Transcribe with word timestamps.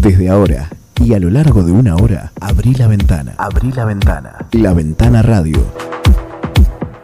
Desde 0.00 0.30
ahora 0.30 0.70
y 1.04 1.12
a 1.12 1.18
lo 1.18 1.28
largo 1.28 1.62
de 1.62 1.72
una 1.72 1.94
hora, 1.94 2.32
abrí 2.40 2.72
la 2.74 2.86
ventana. 2.86 3.34
Abrí 3.36 3.70
la 3.70 3.84
ventana. 3.84 4.46
La 4.52 4.72
Ventana 4.72 5.20
Radio. 5.20 5.58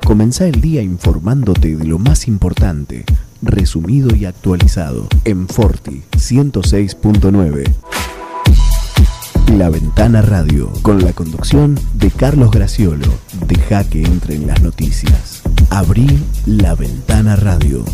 Comenzá 0.03 0.47
el 0.47 0.63
día 0.63 0.81
informándote 0.81 1.77
de 1.77 1.85
lo 1.85 1.99
más 1.99 2.27
importante, 2.27 3.05
resumido 3.43 4.17
y 4.17 4.25
actualizado, 4.25 5.09
en 5.25 5.47
Forti 5.47 6.05
106.9. 6.17 7.71
La 9.59 9.69
Ventana 9.69 10.23
Radio, 10.23 10.73
con 10.81 11.05
la 11.05 11.13
conducción 11.13 11.79
de 11.95 12.11
Carlos 12.11 12.51
Graciolo. 12.51 13.09
Deja 13.47 13.85
que 13.85 14.05
entren 14.05 14.47
las 14.47 14.63
noticias. 14.63 15.43
Abrí 15.69 16.19
la 16.47 16.75
Ventana 16.75 17.37
Radio. 17.37 17.85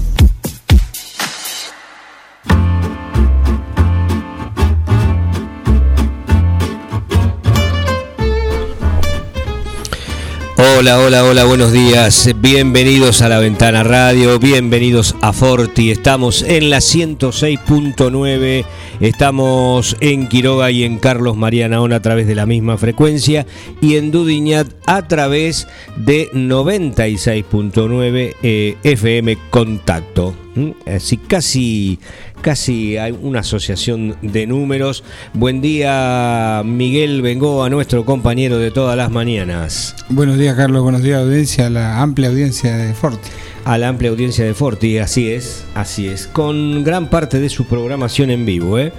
Hola, 10.64 11.00
hola, 11.00 11.24
hola, 11.24 11.44
buenos 11.44 11.72
días. 11.72 12.30
Bienvenidos 12.36 13.20
a 13.20 13.28
la 13.28 13.40
Ventana 13.40 13.82
Radio, 13.82 14.38
bienvenidos 14.38 15.16
a 15.20 15.32
Forti. 15.32 15.90
Estamos 15.90 16.42
en 16.42 16.70
la 16.70 16.76
106.9, 16.76 18.64
estamos 19.00 19.96
en 19.98 20.28
Quiroga 20.28 20.70
y 20.70 20.84
en 20.84 21.00
Carlos 21.00 21.36
Marianaón 21.36 21.92
a 21.92 22.00
través 22.00 22.28
de 22.28 22.36
la 22.36 22.46
misma 22.46 22.78
frecuencia 22.78 23.44
y 23.80 23.96
en 23.96 24.12
Dudiñat 24.12 24.68
a 24.86 25.08
través 25.08 25.66
de 25.96 26.30
96.9 26.30 28.36
eh, 28.44 28.76
FM 28.84 29.38
Contacto. 29.50 30.32
¿Mm? 30.54 30.70
Así 30.86 31.16
casi 31.16 31.98
casi 32.42 32.98
hay 32.98 33.16
una 33.22 33.40
asociación 33.40 34.16
de 34.20 34.46
números. 34.46 35.02
Buen 35.32 35.62
día, 35.62 36.62
Miguel 36.64 37.22
Bengoa, 37.22 37.70
nuestro 37.70 38.04
compañero 38.04 38.58
de 38.58 38.70
todas 38.70 38.96
las 38.96 39.10
mañanas. 39.10 39.94
Buenos 40.10 40.38
días, 40.38 40.56
Carlos. 40.56 40.82
Buenos 40.82 41.02
días, 41.02 41.22
audiencia, 41.22 41.68
a 41.68 41.70
la 41.70 42.02
amplia 42.02 42.28
audiencia 42.28 42.76
de 42.76 42.92
Forti. 42.92 43.30
A 43.64 43.78
la 43.78 43.88
amplia 43.88 44.10
audiencia 44.10 44.44
de 44.44 44.54
Forti, 44.54 44.98
así 44.98 45.30
es, 45.30 45.64
así 45.74 46.08
es. 46.08 46.26
Con 46.26 46.84
gran 46.84 47.08
parte 47.08 47.38
de 47.38 47.48
su 47.48 47.64
programación 47.66 48.30
en 48.30 48.44
vivo, 48.44 48.78
¿eh? 48.78 48.92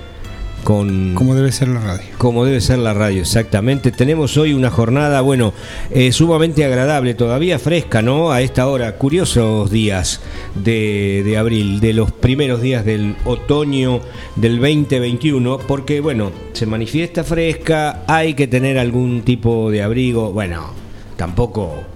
Con, 0.64 1.14
como 1.14 1.36
debe 1.36 1.52
ser 1.52 1.68
la 1.68 1.82
radio. 1.82 2.06
Como 2.18 2.46
debe 2.46 2.62
ser 2.62 2.80
la 2.80 2.94
radio, 2.94 3.22
exactamente. 3.22 3.92
Tenemos 3.92 4.38
hoy 4.38 4.54
una 4.54 4.70
jornada, 4.70 5.22
bueno, 5.22 5.54
eh, 5.92 6.12
sumamente 6.12 6.64
agradable, 6.64 7.14
todavía 7.14 7.60
fresca, 7.60 8.02
¿no? 8.02 8.32
A 8.32 8.42
esta 8.42 8.68
hora, 8.68 8.98
curiosos 8.98 9.70
días 9.70 10.22
de, 10.56 11.22
de, 11.26 11.38
abril, 11.38 11.80
de 11.80 11.94
los 11.94 12.12
primeros 12.12 12.62
días 12.62 12.86
del 12.86 13.16
otoño 13.26 14.02
del 14.36 14.60
2021, 14.60 15.60
porque, 15.68 16.00
bueno, 16.00 16.32
se 16.54 16.66
manifiesta 16.66 17.24
fresca, 17.24 18.04
hay 18.08 18.34
que 18.34 18.48
tener 18.48 18.78
algún 18.78 19.24
tipo 19.24 19.70
de 19.70 19.84
abrigo, 19.84 20.32
bueno, 20.32 20.72
tampoco 21.18 21.93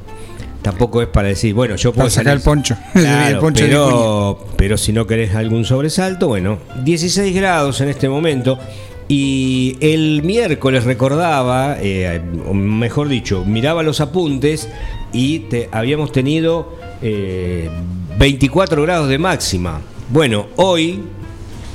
tampoco 0.68 1.02
es 1.02 1.08
para 1.08 1.30
decir, 1.30 1.54
bueno, 1.54 1.78
yo 1.78 1.94
puedo 1.94 2.10
sacar 2.10 2.36
el 2.36 2.42
poncho. 2.42 2.76
el 2.94 3.38
poncho 3.38 3.64
pero, 3.64 4.46
pero 4.58 4.78
si 4.78 4.92
no 4.92 5.08
querés 5.08 5.34
algún 5.34 5.64
sobresalto, 5.64 6.28
bueno, 6.28 6.60
16 6.84 7.34
grados 7.34 7.80
en 7.80 7.88
este 7.88 8.10
momento. 8.10 8.60
Y 9.08 9.78
el 9.80 10.24
miércoles 10.24 10.84
recordaba, 10.84 11.78
eh, 11.80 12.22
mejor 12.52 13.08
dicho, 13.08 13.46
miraba 13.46 13.82
los 13.82 14.02
apuntes 14.02 14.68
y 15.14 15.40
te, 15.40 15.70
habíamos 15.72 16.12
tenido 16.12 16.78
24 18.20 18.82
eh, 18.82 18.86
grados 18.86 19.08
de 19.08 19.18
máxima. 19.18 19.80
Bueno, 20.10 20.48
hoy 20.58 21.00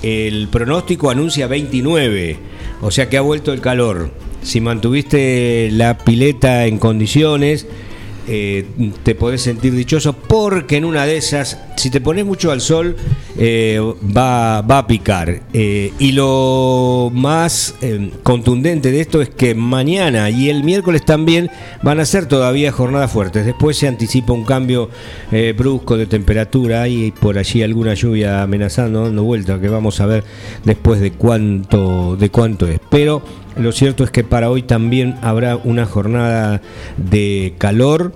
el 0.03 0.49
pronóstico 0.49 1.09
anuncia 1.09 1.47
29, 1.47 2.37
o 2.83 2.91
sea 2.91 3.09
que 3.09 3.17
ha 3.17 3.23
vuelto 3.23 3.55
el 3.55 3.63
calor. 3.63 4.11
Si 4.43 4.61
mantuviste 4.61 5.71
la 5.73 5.97
pileta 5.97 6.67
en 6.67 6.79
condiciones, 6.79 7.67
eh, 8.29 8.67
te 9.03 9.15
podés 9.15 9.43
sentir 9.43 9.73
dichoso 9.75 10.13
porque 10.13 10.77
en 10.77 10.85
una 10.85 11.07
de 11.07 11.17
esas, 11.17 11.59
si 11.77 11.91
te 11.91 12.01
pones 12.01 12.25
mucho 12.25 12.51
al 12.51 12.61
sol, 12.61 12.97
eh, 13.39 13.81
va, 14.17 14.63
va, 14.63 14.79
a 14.79 14.87
picar. 14.87 15.43
Eh, 15.53 15.93
y 15.99 16.13
lo 16.13 17.11
más 17.13 17.75
contundente 18.23 18.91
de 18.91 19.01
esto 19.01 19.21
es 19.23 19.31
que 19.31 19.55
mañana 19.55 20.31
y 20.31 20.51
el 20.51 20.65
miércoles 20.65 21.05
también 21.05 21.51
van 21.83 22.01
a 22.01 22.05
ser 22.05 22.27
todavía 22.27 22.73
jornadas 22.73 23.11
fuertes. 23.11 23.47
Después 23.47 23.77
se 23.77 23.89
anticipa 23.89 24.33
un 24.33 24.45
cambio 24.45 24.91
brusco 25.57 25.97
de 25.97 26.07
temperatura 26.07 26.89
y 26.89 27.11
por 27.11 27.39
allí 27.39 27.63
alguna 27.63 27.95
lluvia 27.95 28.43
amenazando, 28.43 29.05
dando 29.05 29.25
vuelta, 29.25 29.61
que 29.61 29.69
vamos 29.69 30.01
a 30.01 30.07
ver 30.07 30.25
después 30.65 31.01
de 31.01 31.13
cuánto, 31.13 32.17
de 32.17 32.31
cuánto 32.31 32.67
es. 32.69 32.81
Pero 32.91 33.23
lo 33.57 33.73
cierto 33.73 34.05
es 34.05 34.11
que 34.11 34.25
para 34.25 34.51
hoy 34.51 34.63
también 34.63 35.17
habrá 35.23 35.57
una 35.57 35.87
jornada 35.87 36.63
de 36.97 37.55
calor 37.59 38.15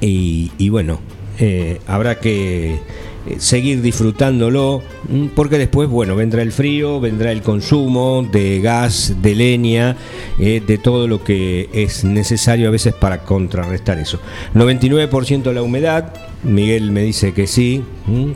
y, 0.00 0.68
bueno, 0.70 1.00
eh, 1.40 1.80
habrá 1.86 2.20
que 2.20 2.74
eh, 2.74 2.78
seguir 3.38 3.82
disfrutándolo 3.82 4.82
porque 5.34 5.58
después 5.58 5.88
bueno 5.88 6.14
vendrá 6.14 6.42
el 6.42 6.52
frío 6.52 7.00
vendrá 7.00 7.32
el 7.32 7.42
consumo 7.42 8.26
de 8.30 8.60
gas 8.60 9.16
de 9.20 9.34
leña 9.34 9.96
eh, 10.38 10.62
de 10.64 10.78
todo 10.78 11.08
lo 11.08 11.24
que 11.24 11.68
es 11.72 12.04
necesario 12.04 12.68
a 12.68 12.70
veces 12.70 12.94
para 12.94 13.24
contrarrestar 13.24 13.98
eso 13.98 14.20
99% 14.54 15.52
la 15.52 15.62
humedad 15.62 16.14
Miguel 16.42 16.92
me 16.92 17.02
dice 17.02 17.32
que 17.32 17.46
sí 17.46 17.82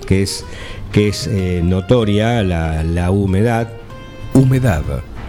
que 0.07 0.23
es 0.23 0.45
que 0.93 1.09
es 1.09 1.29
notoria 1.63 2.43
la, 2.43 2.83
la 2.83 3.11
humedad 3.11 3.69
humedad 4.35 4.83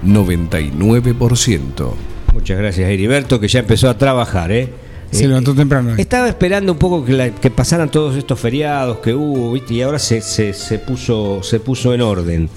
99%. 0.05 1.93
Muchas 2.33 2.57
gracias, 2.57 2.89
Heriberto, 2.89 3.39
que 3.39 3.47
ya 3.47 3.59
empezó 3.59 3.89
a 3.89 3.97
trabajar, 3.97 4.51
¿eh? 4.51 4.69
Se 5.15 5.25
eh, 5.25 5.27
levantó 5.27 5.55
temprano. 5.55 5.95
Estaba 5.97 6.27
esperando 6.27 6.73
un 6.73 6.77
poco 6.77 7.03
que, 7.03 7.33
que, 7.41 7.49
pasaran 7.49 7.89
todos 7.89 8.15
estos 8.15 8.39
feriados 8.39 8.99
que 8.99 9.13
hubo, 9.13 9.53
¿viste? 9.53 9.75
Y 9.75 9.81
ahora 9.81 9.99
se, 9.99 10.21
se, 10.21 10.53
se 10.53 10.79
puso, 10.79 11.41
se 11.41 11.59
puso 11.59 11.93
en 11.93 12.01
orden. 12.01 12.49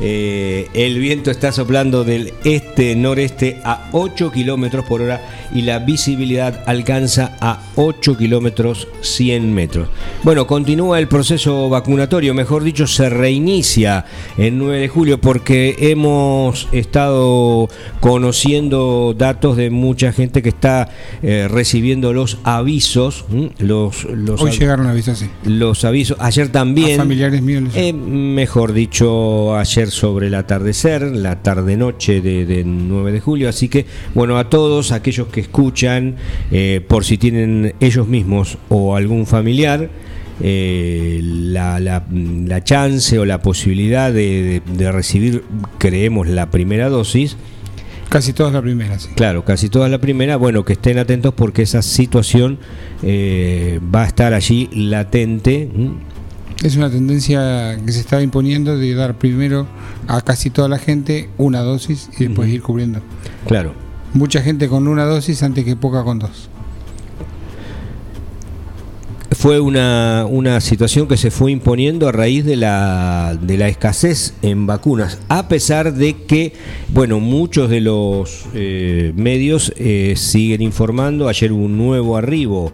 Eh, 0.00 0.68
el 0.72 0.98
viento 0.98 1.30
está 1.30 1.52
soplando 1.52 2.04
del 2.04 2.32
este-noreste 2.44 3.60
a 3.64 3.88
8 3.92 4.32
kilómetros 4.32 4.84
por 4.86 5.02
hora 5.02 5.20
y 5.54 5.62
la 5.62 5.78
visibilidad 5.80 6.62
alcanza 6.66 7.36
a 7.40 7.62
8 7.76 8.16
kilómetros 8.16 8.88
100 9.02 9.52
metros. 9.52 9.88
Bueno, 10.22 10.46
continúa 10.46 10.98
el 10.98 11.08
proceso 11.08 11.68
vacunatorio, 11.68 12.32
mejor 12.32 12.62
dicho, 12.62 12.86
se 12.86 13.10
reinicia 13.10 14.04
el 14.38 14.56
9 14.56 14.80
de 14.80 14.88
julio 14.88 15.20
porque 15.20 15.76
hemos 15.78 16.68
estado 16.72 17.68
conociendo 18.00 19.14
datos 19.16 19.56
de 19.56 19.70
mucha 19.70 20.12
gente 20.12 20.42
que 20.42 20.48
está 20.48 20.88
eh, 21.22 21.46
recibiendo 21.50 22.12
los 22.12 22.38
avisos. 22.44 23.24
Los, 23.58 24.04
los 24.04 24.40
Hoy 24.40 24.52
llegaron 24.52 24.86
avisos, 24.86 25.18
sí. 25.18 25.28
Los 25.44 25.84
avisos, 25.84 26.16
ayer 26.20 26.48
también. 26.48 26.96
familiares 26.96 27.42
míos. 27.42 27.64
Eh, 27.74 27.92
mejor 27.92 28.72
dicho, 28.72 29.56
ayer 29.56 29.89
sobre 29.90 30.28
el 30.28 30.34
atardecer, 30.34 31.02
la 31.02 31.42
tarde-noche 31.42 32.20
de, 32.20 32.62
9 32.64 33.12
de 33.12 33.20
julio. 33.20 33.48
Así 33.48 33.68
que, 33.68 33.86
bueno, 34.14 34.38
a 34.38 34.48
todos 34.48 34.92
aquellos 34.92 35.28
que 35.28 35.40
escuchan, 35.40 36.16
eh, 36.50 36.84
por 36.86 37.04
si 37.04 37.18
tienen 37.18 37.74
ellos 37.80 38.08
mismos 38.08 38.58
o 38.68 38.96
algún 38.96 39.26
familiar, 39.26 39.90
eh, 40.42 41.20
la, 41.22 41.78
la, 41.80 42.64
chance 42.64 43.18
o 43.18 43.26
la 43.26 43.42
posibilidad 43.42 44.10
de, 44.10 44.62
recibir, 44.90 45.44
creemos, 45.78 46.28
la 46.28 46.50
primera 46.50 46.88
dosis. 46.88 47.36
Casi 48.08 48.32
todas 48.32 48.52
la 48.52 48.62
primera, 48.62 48.98
sí. 48.98 49.08
Claro, 49.14 49.44
casi 49.44 49.68
todas 49.68 49.90
la 49.90 49.98
primera. 49.98 50.36
Bueno, 50.36 50.64
que 50.64 50.72
estén 50.72 50.98
atentos 50.98 51.34
porque 51.34 51.62
esa 51.62 51.82
situación 51.82 52.58
eh, 53.02 53.80
va 53.94 54.02
a 54.02 54.06
estar 54.06 54.34
allí 54.34 54.68
latente. 54.72 55.68
Es 56.62 56.76
una 56.76 56.90
tendencia 56.90 57.78
que 57.84 57.92
se 57.92 58.00
está 58.00 58.20
imponiendo 58.20 58.76
de 58.76 58.94
dar 58.94 59.16
primero 59.16 59.66
a 60.08 60.20
casi 60.20 60.50
toda 60.50 60.68
la 60.68 60.78
gente 60.78 61.30
una 61.38 61.60
dosis 61.60 62.10
y 62.18 62.26
después 62.26 62.50
ir 62.50 62.60
cubriendo. 62.60 63.00
Claro. 63.46 63.72
Mucha 64.12 64.42
gente 64.42 64.68
con 64.68 64.86
una 64.86 65.04
dosis 65.04 65.42
antes 65.42 65.64
que 65.64 65.74
poca 65.74 66.04
con 66.04 66.18
dos. 66.18 66.50
Fue 69.30 69.58
una, 69.58 70.26
una 70.28 70.60
situación 70.60 71.08
que 71.08 71.16
se 71.16 71.30
fue 71.30 71.50
imponiendo 71.50 72.08
a 72.08 72.12
raíz 72.12 72.44
de 72.44 72.56
la, 72.56 73.38
de 73.40 73.56
la 73.56 73.68
escasez 73.68 74.34
en 74.42 74.66
vacunas, 74.66 75.18
a 75.28 75.48
pesar 75.48 75.94
de 75.94 76.14
que, 76.24 76.52
bueno, 76.88 77.20
muchos 77.20 77.70
de 77.70 77.80
los 77.80 78.44
eh, 78.52 79.12
medios 79.16 79.72
eh, 79.76 80.12
siguen 80.16 80.60
informando, 80.60 81.26
ayer 81.26 81.52
hubo 81.52 81.64
un 81.64 81.78
nuevo 81.78 82.18
arribo 82.18 82.72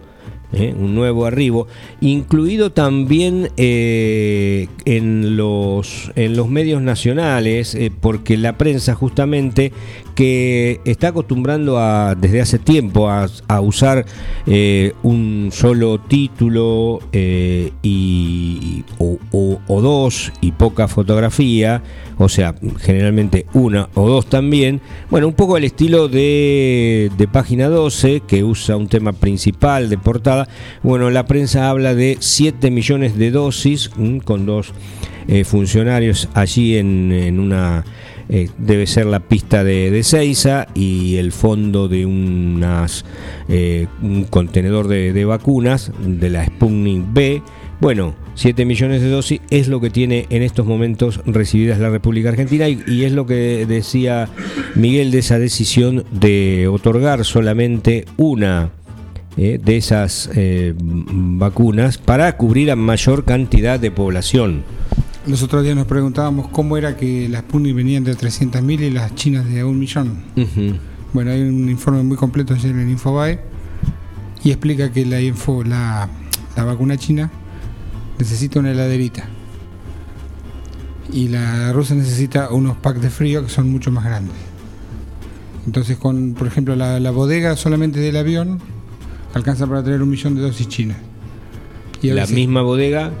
¿eh? 0.53 0.73
un 0.77 0.95
nuevo 0.95 1.25
arribo, 1.25 1.67
incluido 2.01 2.71
también 2.71 3.51
eh, 3.57 4.67
en, 4.85 5.37
los, 5.37 6.11
en 6.15 6.35
los 6.35 6.49
medios 6.49 6.81
nacionales, 6.81 7.75
eh, 7.75 7.91
porque 7.99 8.37
la 8.37 8.57
prensa 8.57 8.95
justamente 8.95 9.71
que 10.15 10.81
está 10.85 11.09
acostumbrando 11.09 11.77
a, 11.77 12.15
desde 12.15 12.41
hace 12.41 12.59
tiempo 12.59 13.09
a, 13.09 13.27
usar 13.61 14.05
un 15.03 15.49
solo 15.51 15.99
título 15.99 17.01
y, 17.13 18.83
o 18.97 19.81
dos 19.81 20.31
y 20.41 20.53
poca 20.53 20.87
fotografía, 20.87 21.83
o 22.17 22.29
sea, 22.29 22.55
generalmente 22.79 23.45
una 23.53 23.89
o 23.93 24.07
dos 24.07 24.27
también. 24.27 24.81
Bueno, 25.09 25.27
un 25.27 25.33
poco 25.33 25.55
al 25.55 25.63
estilo 25.63 26.07
de, 26.07 27.11
de 27.17 27.27
página 27.27 27.69
12, 27.69 28.21
que 28.27 28.43
usa 28.43 28.75
un 28.75 28.87
tema 28.87 29.13
principal 29.13 29.89
de 29.89 29.97
portada. 29.97 30.47
Bueno, 30.83 31.09
la 31.09 31.25
prensa 31.25 31.69
habla 31.69 31.93
de 31.93 32.17
7 32.19 32.71
millones 32.71 33.17
de 33.17 33.31
dosis, 33.31 33.89
con 34.23 34.45
dos 34.45 34.73
eh, 35.27 35.43
funcionarios 35.43 36.29
allí 36.33 36.77
en, 36.77 37.39
una... 37.39 37.83
Eh, 38.29 38.49
debe 38.57 38.87
ser 38.87 39.05
la 39.05 39.21
pista 39.21 39.63
de, 39.63 39.89
de 39.89 40.03
Seiza 40.03 40.67
y 40.73 41.15
el 41.15 41.31
fondo 41.31 41.87
de 41.87 42.05
unas, 42.05 43.05
eh, 43.47 43.87
un 44.01 44.25
contenedor 44.25 44.89
de, 44.89 45.13
de 45.13 45.23
vacunas 45.23 45.93
de 46.05 46.29
la 46.29 46.45
Sputnik 46.45 47.05
B. 47.13 47.41
Bueno, 47.79 48.15
7 48.37 48.65
millones 48.65 49.01
de 49.01 49.09
dosis 49.09 49.41
es 49.49 49.67
lo 49.67 49.81
que 49.81 49.89
tiene 49.89 50.27
en 50.29 50.43
estos 50.43 50.67
momentos 50.67 51.21
recibidas 51.25 51.79
la 51.79 51.89
República 51.89 52.29
Argentina 52.29 52.69
y, 52.69 53.03
es 53.03 53.11
lo 53.11 53.25
que 53.25 53.65
decía 53.67 54.29
Miguel 54.75 55.09
de 55.09 55.19
esa 55.19 55.39
decisión 55.39 56.05
de 56.11 56.67
otorgar 56.67 57.25
solamente 57.25 58.05
una 58.15 58.69
eh, 59.37 59.59
de 59.63 59.77
esas 59.77 60.29
eh, 60.35 60.75
vacunas 60.77 61.97
para 61.97 62.37
cubrir 62.37 62.69
a 62.69 62.75
mayor 62.75 63.25
cantidad 63.25 63.79
de 63.79 63.89
población. 63.89 64.63
Los 65.25 65.41
otros 65.41 65.63
días 65.63 65.75
nos 65.75 65.87
preguntábamos 65.87 66.47
cómo 66.49 66.77
era 66.77 66.95
que 66.95 67.27
las 67.27 67.41
Sputnik 67.41 67.75
venían 67.75 68.03
de 68.03 68.15
300.000 68.15 68.81
y 68.81 68.89
las 68.91 69.15
chinas 69.15 69.49
de 69.49 69.63
un 69.63 69.79
millón. 69.79 70.23
Bueno, 71.11 71.31
hay 71.31 71.41
un 71.41 71.69
informe 71.69 72.03
muy 72.03 72.17
completo 72.17 72.53
en 72.53 72.79
el 72.79 72.87
Infobae 72.87 73.39
y 74.43 74.51
explica 74.51 74.91
que 74.91 75.07
la, 75.07 75.19
info, 75.19 75.63
la, 75.63 76.07
la 76.55 76.63
vacuna 76.63 76.97
china 76.97 77.31
necesita 78.17 78.59
una 78.59 78.71
heladerita. 78.71 79.25
Y 81.11 81.29
la 81.29 81.71
rusa 81.71 81.95
necesita 81.95 82.49
unos 82.49 82.77
packs 82.77 83.01
de 83.01 83.09
frío 83.09 83.43
que 83.43 83.49
son 83.49 83.71
mucho 83.71 83.91
más 83.91 84.03
grandes. 84.03 84.35
Entonces, 85.65 85.97
con, 85.97 86.33
por 86.33 86.47
ejemplo, 86.47 86.75
la, 86.75 87.11
bodega 87.11 87.55
solamente 87.55 87.99
del 87.99 88.15
avión 88.17 88.59
alcanza 89.33 89.67
para 89.67 89.83
tener 89.83 90.01
un 90.01 90.09
millón 90.09 90.35
de 90.35 90.41
dosis 90.41 90.67
chinas. 90.67 90.97
Y 92.01 92.09
la 92.09 92.25
misma 92.25 92.61
bodega. 92.61 93.11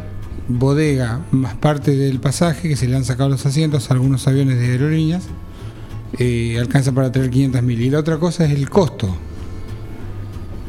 Bodega 0.49 1.19
más 1.31 1.55
parte 1.55 1.93
del 1.97 2.21
pasaje 2.21 2.69
que 2.69 2.77
se 2.77 2.87
le 2.87 2.95
han 2.95 3.03
sacado 3.03 3.29
los 3.29 3.45
asientos 3.45 3.91
a 3.91 3.95
algunos 3.95 4.27
aviones 4.27 4.57
de 4.57 4.67
aerolíneas, 4.67 5.25
eh, 6.19 6.57
alcanza 6.57 6.93
para 6.93 7.11
tener 7.11 7.29
500 7.29 7.63
mil. 7.63 7.81
Y 7.81 7.89
la 7.89 7.99
otra 7.99 8.17
cosa 8.17 8.45
es 8.45 8.51
el 8.51 8.69
costo. 8.69 9.13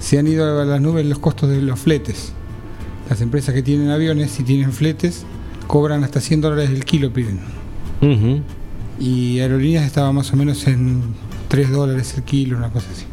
Se 0.01 0.19
han 0.19 0.27
ido 0.27 0.61
a 0.61 0.65
las 0.65 0.81
nubes 0.81 1.07
los 1.07 1.21
costos 1.21 1.49
de 1.49 1.63
los 1.63 1.79
fletes. 1.79 2.33
Las 3.09 3.21
empresas 3.21 3.55
que 3.55 3.63
tienen 3.63 3.91
aviones, 3.91 4.39
y 4.39 4.43
tienen 4.43 4.73
fletes, 4.73 5.25
cobran 5.67 6.05
hasta 6.05 6.21
100 6.21 6.41
dólares 6.41 6.71
el 6.71 6.85
kilo, 6.85 7.13
piden. 7.13 7.41
Y 9.01 9.39
aerolíneas 9.41 9.85
estaba 9.85 10.13
más 10.13 10.33
o 10.33 10.37
menos 10.37 10.67
en 10.67 11.03
3 11.49 11.71
dólares 11.71 12.15
el 12.17 12.25
kilo, 12.25 12.57
una 12.57 12.71
cosa 12.71 12.87
así. 12.93 13.05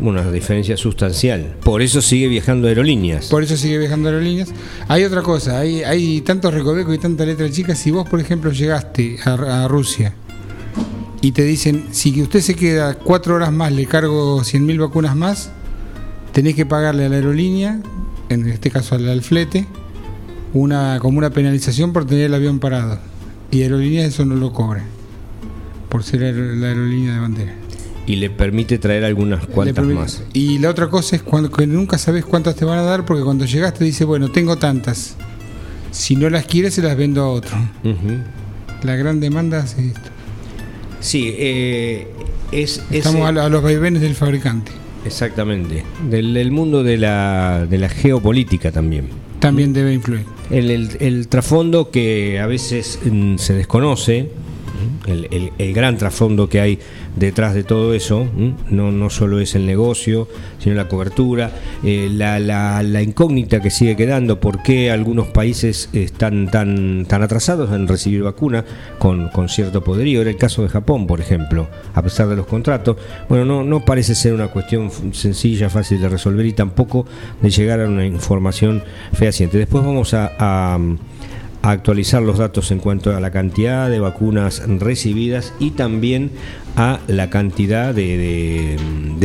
Una 0.00 0.30
diferencia 0.30 0.76
sustancial. 0.76 1.56
Por 1.62 1.82
eso 1.82 2.00
sigue 2.00 2.26
viajando 2.26 2.68
aerolíneas. 2.68 3.26
Por 3.26 3.42
eso 3.42 3.56
sigue 3.56 3.78
viajando 3.78 4.08
aerolíneas. 4.08 4.48
Hay 4.88 5.04
otra 5.04 5.22
cosa, 5.22 5.58
hay, 5.58 5.82
hay 5.82 6.22
tantos 6.22 6.54
recovecos 6.54 6.94
y 6.94 6.98
tanta 6.98 7.26
letra 7.26 7.50
chica. 7.50 7.74
Si 7.74 7.90
vos, 7.90 8.08
por 8.08 8.18
ejemplo, 8.18 8.50
llegaste 8.50 9.18
a, 9.24 9.68
Rusia 9.68 10.14
y 11.20 11.32
te 11.32 11.44
dicen, 11.44 11.88
si 11.90 12.20
usted 12.22 12.40
se 12.40 12.54
queda 12.54 12.94
4 12.94 13.34
horas 13.34 13.52
más, 13.52 13.72
le 13.72 13.84
cargo 13.84 14.40
100.000 14.40 14.80
vacunas 14.80 15.14
más, 15.14 15.50
tenés 16.32 16.54
que 16.54 16.64
pagarle 16.64 17.04
a 17.04 17.08
la 17.10 17.16
aerolínea 17.16 17.80
en 18.34 18.48
este 18.48 18.70
caso 18.70 18.94
al, 18.94 19.22
flete, 19.22 19.66
una, 20.52 20.98
como 21.00 21.18
una 21.18 21.30
penalización 21.30 21.92
por 21.92 22.06
tener 22.06 22.26
el 22.26 22.34
avión 22.34 22.58
parado. 22.58 22.98
Y 23.50 23.62
aerolíneas 23.62 24.06
eso 24.06 24.24
no 24.24 24.36
lo 24.36 24.52
cobra, 24.52 24.84
por 25.88 26.04
ser 26.04 26.20
la 26.34 26.68
aerolínea 26.68 27.14
de 27.14 27.20
bandera. 27.20 27.54
Y 28.06 28.16
le 28.16 28.30
permite 28.30 28.78
traer 28.78 29.04
algunas 29.04 29.46
cuantas 29.46 29.84
más. 29.84 30.22
Y 30.32 30.58
la 30.58 30.70
otra 30.70 30.88
cosa 30.88 31.16
es 31.16 31.22
cuando, 31.22 31.50
que 31.50 31.66
nunca 31.66 31.98
sabes 31.98 32.24
cuántas 32.24 32.56
te 32.56 32.64
van 32.64 32.78
a 32.78 32.82
dar, 32.82 33.04
porque 33.04 33.22
cuando 33.22 33.44
llegaste 33.44 33.84
dice, 33.84 34.04
bueno, 34.04 34.30
tengo 34.30 34.56
tantas. 34.56 35.16
Si 35.90 36.16
no 36.16 36.30
las 36.30 36.46
quieres, 36.46 36.74
se 36.74 36.82
las 36.82 36.96
vendo 36.96 37.22
a 37.22 37.28
otro. 37.28 37.56
La 38.82 38.96
gran 38.96 39.20
demanda 39.20 39.64
es 39.64 39.76
esto. 39.76 40.10
Sí, 41.00 41.34
eh, 41.36 42.08
es, 42.52 42.82
Estamos 42.90 43.26
a, 43.26 43.48
los 43.48 43.62
vaivenes 43.62 44.02
del 44.02 44.14
fabricante. 44.14 44.72
Exactamente, 45.04 45.84
del, 46.08 46.50
mundo 46.50 46.82
de 46.82 46.98
la, 46.98 47.66
de 47.68 47.78
la, 47.78 47.88
geopolítica 47.88 48.70
también. 48.70 49.08
También 49.38 49.72
debe 49.72 49.94
influir. 49.94 50.26
El, 50.50 50.70
el, 50.70 51.28
trasfondo 51.28 51.90
que 51.90 52.38
a 52.38 52.46
veces 52.46 52.98
mm, 53.04 53.36
se 53.36 53.54
desconoce, 53.54 54.30
el, 55.06 55.52
el, 55.58 55.72
gran 55.72 55.96
trasfondo 55.96 56.48
que 56.48 56.60
hay 56.60 56.78
detrás 57.16 57.54
de 57.54 57.64
todo 57.64 57.94
eso, 57.94 58.26
no, 58.70 58.92
no 58.92 59.10
solo 59.10 59.40
es 59.40 59.54
el 59.54 59.66
negocio, 59.66 60.28
sino 60.58 60.74
la 60.74 60.88
cobertura, 60.88 61.50
eh, 61.82 62.08
la, 62.10 62.38
la, 62.38 63.02
incógnita 63.02 63.60
que 63.60 63.70
sigue 63.70 63.96
quedando, 63.96 64.40
por 64.40 64.62
qué 64.62 64.90
algunos 64.90 65.28
países 65.28 65.88
están 65.92 66.50
tan, 66.50 67.06
tan 67.06 67.22
atrasados 67.22 67.72
en 67.72 67.88
recibir 67.88 68.22
vacuna 68.22 68.64
con, 68.98 69.28
con 69.28 69.48
cierto 69.48 69.82
poderío. 69.82 70.20
Era 70.20 70.30
el 70.30 70.36
caso 70.36 70.62
de 70.62 70.68
Japón, 70.68 71.06
por 71.06 71.20
ejemplo, 71.20 71.68
a 71.94 72.02
pesar 72.02 72.28
de 72.28 72.36
los 72.36 72.46
contratos. 72.46 72.96
Bueno, 73.28 73.44
no, 73.44 73.64
no 73.64 73.84
parece 73.84 74.14
ser 74.14 74.34
una 74.34 74.48
cuestión 74.48 74.90
sencilla, 75.12 75.70
fácil 75.70 76.00
de 76.00 76.08
resolver 76.08 76.46
y 76.46 76.52
tampoco 76.52 77.06
de 77.40 77.50
llegar 77.50 77.80
a 77.80 77.88
una 77.88 78.06
información 78.06 78.82
fehaciente. 79.12 79.58
Después 79.58 79.84
vamos 79.84 80.14
a 80.14 80.78
actualizar 81.62 82.22
los 82.22 82.38
datos 82.38 82.70
en 82.70 82.78
cuanto 82.78 83.14
a 83.14 83.20
la 83.20 83.30
cantidad 83.30 83.90
de 83.90 84.00
vacunas 84.00 84.62
recibidas 84.78 85.52
y 85.58 85.72
también 85.72 86.30
a 86.76 87.00
la 87.06 87.30
cantidad 87.30 87.94
de, 87.94 88.78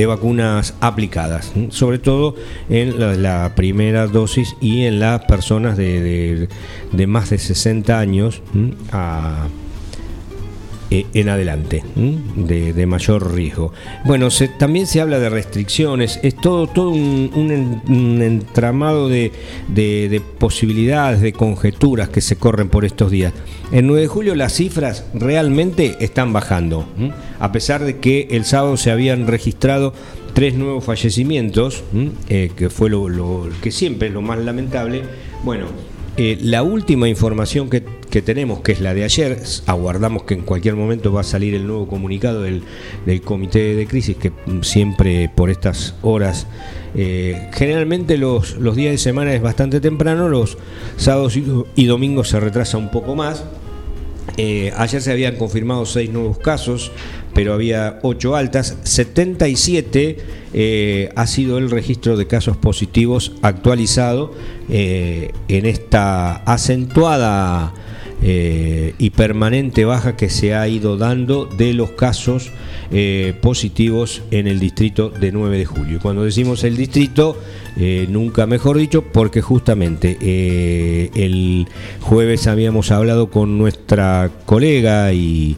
vacunas 0.07 0.75
aplicadas, 0.81 1.53
sobre 1.69 1.99
todo 1.99 2.35
en 2.69 3.21
la, 3.21 3.53
primera 3.55 4.07
dosis 4.07 4.55
y 4.59 4.85
en 4.85 4.99
las 4.99 5.25
personas 5.25 5.77
de, 5.77 6.47
más 7.07 7.29
de 7.29 7.37
60 7.37 7.99
años 7.99 8.41
a 8.91 9.47
eh, 10.95 11.05
en 11.13 11.27
adelante, 11.27 11.83
de, 12.35 12.85
mayor 12.85 13.33
riesgo. 13.33 13.73
Bueno, 14.05 14.29
también 14.57 14.87
se 14.87 15.01
habla 15.01 15.19
de 15.19 15.29
restricciones, 15.29 16.19
es 16.23 16.35
todo, 16.35 16.67
todo 16.67 16.89
un, 16.89 18.21
entramado 18.21 19.09
de, 19.09 19.31
posibilidades, 20.39 21.19
de 21.19 21.33
conjeturas 21.33 22.07
que 22.07 22.21
se 22.21 22.37
corren 22.37 22.69
por 22.69 22.85
estos 22.85 23.11
días. 23.11 23.33
En 23.71 23.87
9 23.87 24.03
de 24.03 24.07
julio 24.07 24.35
las 24.35 24.53
cifras 24.53 25.05
realmente 25.13 25.97
están 25.99 26.31
bajando, 26.31 26.87
a 27.39 27.51
pesar 27.51 27.83
de 27.83 27.97
que 27.97 28.27
el 28.31 28.45
sábado 28.45 28.77
se 28.77 28.91
habían 28.91 29.27
registrado 29.27 29.93
tres 30.33 30.55
nuevos 30.55 30.85
fallecimientos, 30.85 31.83
eh, 32.29 32.51
que 32.55 32.69
fue 32.69 32.89
lo, 32.89 33.49
que 33.61 33.71
siempre 33.71 34.07
es 34.07 34.13
lo 34.13 34.21
más 34.21 34.39
lamentable. 34.39 35.01
Bueno, 35.43 35.65
eh, 36.17 36.37
la 36.41 36.63
última 36.63 37.09
información 37.09 37.69
que, 37.69 37.81
tenemos, 38.21 38.61
que 38.61 38.71
es 38.71 38.79
la 38.79 38.93
de 38.93 39.03
ayer, 39.03 39.37
aguardamos 39.65 40.23
que 40.23 40.35
en 40.35 40.41
cualquier 40.43 40.75
momento 40.75 41.11
va 41.11 41.19
a 41.19 41.25
salir 41.25 41.53
el 41.53 41.67
nuevo 41.67 41.87
comunicado 41.89 42.43
del, 42.43 42.63
comité 43.25 43.75
de 43.75 43.85
crisis, 43.85 44.15
que 44.15 44.31
siempre 44.61 45.29
por 45.35 45.49
estas 45.49 45.95
horas, 46.01 46.47
eh, 46.95 47.49
generalmente 47.53 48.17
los, 48.17 48.55
los, 48.55 48.77
días 48.77 48.93
de 48.93 48.97
semana 48.97 49.33
es 49.33 49.41
bastante 49.41 49.81
temprano, 49.81 50.29
los 50.29 50.57
sábados 50.95 51.35
y, 51.35 51.85
domingos 51.85 52.29
se 52.29 52.39
retrasa 52.39 52.77
un 52.77 52.89
poco 52.89 53.15
más. 53.15 53.43
Eh, 54.37 54.71
ayer 54.77 55.01
se 55.01 55.11
habían 55.11 55.35
confirmado 55.35 55.85
seis 55.85 56.09
nuevos 56.09 56.37
casos, 56.37 56.93
pero 57.35 57.53
había 57.53 57.99
8 58.01 58.35
altas. 58.35 58.77
77 58.83 60.17
eh, 60.53 61.09
ha 61.15 61.27
sido 61.27 61.57
el 61.57 61.69
registro 61.69 62.15
de 62.15 62.27
casos 62.27 62.55
positivos 62.55 63.33
actualizado 63.41 64.33
eh, 64.69 65.31
en 65.49 65.65
esta 65.65 66.37
acentuada 66.37 67.73
eh, 68.23 68.95
y 68.97 69.09
permanente 69.09 69.83
baja 69.83 70.15
que 70.15 70.29
se 70.29 70.55
ha 70.55 70.65
ido 70.69 70.95
dando 70.97 71.45
de 71.45 71.73
los 71.73 71.91
casos 71.91 72.51
positivos 73.41 74.21
en 74.31 74.47
el 74.47 74.59
distrito 74.59 75.09
de 75.09 75.31
9 75.33 75.57
de 75.57 75.65
julio. 75.65 75.99
Cuando 76.01 76.23
decimos 76.23 76.63
el 76.63 76.77
distrito, 76.77 77.35
nunca 78.07 78.45
mejor 78.45 78.77
dicho, 78.77 79.01
porque 79.01 79.41
justamente 79.41 80.15
el 81.13 81.67
jueves 81.99 82.47
habíamos 82.47 82.91
hablado 82.91 83.31
con 83.31 83.57
nuestra 83.57 84.29
colega 84.45 85.11
y 85.11 85.57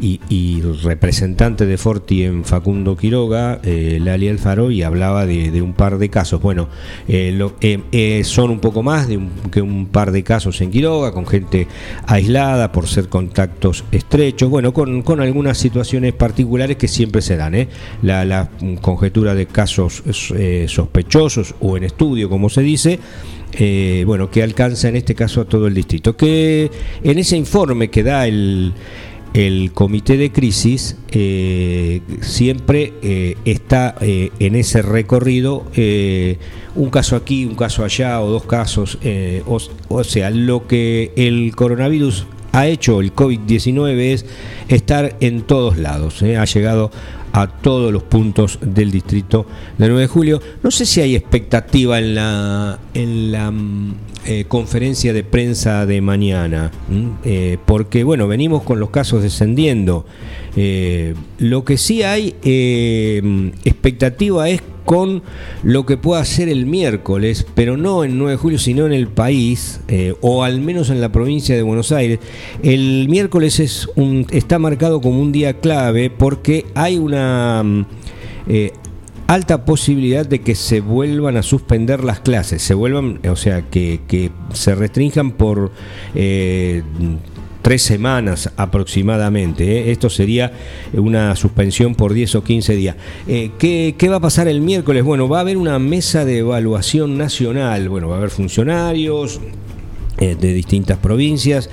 y, 0.00 0.62
representante 0.82 1.66
de 1.66 1.76
Forti 1.76 2.24
en 2.24 2.44
Facundo 2.44 2.96
Quiroga, 2.96 3.60
eh, 3.62 3.98
Lali 4.00 4.28
Alfaro, 4.28 4.70
y 4.70 4.82
hablaba 4.82 5.26
de, 5.26 5.62
un 5.62 5.74
par 5.74 5.98
de 5.98 6.08
casos. 6.08 6.40
Bueno, 6.40 6.68
eh, 7.08 7.48
eh, 7.60 7.80
eh, 7.92 8.24
son 8.24 8.50
un 8.50 8.60
poco 8.60 8.82
más 8.82 9.08
que 9.50 9.62
un 9.62 9.86
par 9.86 10.12
de 10.12 10.22
casos 10.22 10.60
en 10.60 10.70
Quiroga, 10.70 11.12
con 11.12 11.26
gente 11.26 11.66
aislada 12.06 12.72
por 12.72 12.86
ser 12.86 13.08
contactos 13.08 13.84
estrechos, 13.92 14.48
bueno, 14.48 14.72
con, 14.72 15.20
algunas 15.20 15.58
situaciones 15.58 16.12
particulares 16.12 16.76
que 16.76 16.88
siempre 16.88 17.22
se 17.22 17.36
dan. 17.36 17.50
La, 18.02 18.50
conjetura 18.80 19.34
de 19.34 19.46
casos 19.46 20.02
sospechosos 20.66 21.54
o 21.60 21.76
en 21.76 21.84
estudio, 21.84 22.28
como 22.28 22.48
se 22.48 22.62
dice, 22.62 22.98
bueno, 24.06 24.30
que 24.30 24.42
alcanza 24.42 24.88
en 24.88 24.96
este 24.96 25.14
caso 25.14 25.40
a 25.40 25.44
todo 25.46 25.66
el 25.66 25.74
distrito. 25.74 26.16
Que 26.16 26.70
en 27.02 27.18
ese 27.18 27.36
informe 27.36 27.90
que 27.90 28.02
da 28.02 28.26
el, 28.26 28.72
el 29.34 29.72
comité 29.72 30.16
de 30.16 30.32
crisis 30.32 30.96
eh, 31.10 32.00
siempre 32.20 32.94
eh, 33.02 33.36
está 33.44 33.94
en 34.00 34.56
ese 34.56 34.82
recorrido 34.82 35.66
un 36.74 36.90
caso 36.90 37.16
aquí, 37.16 37.44
un 37.44 37.54
caso 37.54 37.84
allá 37.84 38.20
o 38.20 38.30
dos 38.30 38.44
casos. 38.44 38.98
O, 39.46 40.04
sea, 40.04 40.30
lo 40.30 40.66
que 40.66 41.12
el 41.16 41.54
coronavirus 41.54 42.26
ha 42.52 42.66
hecho, 42.66 43.00
el 43.00 43.14
COVID-19, 43.14 43.98
es 43.98 44.26
estar 44.68 45.16
en 45.20 45.42
todos 45.42 45.78
lados. 45.78 46.22
Ha 46.22 46.44
llegado 46.44 46.90
a 47.32 47.46
todos 47.46 47.92
los 47.92 48.02
puntos 48.02 48.58
del 48.60 48.90
distrito 48.90 49.46
de 49.78 49.88
9 49.88 50.02
de 50.02 50.06
julio. 50.08 50.42
No 50.62 50.70
sé 50.70 50.86
si 50.86 51.00
hay 51.00 51.14
expectativa 51.14 51.98
en 51.98 52.14
la, 52.14 52.78
en 52.94 53.32
la 53.32 53.52
eh, 54.32 54.44
conferencia 54.46 55.12
de 55.12 55.24
prensa 55.24 55.86
de 55.86 56.00
mañana, 56.00 56.70
eh, 57.24 57.58
porque 57.66 58.04
bueno, 58.04 58.28
venimos 58.28 58.62
con 58.62 58.78
los 58.78 58.90
casos 58.90 59.24
descendiendo. 59.24 60.06
Eh, 60.54 61.14
lo 61.38 61.64
que 61.64 61.76
sí 61.76 62.04
hay 62.04 62.36
expectativa 63.64 64.48
es 64.48 64.62
con 64.84 65.24
lo 65.64 65.84
que 65.84 65.96
pueda 65.96 66.20
hacer 66.20 66.48
el 66.48 66.66
miércoles, 66.66 67.44
pero 67.56 67.76
no 67.76 68.04
en 68.04 68.18
9 68.18 68.30
de 68.30 68.36
julio, 68.36 68.58
sino 68.60 68.86
en 68.86 68.92
el 68.92 69.08
país, 69.08 69.80
o 70.20 70.44
al 70.44 70.60
menos 70.60 70.90
en 70.90 71.00
la 71.00 71.10
provincia 71.10 71.56
de 71.56 71.62
Buenos 71.62 71.90
Aires. 71.90 72.20
El 72.62 73.08
miércoles 73.08 73.58
es 73.58 73.88
un, 73.96 74.28
está 74.30 74.60
marcado 74.60 75.00
como 75.00 75.20
un 75.20 75.32
día 75.32 75.54
clave 75.54 76.08
porque 76.08 76.66
hay 76.76 76.98
una... 76.98 77.64
Mm, 77.64 77.86
alta 79.30 79.64
posibilidad 79.64 80.26
de 80.26 80.40
que 80.40 80.56
se 80.56 80.80
vuelvan 80.80 81.36
a 81.36 81.44
suspender 81.44 82.02
las 82.02 82.18
clases, 82.18 82.62
se 82.62 82.74
vuelvan, 82.74 83.20
o 83.28 83.36
sea, 83.36 83.62
que, 83.62 84.32
se 84.52 84.74
restrinjan 84.74 85.30
por 85.30 85.70
eh, 86.16 86.82
tres 87.62 87.82
semanas 87.82 88.50
aproximadamente. 88.56 89.78
¿eh? 89.78 89.92
Esto 89.92 90.10
sería 90.10 90.52
una 90.94 91.36
suspensión 91.36 91.94
por 91.94 92.12
10 92.12 92.34
o 92.34 92.42
15 92.42 92.74
días. 92.74 92.96
Eh, 93.28 93.52
¿qué, 93.56 93.94
¿qué, 93.96 94.08
va 94.08 94.16
a 94.16 94.20
pasar 94.20 94.48
el 94.48 94.62
miércoles? 94.62 95.04
Bueno, 95.04 95.28
va 95.28 95.38
a 95.38 95.40
haber 95.42 95.58
una 95.58 95.78
mesa 95.78 96.24
de 96.24 96.38
evaluación 96.38 97.16
nacional, 97.16 97.88
bueno, 97.88 98.08
va 98.08 98.16
a 98.16 98.18
haber 98.18 98.30
funcionarios, 98.30 99.40
de 100.18 100.52
distintas 100.52 100.98
provincias, 100.98 101.70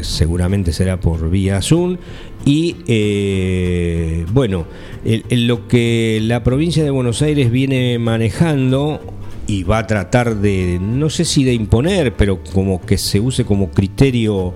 seguramente 0.00 0.72
será 0.72 0.98
por 0.98 1.30
vía 1.30 1.62
Zoom, 1.62 1.96
y 2.44 2.76
eh, 2.88 4.26
bueno, 4.32 4.66
lo 5.04 5.68
que 5.68 6.20
la 6.22 6.42
provincia 6.44 6.84
de 6.84 6.90
Buenos 6.90 7.22
Aires 7.22 7.50
viene 7.50 7.98
manejando 7.98 9.00
y 9.46 9.64
va 9.64 9.78
a 9.78 9.86
tratar 9.86 10.36
de, 10.36 10.78
no 10.80 11.10
sé 11.10 11.24
si 11.24 11.44
de 11.44 11.52
imponer, 11.52 12.14
pero 12.14 12.42
como 12.42 12.80
que 12.80 12.96
se 12.98 13.20
use 13.20 13.44
como 13.44 13.70
criterio 13.70 14.54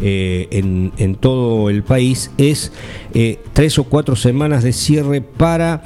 eh, 0.00 0.48
en, 0.50 1.14
todo 1.16 1.70
el 1.70 1.82
país, 1.82 2.30
es 2.38 2.72
eh, 3.14 3.38
tres 3.52 3.78
o 3.78 3.84
cuatro 3.84 4.16
semanas 4.16 4.62
de 4.62 4.72
cierre 4.72 5.20
para 5.20 5.84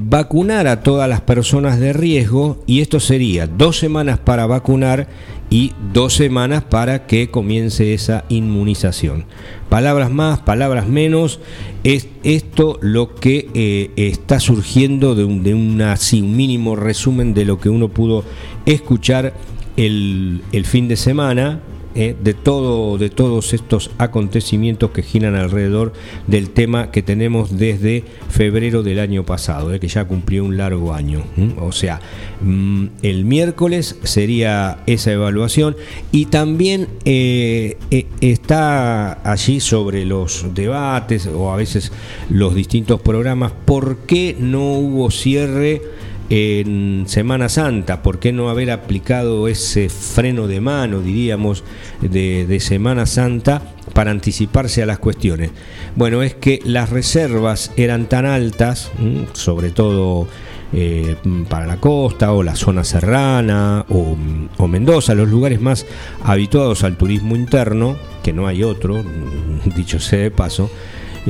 vacunar 0.00 0.66
a 0.66 0.82
todas 0.82 1.08
las 1.08 1.22
personas 1.22 1.80
de 1.80 1.92
riesgo 1.92 2.62
y 2.66 2.80
esto 2.80 3.00
sería 3.00 3.46
dos 3.46 3.78
semanas 3.78 4.18
para 4.18 4.46
vacunar 4.46 5.08
y 5.50 5.72
dos 5.92 6.14
semanas 6.14 6.62
para 6.64 7.06
que 7.06 7.30
comience 7.30 7.94
esa 7.94 8.24
inmunización. 8.28 9.24
Palabras 9.68 10.10
más, 10.10 10.40
palabras 10.40 10.86
menos, 10.86 11.40
es 11.84 12.08
esto 12.22 12.78
lo 12.82 13.14
que 13.14 13.48
eh, 13.54 13.90
está 13.96 14.40
surgiendo 14.40 15.14
de, 15.14 15.24
un, 15.24 15.42
de 15.42 15.54
una, 15.54 15.96
un 16.12 16.36
mínimo 16.36 16.76
resumen 16.76 17.34
de 17.34 17.44
lo 17.44 17.58
que 17.58 17.70
uno 17.70 17.88
pudo 17.88 18.24
escuchar 18.66 19.34
el, 19.76 20.42
el 20.52 20.64
fin 20.66 20.88
de 20.88 20.96
semana 20.96 21.60
eh, 21.94 22.14
de, 22.22 22.34
todo, 22.34 22.98
de 22.98 23.10
todos 23.10 23.54
estos 23.54 23.90
acontecimientos 23.98 24.90
que 24.90 25.02
giran 25.02 25.34
alrededor 25.34 25.92
del 26.26 26.50
tema 26.50 26.90
que 26.90 27.02
tenemos 27.02 27.58
desde 27.58 28.04
febrero 28.28 28.82
del 28.82 28.98
año 28.98 29.24
pasado, 29.24 29.72
eh, 29.72 29.80
que 29.80 29.88
ya 29.88 30.04
cumplió 30.04 30.44
un 30.44 30.56
largo 30.56 30.94
año. 30.94 31.24
O 31.58 31.72
sea, 31.72 32.00
mm, 32.40 32.86
el 33.02 33.24
miércoles 33.24 33.98
sería 34.02 34.78
esa 34.86 35.12
evaluación 35.12 35.76
y 36.12 36.26
también 36.26 36.88
eh, 37.04 37.76
está 38.20 39.30
allí 39.30 39.60
sobre 39.60 40.04
los 40.04 40.46
debates 40.54 41.26
o 41.26 41.52
a 41.52 41.56
veces 41.56 41.90
los 42.30 42.54
distintos 42.54 43.00
programas, 43.00 43.52
¿por 43.64 43.98
qué 43.98 44.36
no 44.38 44.74
hubo 44.74 45.10
cierre? 45.10 45.82
En 46.30 47.04
Semana 47.06 47.48
Santa, 47.48 48.02
¿por 48.02 48.18
qué 48.18 48.32
no 48.32 48.50
haber 48.50 48.70
aplicado 48.70 49.48
ese 49.48 49.88
freno 49.88 50.46
de 50.46 50.60
mano, 50.60 51.00
diríamos, 51.00 51.64
de, 52.00 52.60
Semana 52.60 53.06
Santa 53.06 53.62
para 53.94 54.10
anticiparse 54.10 54.82
a 54.82 54.86
las 54.86 54.98
cuestiones? 54.98 55.50
Bueno, 55.96 56.22
es 56.22 56.34
que 56.34 56.60
las 56.64 56.90
reservas 56.90 57.72
eran 57.76 58.06
tan 58.06 58.26
altas, 58.26 58.90
sobre 59.32 59.70
todo 59.70 60.28
eh, 60.74 61.16
para 61.48 61.66
la 61.66 61.78
costa 61.78 62.32
o 62.32 62.42
la 62.42 62.56
zona 62.56 62.84
serrana 62.84 63.86
o, 63.88 64.16
o, 64.58 64.68
Mendoza, 64.68 65.14
los 65.14 65.28
lugares 65.28 65.62
más 65.62 65.86
habituados 66.22 66.84
al 66.84 66.96
turismo 66.98 67.36
interno, 67.36 67.96
que 68.22 68.34
no 68.34 68.46
hay 68.46 68.62
otro, 68.62 69.02
dicho 69.76 69.98
sea 69.98 70.18
de 70.20 70.30
paso, 70.30 70.70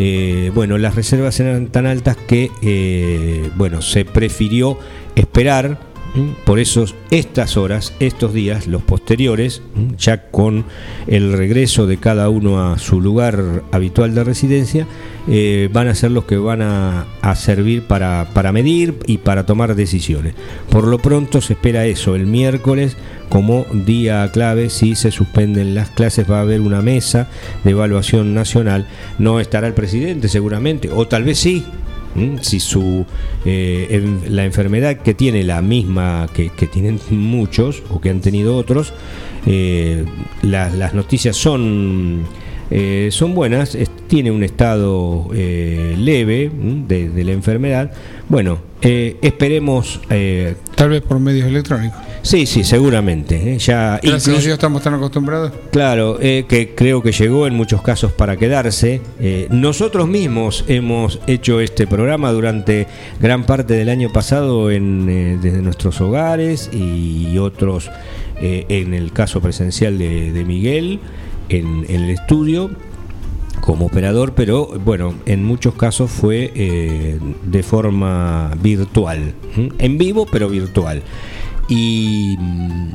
eh, 0.01 0.53
bueno, 0.55 0.79
las 0.79 0.95
reservas 0.95 1.41
eran 1.41 1.67
tan 1.67 1.85
altas 1.85 2.17
que, 2.17 2.53
eh, 2.63 3.51
bueno, 3.57 3.83
se 3.83 4.05
prefirió 4.05 4.79
esperar 5.17 5.81
por 6.45 6.59
eso 6.59 6.85
estas 7.11 7.57
horas, 7.57 7.95
estos 8.01 8.33
días, 8.33 8.67
los 8.67 8.83
posteriores, 8.83 9.63
ya 9.97 10.31
con 10.31 10.65
el 11.07 11.33
regreso 11.33 11.87
de 11.87 11.99
cada 11.99 12.29
uno 12.29 12.73
a 12.73 12.79
su 12.79 13.01
lugar 13.01 13.63
habitual 13.71 14.15
de 14.15 14.25
residencia, 14.25 14.87
eh, 15.29 15.69
van 15.73 15.89
a 15.89 15.95
ser 15.95 16.11
los 16.11 16.25
que 16.25 16.37
van 16.37 16.63
a, 16.63 17.07
servir 17.37 17.83
para, 17.83 18.31
para, 18.33 18.53
medir 18.53 18.99
y 19.07 19.19
para 19.19 19.45
tomar 19.45 19.75
decisiones. 19.75 20.35
Por 20.71 20.87
lo 20.87 20.99
pronto 20.99 21.41
se 21.41 21.53
espera 21.53 21.87
eso, 21.87 22.15
el 22.15 22.27
miércoles 22.27 22.97
como 23.29 23.67
día 23.73 24.29
clave, 24.33 24.71
si 24.71 24.95
se 24.95 25.11
suspenden 25.11 25.75
las 25.75 25.91
clases 25.91 26.31
va 26.31 26.39
a 26.39 26.43
haber 26.43 26.63
una 26.63 26.81
mesa 26.81 27.29
de 27.63 27.73
evaluación 27.73 28.35
nacional, 28.35 28.87
no 29.19 29.41
estará 29.41 29.67
el 29.67 29.75
presidente 29.75 30.29
seguramente, 30.29 30.91
o 30.91 31.07
tal 31.07 31.25
vez 31.25 31.39
sí, 31.39 31.65
si 32.41 32.61
su 32.61 33.05
eh, 33.45 34.03
la 34.29 34.45
enfermedad 34.45 34.99
que 34.99 35.15
tiene 35.15 35.45
la 35.45 35.63
misma 35.63 36.29
que, 36.33 36.51
tienen 36.67 37.01
muchos 37.11 37.83
o 37.91 38.01
que 38.01 38.11
han 38.11 38.21
tenido 38.21 38.57
otros, 38.57 38.93
eh, 39.47 40.05
las 40.43 40.95
noticias 40.95 41.37
son 41.37 42.25
eh, 42.71 43.09
son 43.11 43.35
buenas, 43.35 43.77
tiene 44.07 44.31
un 44.31 44.43
estado 44.43 45.29
leve 45.33 46.51
de, 46.53 47.25
la 47.25 47.33
enfermedad. 47.33 47.93
Bueno, 48.29 48.59
esperemos. 48.81 50.01
Tal 50.75 50.91
vez 50.91 51.03
por 51.03 51.19
medios 51.19 51.47
electrónicos. 51.47 52.09
Sí, 52.23 52.47
sí, 52.47 52.65
seguramente. 52.65 53.55
¿eh? 53.55 53.59
Ya 53.59 53.99
Gracias 54.03 54.47
estamos 54.47 54.83
tan 54.83 54.95
acostumbrados. 54.95 55.53
Claro, 55.71 56.19
eh, 56.21 56.45
que 56.49 56.75
creo 56.75 57.03
que 57.03 57.13
llegó 57.13 57.47
en 57.47 57.55
muchos 57.55 57.83
casos 57.83 58.13
para 58.13 58.37
quedarse. 58.37 59.01
Eh, 59.21 59.49
nosotros 59.51 60.09
mismos 60.09 60.65
hemos 60.69 61.21
hecho 61.27 61.61
este 61.61 61.87
programa 61.87 62.31
durante 62.33 62.87
gran 63.21 63.47
parte 63.47 63.75
del 63.75 63.89
año 63.89 64.13
pasado 64.13 64.71
en, 64.71 65.41
desde 65.41 65.63
nuestros 65.63 66.01
hogares 66.01 66.71
y 66.73 67.39
otros 67.39 67.91
en 68.41 68.95
el 68.95 69.13
caso 69.13 69.41
presencial 69.41 69.99
de, 69.99 70.45
Miguel 70.47 71.01
en, 71.49 71.87
el 71.89 72.11
estudio 72.11 72.71
como 73.61 73.87
operador, 73.87 74.35
pero 74.35 74.67
bueno, 74.85 75.15
en 75.27 75.45
muchos 75.45 75.75
casos 75.75 76.11
fue 76.11 77.19
de 77.43 77.63
forma 77.63 78.53
virtual, 78.63 79.35
en 79.79 79.99
vivo 79.99 80.27
pero 80.31 80.49
virtual. 80.49 81.03
Y 81.69 82.37
mm, 82.39 82.89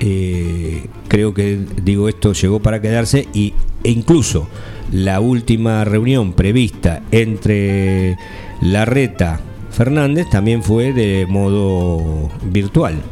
eh, 0.00 0.86
creo 1.08 1.34
que 1.34 1.64
digo 1.82 2.08
esto 2.08 2.32
llegó 2.32 2.60
para 2.60 2.80
quedarse 2.80 3.28
y, 3.32 3.54
e 3.82 3.90
incluso 3.90 4.48
la 4.92 5.20
última 5.20 5.84
reunión 5.84 6.32
prevista 6.32 7.02
entre 7.10 8.16
Larreta 8.60 9.40
Fernández 9.70 10.28
también 10.30 10.62
fue 10.62 10.92
de 10.92 11.26
modo 11.28 12.30
virtual. 12.44 13.02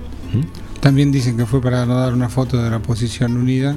También 0.81 1.12
dicen 1.12 1.37
que 1.37 1.47
fue 1.47 1.61
para 1.61 1.87
no 1.87 1.95
dar 1.95 2.12
una 2.12 2.29
foto 2.29 2.62
de 2.62 2.71
la 2.71 2.81
posición 2.81 3.37
unida 3.37 3.77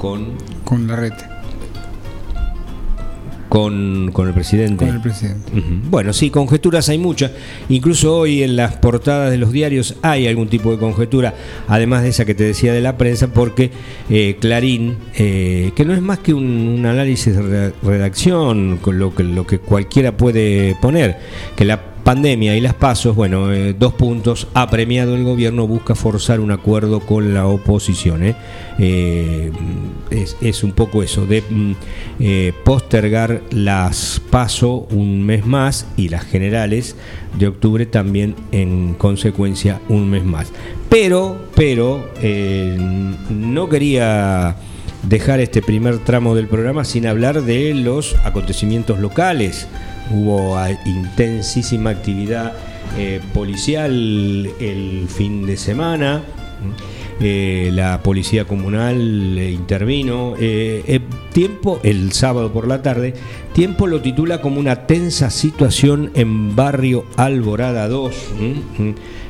con, 0.00 0.28
con 0.64 0.86
Larreta 0.86 1.40
con, 3.50 4.12
con 4.12 4.28
el 4.28 4.32
presidente. 4.32 4.86
Con 4.86 4.94
el 4.94 5.00
presidente. 5.02 5.50
Bueno, 5.90 6.12
sí, 6.12 6.30
conjeturas 6.30 6.88
hay 6.88 6.98
muchas. 6.98 7.32
Incluso 7.68 8.16
hoy 8.16 8.44
en 8.44 8.54
las 8.54 8.76
portadas 8.76 9.30
de 9.32 9.38
los 9.38 9.50
diarios 9.50 9.96
hay 10.02 10.28
algún 10.28 10.48
tipo 10.48 10.70
de 10.70 10.78
conjetura, 10.78 11.34
además 11.66 12.04
de 12.04 12.10
esa 12.10 12.24
que 12.24 12.36
te 12.36 12.44
decía 12.44 12.72
de 12.72 12.80
la 12.80 12.96
prensa, 12.96 13.26
porque 13.26 13.72
eh, 14.08 14.36
Clarín, 14.40 14.98
eh, 15.16 15.72
que 15.74 15.84
no 15.84 15.92
es 15.92 16.00
más 16.00 16.20
que 16.20 16.32
un, 16.32 16.86
análisis 16.86 17.36
de 17.36 17.72
redacción, 17.82 18.78
con 18.78 19.00
lo 19.00 19.12
que, 19.14 19.24
lo 19.24 19.44
que 19.44 19.58
cualquiera 19.58 20.16
puede 20.16 20.76
poner, 20.80 21.18
que 21.56 21.64
la 21.64 21.89
pandemia 22.00 22.56
y 22.56 22.60
las 22.60 22.74
pasos, 22.74 23.14
bueno, 23.14 23.52
eh, 23.52 23.74
dos 23.78 23.94
puntos, 23.94 24.48
ha 24.54 24.68
premiado 24.68 25.14
el 25.14 25.24
gobierno, 25.24 25.66
busca 25.66 25.94
forzar 25.94 26.40
un 26.40 26.50
acuerdo 26.50 27.00
con 27.00 27.34
la 27.34 27.46
oposición. 27.46 28.24
¿eh? 28.24 28.36
Eh, 28.78 29.52
es, 30.10 30.36
es, 30.40 30.64
un 30.64 30.72
poco 30.72 31.02
eso, 31.02 31.26
de 31.26 31.42
mm, 31.48 31.72
postergar 32.64 33.42
las 33.50 34.20
pasos 34.30 34.82
un 34.90 35.24
mes 35.24 35.46
más 35.46 35.86
y 35.96 36.08
las 36.08 36.24
generales 36.24 36.96
de 37.38 37.46
octubre 37.46 37.86
también 37.86 38.34
en 38.52 38.94
consecuencia 38.94 39.80
un 39.88 40.10
mes 40.10 40.24
más. 40.24 40.52
Pero, 40.88 41.38
pero, 41.54 42.04
no 43.30 43.68
quería 43.68 44.56
dejar 45.02 45.40
este 45.40 45.62
primer 45.62 45.98
tramo 45.98 46.34
del 46.34 46.46
programa 46.46 46.84
sin 46.84 47.06
hablar 47.06 47.42
de 47.42 47.74
los 47.74 48.16
acontecimientos 48.24 48.98
locales 48.98 49.66
hubo 50.10 50.56
intensísima 50.84 51.90
actividad 51.90 52.52
eh, 52.98 53.20
policial 53.32 54.50
el 54.60 55.06
fin 55.08 55.46
de 55.46 55.56
semana. 55.56 56.22
Eh, 57.22 57.70
la 57.72 58.02
policía 58.02 58.46
comunal 58.46 59.38
eh, 59.38 59.50
intervino. 59.50 60.34
tiempo, 61.32 61.80
el 61.82 62.12
sábado 62.12 62.52
por 62.52 62.66
la 62.66 62.82
tarde, 62.82 63.14
Tiempo 63.52 63.88
lo 63.88 64.00
titula 64.00 64.40
como 64.40 64.60
una 64.60 64.86
tensa 64.86 65.28
situación 65.28 66.12
en 66.14 66.54
barrio 66.54 67.04
Alborada 67.16 67.88
2. 67.88 68.14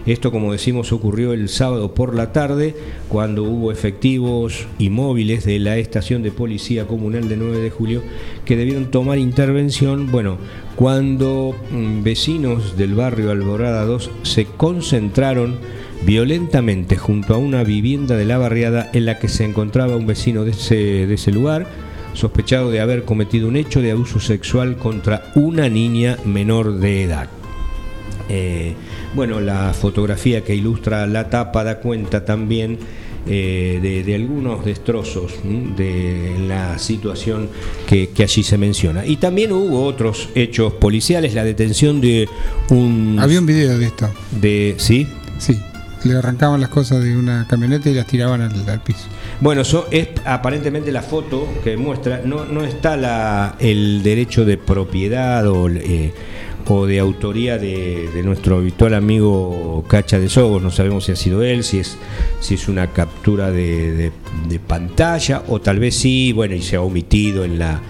Esto, 0.07 0.33
como 0.33 0.53
decimos, 0.53 0.93
ocurrió 0.93 1.33
el 1.33 1.49
sábado 1.49 1.95
por 1.95 2.15
la 2.15 2.33
tarde, 2.33 2.75
cuando 3.09 3.45
hubo 3.45 3.71
efectivos 3.71 4.67
y 4.79 4.89
móviles 4.89 5.45
de 5.45 5.59
la 5.59 5.77
estación 5.77 6.23
de 6.23 6.31
policía 6.31 6.87
comunal 6.87 7.29
de 7.29 7.37
9 7.37 7.59
de 7.59 7.71
julio 7.71 8.03
que 8.45 8.57
debieron 8.57 8.91
tomar 8.91 9.19
intervención. 9.19 10.11
Bueno, 10.11 10.39
cuando 10.77 11.55
mm, 11.71 12.03
vecinos 12.03 12.77
del 12.77 12.95
barrio 12.95 13.31
Alborada 13.31 13.85
2 13.85 14.11
se 14.23 14.47
concentraron 14.47 15.59
violentamente 16.07 16.97
junto 16.97 17.35
a 17.35 17.39
una 17.39 17.63
vivienda 17.63 18.17
de 18.17 18.25
la 18.25 18.39
barriada 18.39 18.89
en 18.95 19.05
la 19.05 19.19
que 19.19 19.29
se 19.29 19.45
encontraba 19.45 19.97
un 19.97 20.07
vecino 20.07 20.45
de 20.45 20.53
ese, 20.53 21.07
de 21.07 21.15
ese 21.15 21.31
lugar, 21.31 21.67
sospechado 22.15 22.71
de 22.71 22.81
haber 22.81 23.05
cometido 23.05 23.49
un 23.49 23.57
hecho 23.57 23.83
de 23.83 23.91
abuso 23.91 24.19
sexual 24.19 24.77
contra 24.77 25.31
una 25.35 25.69
niña 25.69 26.17
menor 26.25 26.79
de 26.79 27.05
edad. 27.05 27.29
Eh, 28.29 28.75
bueno, 29.15 29.41
la 29.41 29.73
fotografía 29.73 30.43
que 30.43 30.55
ilustra 30.55 31.07
la 31.07 31.29
tapa 31.29 31.65
da 31.65 31.81
cuenta 31.81 32.25
también 32.25 32.79
eh, 33.27 34.03
de, 34.05 34.15
algunos 34.15 34.65
destrozos 34.65 35.35
de 35.45 36.37
la 36.49 36.79
situación 36.79 37.49
que, 37.87 38.09
allí 38.19 38.43
se 38.43 38.57
menciona. 38.57 39.05
Y 39.05 39.17
también 39.17 39.53
hubo 39.53 39.85
otros 39.85 40.31
hechos 40.35 40.73
policiales, 40.75 41.35
la 41.35 41.45
detención 41.45 42.01
de 42.01 42.29
un... 42.71 43.19
Había 43.21 43.41
un 43.41 43.47
video 43.47 43.79
de 43.79 43.87
esto. 43.87 44.09
De, 44.41 44.75
¿Sí? 44.79 45.07
Sí, 45.39 45.59
le 46.05 46.17
arrancaban 46.17 46.61
las 46.61 46.71
cosas 46.71 47.05
de 47.05 47.17
una 47.17 47.47
camioneta 47.47 47.91
y 47.91 47.95
las 47.95 48.07
tiraban 48.07 48.41
al, 48.41 48.83
piso. 48.83 49.05
Bueno, 49.41 49.63
eso 49.63 49.87
es 49.91 50.09
aparentemente 50.25 50.91
la 50.91 51.03
foto 51.03 51.47
que 51.63 51.77
muestra, 51.77 52.23
no, 52.25 52.47
no 52.47 52.65
está 52.65 52.97
la, 52.97 53.57
el 53.59 54.03
derecho 54.03 54.45
de 54.45 54.57
propiedad 54.57 55.47
o... 55.47 55.69
Eh, 55.69 56.13
o 56.69 56.87
de 56.87 56.99
autoría 56.99 57.59
de, 57.59 58.23
nuestro 58.25 58.57
habitual 58.57 58.95
amigo 58.95 59.85
Cacha 59.89 60.19
de 60.19 60.29
Sogos, 60.29 60.63
no 60.63 60.71
sabemos 60.71 61.05
si 61.05 61.13
ha 61.13 61.17
sido 61.17 61.43
él, 61.43 61.65
si 61.65 61.79
es, 61.79 61.97
si 62.41 62.55
es 62.55 62.69
una 62.69 62.89
captura 62.89 63.51
de, 63.51 64.13
pantalla 64.67 65.43
o 65.49 65.61
tal 65.61 65.79
vez 65.79 65.97
sí, 65.97 66.33
bueno, 66.33 66.55
y 66.55 66.63
se 66.63 66.77
ha 66.77 66.83
omitido 66.83 67.45
en, 67.45 67.59
la, 67.59 67.81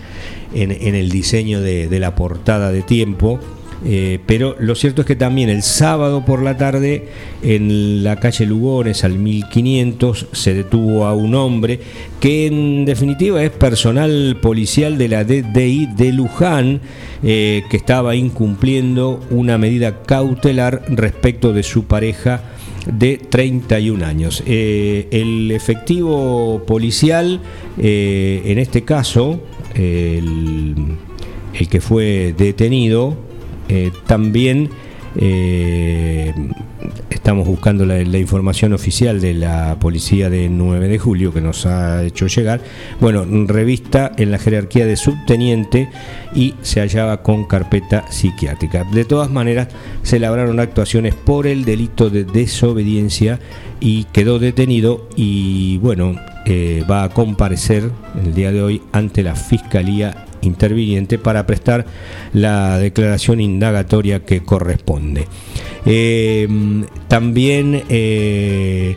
en 0.55 0.95
el 0.95 1.11
diseño 1.11 1.61
de, 1.61 1.99
la 1.99 2.15
portada 2.15 2.73
de 2.73 2.83
tiempo. 2.83 3.41
Eh, 3.85 4.19
pero 4.27 4.57
lo 4.59 4.75
cierto 4.75 5.03
es 5.03 5.07
que 5.07 5.17
también 5.17 5.49
el 5.49 5.63
sábado 5.63 6.25
por 6.25 6.43
la 6.43 6.57
tarde 6.57 7.09
en 7.43 8.05
la 8.05 8.17
calle 8.17 8.45
Lugones 8.45 9.05
al 9.05 9.19
1500 9.19 10.27
se 10.33 10.55
detuvo 10.55 11.07
a 11.07 11.15
un 11.15 11.35
hombre 11.35 11.81
que 12.21 12.47
en 12.47 12.85
definitiva 12.85 13.43
es 13.43 13.51
personal 13.51 14.37
policial 14.43 14.99
de 14.99 15.09
la 15.09 15.25
DDI 15.25 15.87
de 15.97 16.13
Luján 16.13 16.81
eh, 17.23 17.63
que 17.71 17.77
estaba 17.79 18.15
incumpliendo 18.15 19.21
una 19.31 19.57
medida 19.57 20.03
cautelar 20.03 20.83
respecto 20.89 21.55
de 21.55 21.63
su 21.63 21.85
pareja 21.85 22.43
de 22.87 23.19
31 23.19 24.05
años. 24.05 24.43
Eh, 24.47 25.09
el 25.11 25.51
efectivo 25.53 26.65
policial, 26.67 27.41
en 27.79 28.59
este 28.59 28.85
caso, 28.85 29.41
el, 29.75 30.75
el 31.55 31.69
que 31.69 31.81
fue 31.81 32.35
detenido, 32.37 33.30
eh, 33.71 33.93
también 34.07 34.69
eh, 35.17 36.35
estamos 37.09 37.47
buscando 37.47 37.87
la, 37.87 38.01
información 38.19 38.73
oficial 38.73 39.21
de 39.21 39.35
la 39.35 39.77
policía 39.79 40.29
de 40.29 40.49
9 40.49 40.89
de 40.89 40.99
julio 40.99 41.33
que 41.33 41.41
nos 41.41 41.67
ha 41.67 42.03
hecho 42.03 42.27
llegar. 42.27 42.61
Bueno, 43.01 43.25
revista 43.47 44.11
en 44.17 44.33
la 44.33 44.39
jerarquía 44.39 44.87
de 44.87 44.97
subteniente 44.97 45.89
y 46.35 46.55
se 46.63 46.81
hallaba 46.81 47.23
con 47.23 47.45
carpeta 47.45 48.11
psiquiátrica. 48.11 48.85
De 48.93 49.05
todas 49.05 49.31
maneras, 49.31 49.69
se 50.03 50.19
labraron 50.19 50.59
actuaciones 50.59 51.15
por 51.15 51.47
el 51.47 51.65
delito 51.65 52.11
de 52.11 52.25
desobediencia 52.25 53.39
y 53.79 54.05
quedó 54.05 54.41
detenido 54.41 55.09
y 55.15 55.79
bueno, 55.79 56.17
eh, 56.45 56.85
va 56.91 57.05
a 57.05 57.09
comparecer 57.11 57.91
el 58.25 58.35
día 58.35 58.51
de 58.51 58.63
hoy 58.63 58.83
ante 58.93 59.23
la 59.23 59.37
Fiscalía 59.37 60.27
interviniente 60.43 61.19
para 61.19 61.47
prestar 61.47 61.87
la 62.33 62.79
declaración 62.79 63.41
indagatoria 63.41 64.25
que 64.25 64.41
corresponde. 64.41 65.27
Eh, 65.87 66.49
también 67.09 67.83
eh, 67.89 68.97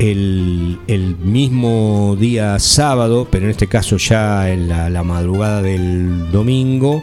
el, 0.00 1.16
mismo 1.22 2.16
día 2.18 2.58
sábado, 2.58 3.28
pero 3.30 3.44
en 3.44 3.50
este 3.50 3.66
caso 3.66 3.96
ya 3.98 4.50
en 4.50 4.68
la, 4.68 5.02
madrugada 5.02 5.62
del 5.62 6.30
domingo, 6.30 7.02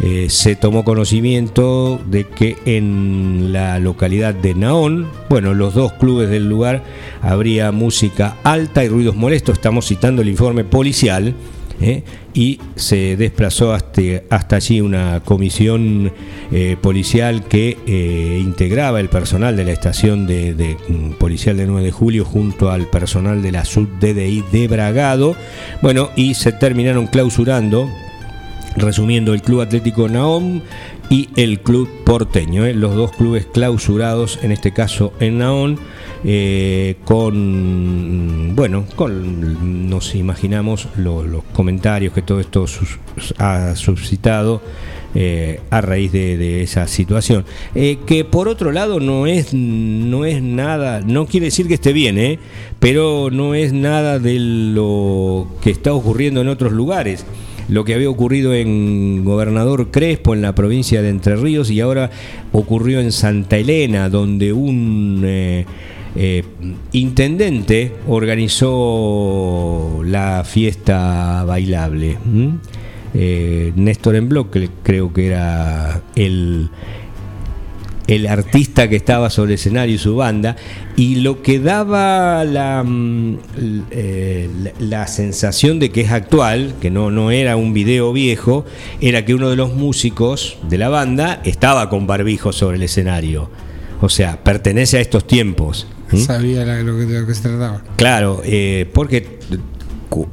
eh, 0.00 0.26
se 0.28 0.56
tomó 0.56 0.84
conocimiento 0.84 2.00
de 2.06 2.24
que 2.24 2.56
en 2.64 3.52
la 3.52 3.78
localidad 3.78 4.34
de 4.34 4.54
Naón, 4.54 5.06
bueno, 5.28 5.54
los 5.54 5.74
dos 5.74 5.92
clubes 5.92 6.28
del 6.30 6.48
lugar, 6.48 6.82
habría 7.20 7.70
música 7.70 8.36
alta 8.42 8.82
y 8.82 8.88
ruidos 8.88 9.14
molestos, 9.14 9.54
estamos 9.54 9.86
citando 9.86 10.22
el 10.22 10.28
informe 10.28 10.64
policial, 10.64 11.34
¿eh? 11.80 12.02
Y 12.34 12.60
se 12.76 13.16
desplazó 13.16 13.72
hasta, 13.72 14.02
hasta 14.30 14.56
allí 14.56 14.80
una 14.80 15.20
comisión 15.20 16.12
eh, 16.50 16.76
policial 16.80 17.44
que 17.44 17.78
eh, 17.86 18.38
integraba 18.42 19.00
el 19.00 19.08
personal 19.08 19.56
de 19.56 19.64
la 19.64 19.72
estación 19.72 20.26
de, 20.26 20.76
mm, 20.88 21.12
policial 21.12 21.56
de 21.56 21.66
9 21.66 21.86
de 21.86 21.92
julio 21.92 22.24
junto 22.24 22.70
al 22.70 22.88
personal 22.88 23.42
de 23.42 23.52
la 23.52 23.64
SUD-DDI 23.64 24.44
de 24.50 24.68
Bragado. 24.68 25.36
Bueno, 25.82 26.10
y 26.16 26.34
se 26.34 26.52
terminaron 26.52 27.06
clausurando 27.06 27.88
resumiendo 28.76 29.34
el 29.34 29.42
Club 29.42 29.60
Atlético 29.60 30.08
Naom 30.08 30.62
y 31.10 31.28
el 31.36 31.60
Club 31.60 31.88
Porteño, 32.04 32.64
los 32.72 32.94
dos 32.94 33.12
clubes 33.12 33.46
clausurados, 33.46 34.38
en 34.42 34.52
este 34.52 34.72
caso 34.72 35.12
en 35.20 35.38
Naón, 35.38 35.78
eh, 36.24 36.96
con, 37.04 38.54
bueno, 38.54 38.84
con, 38.94 39.88
nos 39.90 40.14
imaginamos 40.14 40.88
los 40.96 41.44
comentarios 41.52 42.12
que 42.12 42.22
todo 42.22 42.40
esto 42.40 42.66
ha 43.38 43.74
suscitado 43.74 44.62
eh, 45.14 45.60
a 45.70 45.80
raíz 45.80 46.12
de, 46.12 46.62
esa 46.62 46.86
situación. 46.86 47.44
Eh, 47.74 47.98
que 48.06 48.24
por 48.24 48.48
otro 48.48 48.72
lado 48.72 49.00
no 49.00 49.26
es, 49.26 49.52
no 49.52 50.24
es 50.24 50.42
nada, 50.42 51.00
no 51.00 51.26
quiere 51.26 51.46
decir 51.46 51.68
que 51.68 51.74
esté 51.74 51.92
bien, 51.92 52.38
pero 52.78 53.28
no 53.30 53.54
es 53.54 53.72
nada 53.72 54.18
de 54.18 54.38
lo 54.38 55.48
que 55.60 55.70
está 55.70 55.92
ocurriendo 55.92 56.40
en 56.40 56.48
otros 56.48 56.72
lugares 56.72 57.26
lo 57.68 57.84
que 57.84 57.94
había 57.94 58.10
ocurrido 58.10 58.54
en 58.54 59.24
Gobernador 59.24 59.90
Crespo, 59.90 60.34
en 60.34 60.42
la 60.42 60.54
provincia 60.54 61.00
de 61.00 61.08
Entre 61.08 61.36
Ríos, 61.36 61.70
y 61.70 61.80
ahora 61.80 62.10
ocurrió 62.52 63.00
en 63.00 63.12
Santa 63.12 63.56
Elena, 63.56 64.08
donde 64.08 64.52
un 64.52 65.22
eh, 65.24 65.64
intendente 66.92 67.92
organizó 68.06 70.02
la 70.04 70.44
fiesta 70.44 71.44
bailable. 71.44 72.18
Eh, 73.14 73.72
Néstor 73.76 74.16
Embloc, 74.16 74.56
creo 74.82 75.12
que 75.12 75.26
era 75.26 76.00
el, 76.16 76.70
el 78.06 78.26
artista 78.26 78.88
que 78.88 78.96
estaba 78.96 79.28
sobre 79.28 79.52
el 79.52 79.54
escenario 79.56 79.94
y 79.94 79.98
su 79.98 80.16
banda, 80.16 80.56
y 80.96 81.16
lo 81.16 81.42
que 81.42 81.58
daba 81.58 82.44
la, 82.44 82.82
mm, 82.84 83.38
eh, 83.90 84.48
la, 84.78 85.06
sensación 85.06 85.78
de 85.78 85.90
que 85.90 86.02
es 86.02 86.10
actual, 86.10 86.74
que 86.80 86.90
no, 86.90 87.10
no 87.10 87.30
era 87.30 87.56
un 87.56 87.74
video 87.74 88.12
viejo, 88.12 88.64
era 89.00 89.24
que 89.24 89.34
uno 89.34 89.50
de 89.50 89.56
los 89.56 89.74
músicos 89.74 90.56
de 90.68 90.78
la 90.78 90.88
banda 90.88 91.40
estaba 91.44 91.90
con 91.90 92.06
barbijo 92.06 92.52
sobre 92.52 92.76
el 92.76 92.82
escenario. 92.82 93.50
O 94.00 94.08
sea, 94.08 94.42
pertenece 94.42 94.98
a 94.98 95.00
estos 95.00 95.26
tiempos. 95.26 95.86
¿Mm? 96.12 96.18
Sabía 96.18 96.64
lo 96.82 96.96
que, 96.96 97.06
de 97.06 97.20
lo 97.20 97.26
que 97.26 97.34
se 97.34 97.42
trataba. 97.42 97.82
Claro, 97.96 98.42
eh, 98.44 98.88
porque 98.92 99.38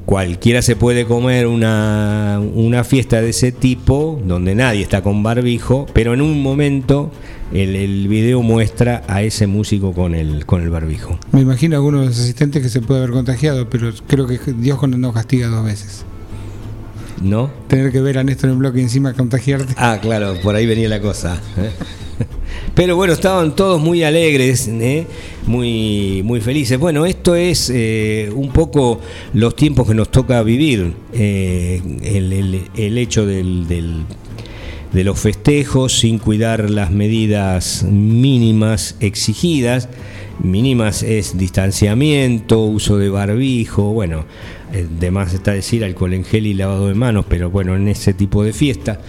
cualquiera 0.05 0.61
se 0.61 0.75
puede 0.75 1.05
comer 1.05 1.47
una, 1.47 2.39
una 2.53 2.83
fiesta 2.83 3.21
de 3.21 3.29
ese 3.29 3.51
tipo, 3.51 4.21
donde 4.25 4.55
nadie 4.55 4.81
está 4.81 5.01
con 5.01 5.23
barbijo, 5.23 5.85
pero 5.93 6.13
en 6.13 6.21
un 6.21 6.41
momento 6.41 7.11
el, 7.53 7.75
el, 7.75 8.07
video 8.07 8.41
muestra 8.41 9.03
a 9.07 9.21
ese 9.21 9.47
músico 9.47 9.93
con 9.93 10.15
el, 10.15 10.45
con 10.45 10.61
el 10.61 10.69
barbijo. 10.69 11.17
Me 11.31 11.41
imagino 11.41 11.75
a 11.75 11.77
algunos 11.77 12.01
de 12.01 12.07
los 12.07 12.19
asistentes 12.19 12.61
que 12.61 12.69
se 12.69 12.81
puede 12.81 13.01
haber 13.01 13.11
contagiado, 13.11 13.69
pero 13.69 13.91
creo 14.07 14.27
que 14.27 14.39
Dios 14.53 14.79
no 14.87 15.13
castiga 15.13 15.47
dos 15.47 15.65
veces. 15.65 16.05
¿No? 17.21 17.51
Tener 17.67 17.91
que 17.91 18.01
ver 18.01 18.17
a 18.17 18.23
Néstor 18.23 18.49
en 18.49 18.59
bloque 18.59 18.81
encima 18.81 19.13
contagiarte. 19.13 19.73
Ah, 19.77 19.99
claro, 20.01 20.35
por 20.41 20.55
ahí 20.55 20.65
venía 20.65 20.87
la 20.87 21.01
cosa. 21.01 21.41
¿eh? 21.57 21.71
Pero 22.75 22.95
bueno, 22.95 23.13
estaban 23.13 23.55
todos 23.55 23.81
muy 23.81 24.03
alegres, 24.03 24.67
¿eh? 24.67 25.05
muy, 25.45 26.21
muy 26.23 26.39
felices. 26.39 26.79
Bueno, 26.79 27.05
esto 27.05 27.35
es 27.35 27.69
eh, 27.73 28.31
un 28.33 28.51
poco 28.51 29.01
los 29.33 29.55
tiempos 29.55 29.87
que 29.87 29.93
nos 29.93 30.09
toca 30.09 30.41
vivir. 30.43 30.93
el, 31.13 32.97
hecho 32.97 33.25
del, 33.25 34.05
de 34.93 35.03
los 35.03 35.19
festejos 35.19 35.99
sin 35.99 36.19
cuidar 36.19 36.69
las 36.69 36.91
medidas 36.91 37.83
mínimas 37.83 38.95
exigidas. 38.99 39.89
Mínimas 40.41 41.03
es 41.03 41.37
distanciamiento, 41.37 42.61
uso 42.61 42.97
de 42.97 43.09
barbijo, 43.09 43.91
bueno, 43.91 44.23
de 44.71 45.11
más 45.11 45.33
está 45.33 45.51
decir 45.51 45.83
alcohol 45.83 46.13
en 46.13 46.23
gel 46.23 46.47
y 46.47 46.53
lavado 46.53 46.87
de 46.87 46.95
manos, 46.95 47.25
pero 47.27 47.49
bueno, 47.49 47.75
en 47.75 47.87
ese 47.87 48.13
tipo 48.13 48.43
de 48.43 48.53
fiesta. 48.53 48.99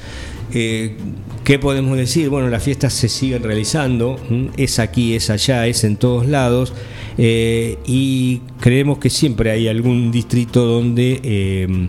Eh, 0.53 0.97
¿Qué 1.45 1.59
podemos 1.59 1.97
decir? 1.97 2.29
Bueno, 2.29 2.49
las 2.49 2.63
fiestas 2.63 2.93
se 2.93 3.09
siguen 3.09 3.43
realizando, 3.43 4.21
es 4.57 4.79
aquí, 4.79 5.15
es 5.15 5.31
allá, 5.31 5.67
es 5.67 5.85
en 5.85 5.97
todos 5.97 6.27
lados, 6.27 6.75
eh, 7.19 7.79
y 7.87 8.43
creemos 8.61 8.99
que 8.99 9.11
siempre 9.11 9.51
hay 9.51 9.69
algún 9.69 10.11
distrito 10.13 10.67
donde 10.67 11.21
eh, 11.23 11.89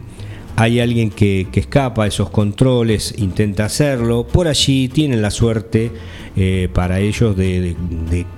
hay 0.62 0.80
alguien 0.80 1.10
que, 1.10 1.48
escapa 1.52 2.04
a 2.04 2.08
esos 2.08 2.30
controles, 2.30 3.16
intenta 3.18 3.66
hacerlo, 3.66 4.28
por 4.28 4.48
allí 4.48 4.90
tienen 4.90 5.24
la 5.24 5.32
suerte 5.32 5.92
eh, 6.38 6.70
para 6.72 7.00
ellos 7.00 7.36
de, 7.36 7.76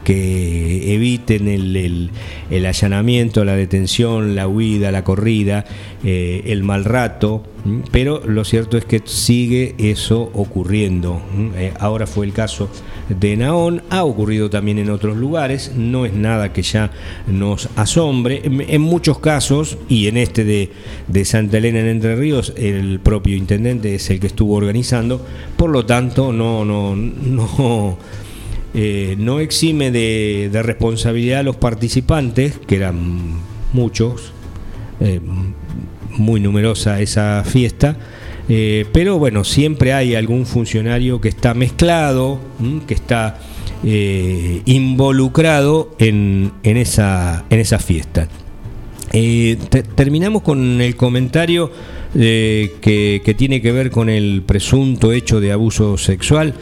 que 0.05 0.93
eviten 0.93 1.49
el, 1.49 2.11
allanamiento, 2.65 3.43
la 3.43 3.57
detención, 3.57 4.35
la 4.35 4.47
huida, 4.47 4.89
la 4.93 5.03
corrida, 5.03 5.65
eh, 6.05 6.43
el 6.45 6.63
mal 6.63 6.85
rato, 6.85 7.43
pero 7.91 8.21
lo 8.25 8.45
cierto 8.45 8.77
es 8.77 8.85
que 8.85 9.01
sigue 9.03 9.75
eso 9.77 10.31
ocurriendo. 10.33 11.21
Eh, 11.57 11.73
ahora 11.77 12.07
fue 12.07 12.25
el 12.25 12.31
caso 12.31 12.69
de 13.19 13.37
Naón, 13.37 13.83
ha 13.89 14.03
ocurrido 14.03 14.49
también 14.49 14.79
en 14.79 14.89
otros 14.89 15.17
lugares, 15.17 15.73
no 15.75 16.05
es 16.05 16.13
nada 16.13 16.53
que 16.53 16.61
ya 16.61 16.91
nos 17.27 17.69
asombre. 17.75 18.41
En, 18.43 18.81
muchos 18.81 19.19
casos, 19.19 19.77
y 19.89 20.07
en 20.07 20.17
este 20.17 20.43
de, 20.43 20.71
de, 21.07 21.25
Santa 21.25 21.57
Elena 21.57 21.79
en 21.79 21.87
Entre 21.87 22.15
Ríos, 22.15 22.53
el 22.57 22.99
propio 22.99 23.35
intendente 23.35 23.95
es 23.95 24.09
el 24.09 24.19
que 24.19 24.27
estuvo 24.27 24.55
organizando, 24.55 25.25
por 25.57 25.69
lo 25.69 25.85
tanto 25.85 26.33
no, 26.33 26.65
no, 26.65 26.95
no, 26.95 27.97
eh, 28.73 29.15
no 29.17 29.39
exime 29.39 29.91
de, 29.91 30.49
responsabilidad 30.63 31.39
a 31.39 31.43
los 31.43 31.55
participantes, 31.55 32.59
que 32.59 32.75
eran 32.75 33.37
muchos, 33.73 34.31
eh, 34.99 35.19
muy 36.17 36.39
numerosa 36.39 37.01
esa 37.01 37.43
fiesta 37.43 37.97
eh, 38.49 38.85
pero 38.91 39.17
bueno, 39.17 39.43
siempre 39.43 39.93
hay 39.93 40.15
algún 40.15 40.45
funcionario 40.45 41.21
que 41.21 41.29
está 41.29 41.53
mezclado, 41.53 42.39
que 42.87 42.93
está 42.93 43.39
eh, 43.83 44.61
involucrado 44.65 45.95
en, 45.99 46.51
esa, 46.63 47.45
en 47.49 47.59
esa 47.59 47.79
fiesta. 47.79 48.27
Eh, 49.13 49.57
terminamos 49.95 50.41
con 50.41 50.81
el 50.81 50.95
comentario 50.95 51.71
que, 52.13 53.35
tiene 53.37 53.61
que 53.61 53.71
ver 53.71 53.89
con 53.89 54.09
el 54.09 54.43
presunto 54.45 55.11
hecho 55.11 55.39
de 55.39 55.51
abuso 55.51 55.97
sexual. 55.97 56.53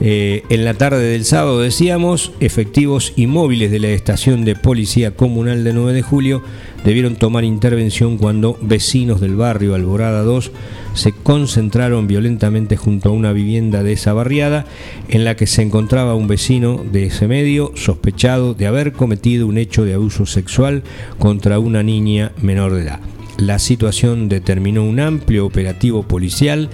en 0.00 0.64
la 0.64 0.74
tarde 0.74 1.02
del 1.02 1.24
sábado 1.24 1.60
decíamos, 1.60 2.32
efectivos 2.38 3.12
inmóviles 3.16 3.72
de 3.72 3.80
la 3.80 3.88
estación 3.88 4.44
de 4.44 4.54
policía 4.54 5.16
comunal 5.16 5.64
de 5.64 5.72
9 5.72 5.92
de 5.94 6.02
julio 6.02 6.42
debieron 6.84 7.16
tomar 7.16 7.44
intervención 7.44 8.18
cuando 8.18 8.56
vecinos 8.60 9.20
del 9.20 9.34
barrio 9.34 9.74
Alborada 9.74 10.22
2 10.22 10.52
se 10.94 11.12
concentraron 11.12 12.06
violentamente 12.06 12.76
junto 12.76 13.10
a 13.10 13.12
una 13.12 13.32
vivienda 13.32 13.82
de 13.82 13.92
esa 13.92 14.12
barriada 14.12 14.66
en 15.08 15.24
la 15.24 15.36
que 15.36 15.46
se 15.46 15.62
encontraba 15.62 16.14
un 16.14 16.26
vecino 16.26 16.84
de 16.90 17.06
ese 17.06 17.28
medio 17.28 17.72
sospechado 17.74 18.54
de 18.54 18.66
haber 18.66 18.92
cometido 18.92 19.46
un 19.46 19.58
hecho 19.58 19.84
de 19.84 19.94
abuso 19.94 20.26
sexual 20.26 20.82
contra 21.18 21.58
una 21.58 21.82
niña 21.82 22.32
menor 22.40 22.74
de 22.74 22.82
edad. 22.82 23.00
La 23.38 23.58
situación 23.58 24.28
determinó 24.28 24.84
un 24.84 25.00
amplio 25.00 25.46
operativo 25.46 26.02
policial 26.02 26.68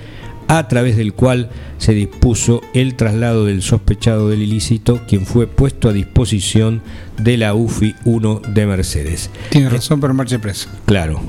a 0.49 0.69
través 0.69 0.97
del 0.97 1.13
cual 1.13 1.51
se 1.79 1.93
dispuso 1.93 2.61
el 2.73 2.95
traslado 2.95 3.45
del 3.45 3.63
sospechado 3.63 4.29
del 4.29 4.43
ilícito, 4.43 5.01
quien 5.07 5.27
fue 5.27 5.47
puesto 5.47 5.89
a 5.89 5.93
disposición 5.93 6.83
de 7.19 7.37
la 7.37 7.55
UFI 7.55 7.95
1 8.05 8.43
de 8.49 8.67
Mercedes. 8.67 9.31
Tiene 9.51 9.69
razón, 9.69 10.01
pero 10.01 10.15
marche 10.15 10.39
preso. 10.39 10.69
Claro. 10.87 11.21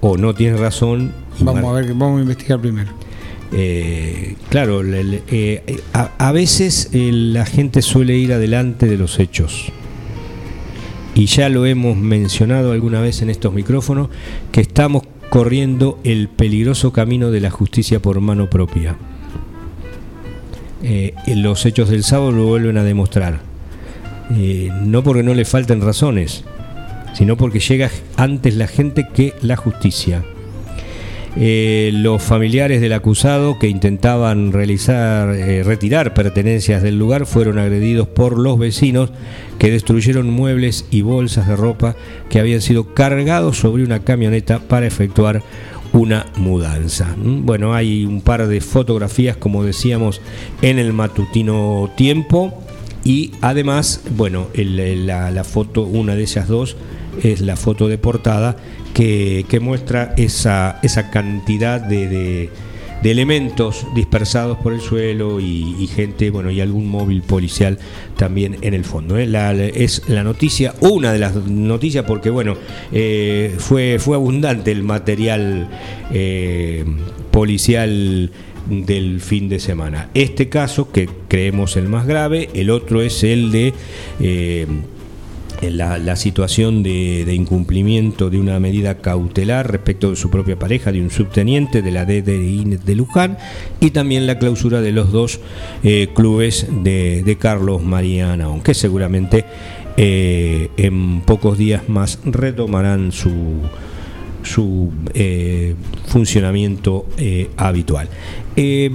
O 0.00 0.16
no 0.16 0.34
tiene 0.34 0.56
razón. 0.56 1.12
Vamos 1.40 1.64
a 1.64 1.72
ver, 1.72 1.94
vamos 1.94 2.18
a 2.18 2.22
investigar 2.22 2.60
primero. 2.60 2.90
Eh, 3.52 4.36
claro, 4.50 4.82
eh, 4.84 5.80
a, 5.92 6.32
veces 6.32 6.90
eh, 6.92 7.10
la 7.12 7.46
gente 7.46 7.80
suele 7.80 8.16
ir 8.16 8.32
adelante 8.32 8.86
de 8.86 8.98
los 8.98 9.18
hechos. 9.18 9.72
Y 11.14 11.26
ya 11.26 11.48
lo 11.48 11.66
hemos 11.66 11.96
mencionado 11.96 12.72
alguna 12.72 13.00
vez 13.00 13.22
en 13.22 13.30
estos 13.30 13.52
micrófonos, 13.52 14.08
que 14.52 14.60
estamos 14.60 15.02
corriendo 15.30 15.98
el 16.04 16.28
peligroso 16.28 16.92
camino 16.92 17.30
de 17.30 17.40
la 17.40 17.50
justicia 17.50 18.00
por 18.00 18.20
mano 18.20 18.48
propia. 18.48 18.96
Los 21.26 21.66
hechos 21.66 21.90
del 21.90 22.04
sábado 22.04 22.30
lo 22.30 22.46
vuelven 22.46 22.78
a 22.78 22.84
demostrar. 22.84 23.40
No 24.30 25.02
porque 25.02 25.24
no 25.24 25.34
le 25.34 25.44
falten 25.44 25.80
razones, 25.80 26.44
sino 27.14 27.36
porque 27.36 27.58
llega 27.58 27.90
antes 28.16 28.54
la 28.54 28.68
gente 28.68 29.08
que 29.12 29.34
la 29.42 29.56
justicia. 29.56 30.24
Eh, 31.40 31.90
los 31.94 32.20
familiares 32.20 32.80
del 32.80 32.92
acusado 32.92 33.60
que 33.60 33.68
intentaban 33.68 34.50
realizar, 34.50 35.32
eh, 35.36 35.62
retirar 35.62 36.12
pertenencias 36.12 36.82
del 36.82 36.98
lugar 36.98 37.26
fueron 37.26 37.60
agredidos 37.60 38.08
por 38.08 38.36
los 38.36 38.58
vecinos 38.58 39.12
que 39.60 39.70
destruyeron 39.70 40.28
muebles 40.28 40.86
y 40.90 41.02
bolsas 41.02 41.46
de 41.46 41.54
ropa 41.54 41.94
que 42.28 42.40
habían 42.40 42.60
sido 42.60 42.92
cargados 42.92 43.56
sobre 43.56 43.84
una 43.84 44.00
camioneta 44.00 44.58
para 44.58 44.88
efectuar 44.88 45.44
una 45.92 46.26
mudanza. 46.34 47.14
¿Mm? 47.16 47.46
Bueno, 47.46 47.72
hay 47.72 48.04
un 48.04 48.20
par 48.20 48.48
de 48.48 48.60
fotografías, 48.60 49.36
como 49.36 49.62
decíamos, 49.62 50.20
en 50.60 50.80
el 50.80 50.92
matutino 50.92 51.88
tiempo 51.96 52.52
y 53.08 53.30
además, 53.40 54.02
bueno, 54.18 54.48
la, 54.54 55.42
foto, 55.42 55.84
una 55.84 56.14
de 56.14 56.24
esas 56.24 56.46
dos, 56.46 56.76
es 57.22 57.40
la 57.40 57.56
foto 57.56 57.88
de 57.88 57.96
portada 57.96 58.58
que, 58.92 59.46
muestra 59.62 60.12
esa, 60.18 60.78
esa 60.82 61.08
cantidad 61.10 61.80
de, 61.80 62.50
elementos 63.02 63.86
dispersados 63.94 64.58
por 64.58 64.74
el 64.74 64.82
suelo 64.82 65.40
y, 65.40 65.88
gente, 65.96 66.28
bueno, 66.28 66.50
y 66.50 66.60
algún 66.60 66.86
móvil 66.86 67.22
policial 67.22 67.78
también 68.18 68.58
en 68.60 68.74
el 68.74 68.84
fondo. 68.84 69.16
¿eh? 69.16 69.26
es 69.74 70.06
la 70.06 70.22
noticia, 70.22 70.74
una 70.80 71.10
de 71.10 71.18
las 71.18 71.34
noticias, 71.34 72.04
porque 72.04 72.28
bueno, 72.28 72.58
eh, 72.92 73.54
fue, 73.56 73.98
fue 73.98 74.16
abundante 74.16 74.70
el 74.70 74.82
material 74.82 75.66
eh, 76.12 76.84
policial 77.30 78.30
del 78.68 79.20
fin 79.20 79.48
de 79.48 79.60
semana. 79.60 80.10
Este 80.14 80.48
caso, 80.48 80.90
que 80.90 81.08
creemos 81.28 81.76
el 81.76 81.88
más 81.88 82.06
grave, 82.06 82.48
el 82.54 82.70
otro 82.70 83.02
es 83.02 83.24
el 83.24 83.50
de 83.50 83.74
eh, 84.20 84.66
la, 85.62 86.16
situación 86.16 86.82
de, 86.82 87.34
incumplimiento 87.34 88.30
de 88.30 88.38
una 88.38 88.60
medida 88.60 88.98
cautelar 88.98 89.70
respecto 89.70 90.10
de 90.10 90.16
su 90.16 90.30
propia 90.30 90.58
pareja, 90.58 90.92
de 90.92 91.00
un 91.00 91.10
subteniente 91.10 91.82
de 91.82 91.90
la 91.90 92.04
DDI 92.04 92.78
de 92.84 92.94
Luján, 92.94 93.38
y 93.80 93.90
también 93.90 94.26
la 94.26 94.38
clausura 94.38 94.80
de 94.80 94.92
los 94.92 95.10
dos 95.12 95.40
eh, 95.82 96.08
clubes 96.14 96.66
de, 96.70 97.36
Carlos 97.40 97.82
Mariana, 97.82 98.44
aunque 98.44 98.74
seguramente 98.74 99.44
eh, 99.96 100.70
en 100.76 101.20
pocos 101.22 101.58
días 101.58 101.88
más 101.88 102.18
retomarán 102.24 103.12
su 103.12 103.62
su 104.42 104.90
eh, 105.14 105.74
funcionamiento 106.06 107.06
eh, 107.16 107.50
habitual. 107.56 108.08
Eh, 108.56 108.90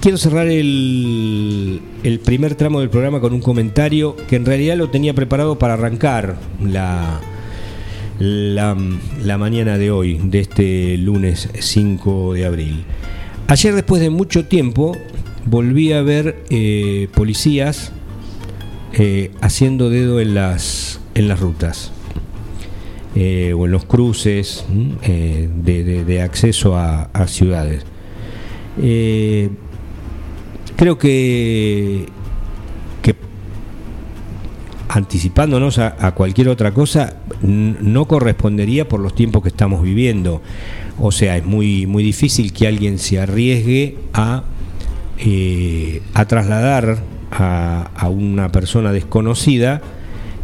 quiero 0.00 0.16
cerrar 0.16 0.48
el, 0.48 1.80
primer 2.24 2.54
tramo 2.54 2.80
del 2.80 2.90
programa 2.90 3.20
con 3.20 3.32
un 3.32 3.40
comentario 3.40 4.16
que 4.28 4.36
en 4.36 4.46
realidad 4.46 4.76
lo 4.76 4.90
tenía 4.90 5.14
preparado 5.14 5.58
para 5.58 5.74
arrancar 5.74 6.36
la, 6.62 7.20
la, 8.18 8.76
la 9.22 9.38
mañana 9.38 9.78
de 9.78 9.90
hoy, 9.90 10.20
de 10.22 10.40
este 10.40 10.96
lunes 10.98 11.48
5 11.58 12.34
de 12.34 12.46
abril. 12.46 12.84
Ayer 13.48 13.74
después 13.74 14.00
de 14.00 14.10
mucho 14.10 14.46
tiempo 14.46 14.96
volví 15.44 15.92
a 15.92 16.00
ver 16.00 16.44
policías 17.14 17.92
haciendo 19.42 19.90
dedo 19.90 20.20
en 20.20 20.34
las, 20.34 21.00
en 21.14 21.28
las 21.28 21.40
rutas. 21.40 21.93
O 23.14 23.16
en 23.16 23.70
los 23.70 23.84
cruces 23.84 24.64
de, 25.02 26.20
acceso 26.22 26.76
a, 26.76 27.26
ciudades. 27.28 27.84
creo 30.76 30.98
que, 30.98 32.06
que 33.02 33.14
anticipándonos 34.88 35.78
a, 35.78 36.12
cualquier 36.14 36.48
otra 36.48 36.72
cosa, 36.72 37.16
no 37.42 38.06
correspondería 38.06 38.88
por 38.88 39.00
los 39.00 39.14
tiempos 39.14 39.42
que 39.42 39.48
estamos 39.48 39.82
viviendo. 39.82 40.42
O 40.98 41.10
sea, 41.10 41.36
es 41.36 41.44
muy, 41.44 41.86
muy 41.86 42.02
difícil 42.02 42.52
que 42.52 42.68
alguien 42.68 42.98
se 42.98 43.18
arriesgue 43.18 43.96
eh, 45.18 46.02
a 46.14 46.24
trasladar 46.26 46.98
a, 47.30 48.08
una 48.08 48.52
persona 48.52 48.92
desconocida 48.92 49.82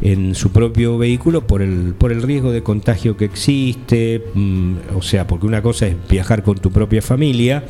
en 0.02 0.34
su 0.34 0.50
propio 0.50 0.98
vehículo 0.98 1.46
por 1.46 1.62
el, 1.62 1.94
por 1.96 2.12
el 2.12 2.22
riesgo 2.22 2.52
de 2.52 2.62
contagio 2.62 3.16
que 3.16 3.26
existe. 3.26 4.24
Mm, 4.34 4.74
o 4.96 5.02
sea, 5.02 5.26
porque 5.26 5.46
una 5.46 5.62
cosa 5.62 5.86
es 5.86 5.96
viajar 6.08 6.42
con 6.42 6.58
tu 6.58 6.70
propia 6.70 7.02
familia, 7.02 7.64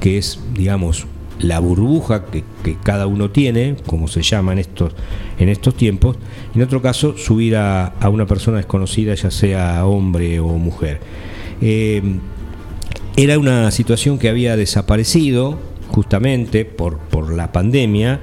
que 0.00 0.18
es, 0.18 0.40
digamos, 0.54 1.06
la 1.40 1.58
burbuja 1.58 2.26
que, 2.26 2.44
cada 2.82 3.06
uno 3.06 3.30
tiene, 3.30 3.76
como 3.86 4.08
se 4.08 4.22
llama 4.22 4.52
en 4.52 4.58
estos, 4.58 4.92
en 5.38 5.48
estos 5.48 5.74
tiempos, 5.74 6.16
en 6.54 6.62
otro 6.62 6.82
caso 6.82 7.16
subir 7.16 7.56
a, 7.56 7.94
una 8.10 8.26
persona 8.26 8.58
desconocida, 8.58 9.14
ya 9.14 9.30
sea 9.30 9.86
hombre 9.86 10.40
o 10.40 10.48
mujer. 10.48 11.00
Eh, 11.62 12.02
era 13.16 13.38
una 13.38 13.70
situación 13.70 14.18
que 14.18 14.28
había 14.28 14.56
desaparecido 14.56 15.58
justamente 15.88 16.64
por, 16.64 16.98
por 16.98 17.32
la 17.32 17.52
pandemia. 17.52 18.20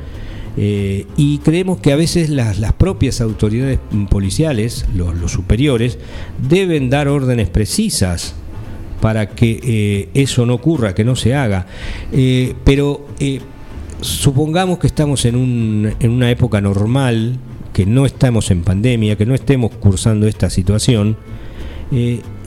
Eh, 0.60 1.06
y 1.15 1.38
creemos 1.39 1.78
que 1.80 1.91
a 1.91 1.96
veces 1.96 2.30
las, 2.30 2.60
las 2.60 2.74
propias 2.74 3.22
autoridades 3.22 3.80
policiales, 4.10 4.86
los, 4.96 5.32
superiores, 5.32 6.00
deben 6.50 6.89
dar 6.89 7.08
órdenes 7.08 7.50
precisas 7.50 8.34
para 9.00 9.30
que 9.30 9.60
eh, 9.63 10.10
eso 10.15 10.48
no 10.48 10.56
ocurra, 10.56 10.96
que 10.96 11.04
no 11.04 11.15
se 11.15 11.36
haga. 11.36 11.67
Eh, 12.12 12.56
pero 12.63 13.06
supongamos 14.02 14.80
que 14.80 14.88
estamos 14.88 15.26
en, 15.26 15.36
un, 15.36 15.93
en 16.00 16.12
una 16.12 16.32
época 16.32 16.60
normal, 16.60 17.38
que 17.72 17.86
no 17.86 18.08
estamos 18.08 18.50
en 18.50 18.63
pandemia, 18.63 19.15
que 19.15 19.28
no 19.28 19.36
estemos 19.36 19.72
cursando 19.76 20.28
esta 20.28 20.50
situación, 20.50 21.15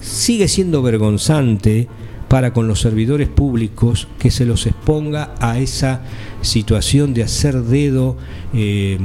sigue 0.00 0.48
siendo 0.48 0.82
vergonzante 0.82 1.86
para 2.30 2.52
con 2.52 2.68
los 2.68 2.78
servidores 2.78 3.28
públicos 3.28 4.06
que 4.20 4.30
se 4.30 4.46
los 4.46 4.64
exponga 4.68 5.34
a 5.40 5.58
esa 5.58 6.02
situación 6.42 7.12
de 7.12 7.24
hacer 7.24 7.56
dedo 7.62 8.16
eh, 8.54 9.00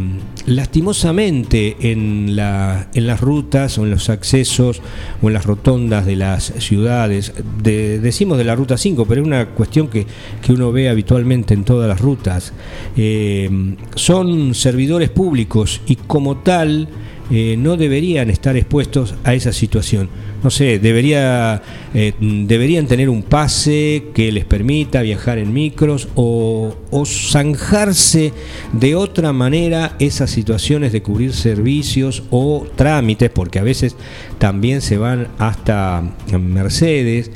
lastimosamente 0.46 1.76
en, 1.92 2.36
la, 2.36 2.88
en 2.94 3.08
las 3.08 3.22
rutas 3.22 3.80
o 3.80 3.84
en 3.84 3.90
los 3.90 4.12
accesos 4.12 4.80
o 5.24 5.28
en 5.28 5.34
las 5.34 5.44
rotondas 5.44 6.06
de 6.06 6.18
las 6.18 6.54
ciudades. 6.60 7.34
decimos 7.64 8.38
de 8.38 8.44
la 8.44 8.54
ruta 8.54 8.78
5, 8.78 9.08
pero 9.08 9.22
es 9.22 9.28
una 9.28 9.48
cuestión 9.48 9.88
que, 9.88 10.06
uno 10.50 10.72
ve 10.72 10.88
habitualmente 10.88 11.56
en 11.56 11.64
todas 11.64 11.88
las 11.88 12.00
rutas. 12.00 12.54
Eh, 12.96 13.50
son 13.96 14.54
servidores 14.54 15.10
públicos 15.10 15.82
y 15.88 15.96
como 15.96 16.38
tal 16.38 16.90
eh, 17.32 17.56
no 17.58 17.76
deberían 17.76 18.30
estar 18.30 18.56
expuestos 18.56 19.16
a 19.24 19.34
esa 19.34 19.52
situación. 19.52 20.10
No 20.44 20.52
sé, 20.52 20.78
debería, 20.78 21.60
eh, 21.96 22.14
deberían 22.20 22.86
tener 22.86 23.10
un 23.10 23.24
pase 23.24 24.10
que 24.14 24.32
les 24.32 24.46
permita 24.46 25.02
viajar 25.02 25.40
en 25.40 25.52
micros 25.52 26.08
o, 26.14 26.76
zanjarse 27.04 28.32
de 28.74 28.96
otra 28.96 29.34
manera 29.34 29.96
esas 29.98 30.30
situaciones 30.30 30.92
de 30.92 31.02
cubrir 31.02 31.34
servicios 31.34 32.24
o 32.30 32.68
trámites, 32.76 33.32
porque 33.32 33.58
a 33.58 33.64
veces 33.64 33.96
también 34.38 34.82
se 34.82 34.98
van 34.98 35.30
hasta 35.40 36.04
Mercedes. 36.40 37.32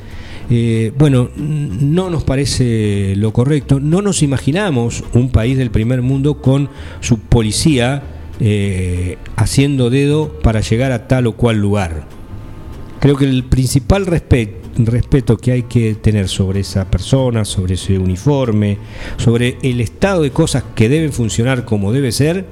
Eh, 0.50 0.92
bueno, 0.96 1.30
no 1.36 2.10
nos 2.10 2.22
parece 2.22 3.14
lo 3.16 3.32
correcto, 3.32 3.80
no 3.80 4.02
nos 4.02 4.22
imaginamos 4.22 5.02
un 5.14 5.30
país 5.30 5.58
del 5.58 5.70
primer 5.70 6.00
mundo 6.02 6.40
con 6.40 6.68
su 7.00 7.18
policía 7.18 8.19
eh, 8.40 9.18
haciendo 9.36 9.90
dedo 9.90 10.32
para 10.42 10.60
llegar 10.60 10.92
a 10.92 11.06
tal 11.08 11.26
o 11.26 11.32
cual 11.32 11.58
lugar. 11.58 12.06
Creo 12.98 13.16
que 13.16 13.26
el 13.26 13.44
principal 13.44 14.06
respeto 14.06 15.36
que 15.36 15.52
hay 15.52 15.62
que 15.64 15.94
tener 15.94 16.28
sobre 16.28 16.60
esa 16.60 16.90
persona, 16.90 17.44
sobre 17.44 17.74
ese 17.74 17.98
uniforme, 17.98 18.78
sobre 19.16 19.58
el 19.62 19.80
estado 19.80 20.22
de 20.22 20.30
cosas 20.30 20.64
que 20.74 20.88
deben 20.88 21.12
funcionar 21.12 21.64
como 21.64 21.92
debe 21.92 22.12
ser, 22.12 22.46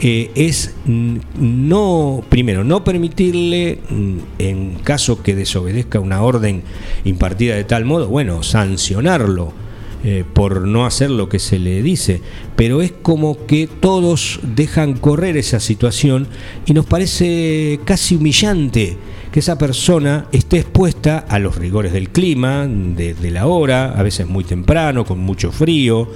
eh, 0.00 0.30
es 0.34 0.74
no, 0.86 2.24
primero, 2.28 2.64
no 2.64 2.82
permitirle, 2.84 3.78
mm, 3.88 4.18
en 4.38 4.74
caso 4.82 5.22
que 5.22 5.34
desobedezca 5.34 6.00
una 6.00 6.22
orden 6.22 6.62
impartida 7.04 7.54
de 7.54 7.64
tal 7.64 7.84
modo, 7.84 8.08
bueno, 8.08 8.42
sancionarlo 8.42 9.63
eh, 10.06 10.22
por 10.30 10.66
no 10.66 10.84
hacer 10.84 11.10
lo 11.10 11.30
que 11.30 11.38
se 11.38 11.58
le 11.58 11.82
dice, 11.82 12.20
pero 12.56 12.82
es 12.82 12.92
como 12.92 13.46
que 13.46 13.66
todos 13.66 14.38
dejan 14.42 14.98
correr 14.98 15.38
esa 15.38 15.60
situación 15.60 16.26
y 16.66 16.74
nos 16.74 16.84
parece 16.84 17.80
casi 17.86 18.16
humillante 18.16 18.98
que 19.32 19.40
esa 19.40 19.56
persona 19.56 20.26
esté 20.30 20.58
expuesta 20.58 21.24
a 21.26 21.38
los 21.38 21.56
rigores 21.56 21.94
del 21.94 22.10
clima, 22.10 22.66
de, 22.66 23.16
la 23.30 23.46
hora, 23.46 23.98
a 23.98 24.02
veces 24.02 24.28
muy 24.28 24.44
temprano, 24.44 25.06
con 25.06 25.20
mucho 25.20 25.50
frío, 25.50 26.06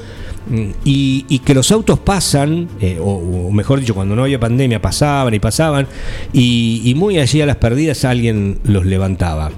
mm, 0.50 0.70
y, 0.84 1.38
que 1.38 1.54
los 1.54 1.72
autos 1.72 1.98
pasan, 1.98 2.68
eh, 2.82 2.98
o, 3.00 3.50
mejor 3.50 3.80
dicho, 3.80 3.94
cuando 3.94 4.14
no 4.14 4.24
había 4.24 4.38
pandemia 4.38 4.82
pasaban 4.82 5.32
y 5.32 5.38
pasaban, 5.38 5.88
y, 6.34 6.82
y 6.84 6.94
muy 6.94 7.18
allí 7.18 7.40
a 7.40 7.46
las 7.46 7.56
perdidas 7.56 8.04
alguien 8.04 8.58
los 8.64 8.84
levantaba. 8.84 9.50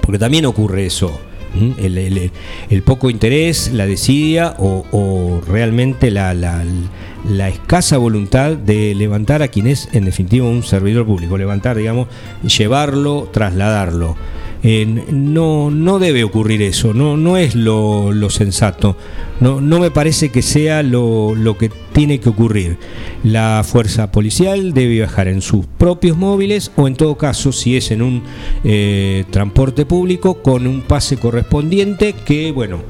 Porque 0.00 0.18
también 0.18 0.44
ocurre 0.44 0.86
eso 0.86 1.20
el, 1.54 2.82
poco 2.82 3.10
interés, 3.10 3.72
la 3.72 3.86
desidia 3.86 4.54
o, 4.58 5.40
realmente 5.46 6.10
la, 6.10 6.34
la, 6.34 7.48
escasa 7.48 7.98
voluntad 7.98 8.52
de 8.56 8.94
levantar 8.94 9.42
a 9.42 9.48
quien 9.48 9.66
es 9.66 9.88
en 9.92 10.04
definitiva 10.04 10.46
un 10.46 10.62
servidor 10.62 11.06
público, 11.06 11.38
levantar, 11.38 11.76
digamos, 11.76 12.08
llevarlo, 12.42 13.28
trasladarlo. 13.32 14.16
No, 14.64 15.70
no 15.70 15.98
debe 15.98 16.24
ocurrir 16.24 16.62
eso, 16.62 16.94
no, 16.94 17.18
no 17.18 17.36
es 17.36 17.54
lo, 17.54 18.12
lo 18.12 18.30
sensato, 18.30 18.96
no, 19.40 19.60
no 19.60 19.78
me 19.78 19.90
parece 19.90 20.30
que 20.30 20.40
sea 20.40 20.82
lo, 20.82 21.34
lo 21.34 21.58
que 21.58 21.70
tiene 21.92 22.18
que 22.18 22.30
ocurrir. 22.30 22.78
La 23.22 23.62
fuerza 23.62 24.10
policial 24.10 24.72
debe 24.72 24.94
viajar 24.94 25.28
en 25.28 25.42
sus 25.42 25.66
propios 25.66 26.16
móviles 26.16 26.72
o 26.76 26.88
en 26.88 26.96
todo 26.96 27.16
caso, 27.16 27.52
si 27.52 27.76
es 27.76 27.90
en 27.90 28.00
un 28.00 28.22
eh, 28.64 29.24
transporte 29.30 29.84
público, 29.84 30.42
con 30.42 30.66
un 30.66 30.80
pase 30.80 31.18
correspondiente 31.18 32.14
que, 32.24 32.50
bueno, 32.50 32.80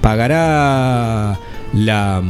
pagará 0.00 1.40
la, 1.72 2.22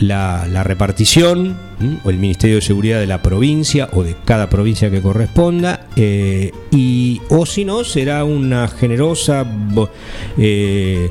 la, 0.00 0.62
repartición 0.62 1.56
o 2.04 2.10
el 2.10 2.18
Ministerio 2.18 2.56
de 2.56 2.62
Seguridad 2.62 3.00
de 3.00 3.06
la 3.06 3.22
provincia 3.22 3.88
o 3.92 4.02
de 4.02 4.16
cada 4.24 4.48
provincia 4.48 4.90
que 4.90 5.00
corresponda 5.00 5.86
eh, 5.96 6.52
y 6.70 7.20
o 7.28 7.46
si 7.46 7.64
no 7.64 7.84
será 7.84 8.24
una 8.24 8.68
generosa 8.68 9.46
eh, 10.36 11.10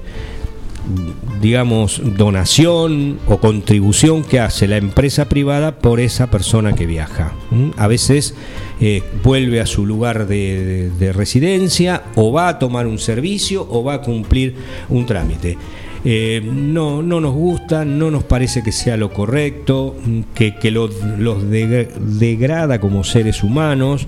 digamos, 1.42 2.02
donación 2.18 3.20
o 3.28 3.38
contribución 3.38 4.24
que 4.24 4.40
hace 4.40 4.68
la 4.68 4.78
empresa 4.78 5.28
privada 5.30 5.80
por 5.80 6.00
esa 6.00 6.28
persona 6.28 6.74
que 6.74 6.86
viaja. 6.86 7.34
A 7.78 7.88
veces 7.88 8.36
eh, 8.80 9.04
vuelve 9.24 9.60
a 9.60 9.66
su 9.66 9.86
lugar 9.86 10.28
de, 10.28 11.12
residencia 11.14 12.04
o 12.16 12.32
va 12.32 12.48
a 12.48 12.60
tomar 12.60 12.88
un 12.88 13.00
servicio 13.00 13.68
o 13.70 13.84
va 13.84 13.96
a 13.96 14.02
cumplir 14.02 14.56
un 14.90 15.06
trámite. 15.06 15.58
Eh, 16.06 16.42
no, 16.44 17.02
no 17.02 17.20
nos 17.20 17.34
gusta, 17.34 17.86
no 17.86 18.12
nos 18.12 18.24
parece 18.24 18.64
que 18.64 18.72
sea 18.72 18.98
lo 18.98 19.12
correcto, 19.12 19.96
que, 20.34 20.56
que 20.56 20.72
los, 20.72 20.92
degrada 21.50 22.80
como 22.80 23.04
seres 23.04 23.44
humanos. 23.44 24.08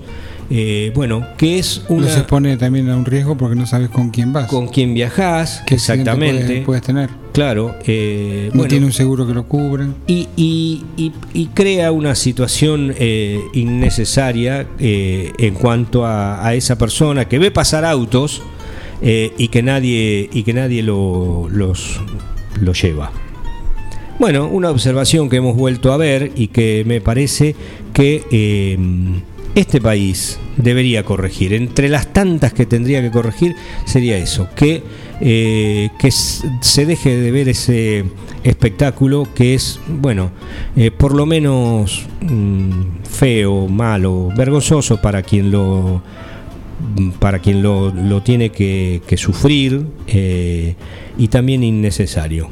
Eh, 0.52 0.90
bueno, 0.96 1.24
que 1.36 1.60
es 1.60 1.84
una... 1.88 2.08
se 2.08 2.22
pone 2.24 2.56
también 2.56 2.90
a 2.90 2.96
un 2.96 3.04
riesgo 3.04 3.36
porque 3.36 3.54
no 3.54 3.66
sabes 3.66 3.88
con 3.88 4.10
quién 4.10 4.32
vas. 4.32 4.48
Con 4.48 4.66
quién 4.66 4.94
viajas, 4.94 5.62
exactamente. 5.68 6.62
Puedes, 6.66 6.82
tener. 6.82 7.08
Claro. 7.32 7.76
Eh, 7.86 8.50
no 8.52 8.64
tiene 8.64 8.84
un 8.84 8.92
seguro 8.92 9.24
que 9.28 9.32
lo 9.32 9.44
cubra. 9.44 9.88
Y, 10.08 10.28
y, 10.36 11.46
crea 11.54 11.92
una 11.92 12.16
situación 12.16 12.92
eh, 12.98 13.40
innecesaria 13.54 14.66
en 14.78 15.54
cuanto 15.54 16.04
a, 16.04 16.52
esa 16.54 16.76
persona 16.76 17.26
que 17.26 17.38
ve 17.38 17.52
pasar 17.52 17.84
autos 17.84 18.42
y 19.02 19.48
que 19.48 19.62
nadie, 19.62 20.28
y 20.32 20.42
que 20.42 20.52
nadie 20.52 20.82
lo, 20.82 21.48
los, 21.50 22.00
lo 22.60 22.72
lleva. 22.72 23.10
Bueno, 24.18 24.48
una 24.48 24.70
observación 24.70 25.30
que 25.30 25.36
hemos 25.36 25.56
vuelto 25.56 25.92
a 25.92 25.96
ver 25.96 26.32
y 26.36 26.48
que 26.48 26.84
me 26.86 27.00
parece 27.00 27.54
que 27.94 28.76
este 29.54 29.80
país 29.80 30.38
debería 30.56 31.04
corregir. 31.04 31.52
Entre 31.54 31.88
las 31.88 32.12
tantas 32.12 32.52
que 32.52 32.66
tendría 32.66 33.02
que 33.02 33.10
corregir 33.10 33.54
sería 33.84 34.16
eso, 34.16 34.48
que, 34.54 34.82
eh, 35.20 35.90
que 35.98 36.10
se 36.10 36.86
deje 36.86 37.16
de 37.16 37.30
ver 37.30 37.48
ese 37.48 38.04
espectáculo 38.44 39.26
que 39.34 39.54
es, 39.54 39.80
bueno, 39.88 40.30
eh, 40.76 40.90
por 40.90 41.14
lo 41.14 41.26
menos 41.26 42.06
mm, 42.22 43.04
feo, 43.08 43.68
malo, 43.68 44.30
vergonzoso 44.36 45.00
para 45.00 45.22
quien 45.22 45.50
lo 45.50 46.02
para 47.18 47.38
quien 47.38 47.62
lo, 47.62 48.22
tiene 48.22 48.50
que, 48.50 49.00
sufrir 49.16 49.86
eh, 50.06 50.74
y 51.18 51.28
también 51.28 51.62
innecesario. 51.62 52.48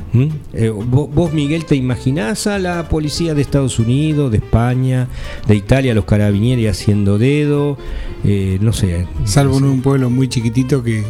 Eh, 0.53 0.71
vos, 0.71 1.33
Miguel, 1.33 1.65
te 1.65 1.77
imaginás 1.77 2.47
a 2.47 2.59
la 2.59 2.89
policía 2.89 3.35
de 3.35 3.43
Estados 3.43 3.79
Unidos, 3.79 4.31
de 4.31 4.39
España, 4.39 5.09
de 5.47 5.57
Italia, 5.57 5.95
los 5.95 6.05
carabinieri 6.05 6.67
haciendo 6.67 7.19
dedo? 7.19 7.79
Eh, 8.25 8.59
no 8.61 8.73
sé. 8.73 9.07
Salvo 9.25 9.59
en 9.59 9.65
un 9.65 9.83
pueblo 9.83 10.11
muy 10.11 10.29
chiquitito 10.29 10.83
que, 10.83 11.05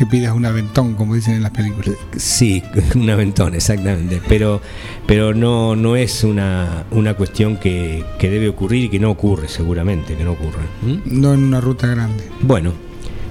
que 0.00 0.06
pidas 0.06 0.34
un 0.34 0.46
aventón, 0.46 0.94
como 0.94 1.14
dicen 1.14 1.34
en 1.34 1.42
las 1.42 1.50
películas. 1.50 1.90
Sí, 2.16 2.62
un 2.94 3.10
aventón, 3.10 3.54
exactamente. 3.54 4.22
Pero, 4.26 4.62
pero 5.04 5.34
no, 5.34 5.76
no 5.76 5.94
es 5.94 6.24
una, 6.24 6.86
una 6.92 7.12
cuestión 7.12 7.58
que, 7.58 8.02
debe 8.18 8.48
ocurrir 8.48 8.84
y 8.84 8.88
que 8.88 8.98
no 8.98 9.10
ocurre, 9.10 9.46
seguramente, 9.46 10.16
que 10.16 10.24
no 10.24 10.32
ocurre. 10.32 10.62
No 11.04 11.34
en 11.34 11.44
una 11.44 11.60
ruta 11.60 11.86
grande. 11.86 12.24
Bueno, 12.40 12.72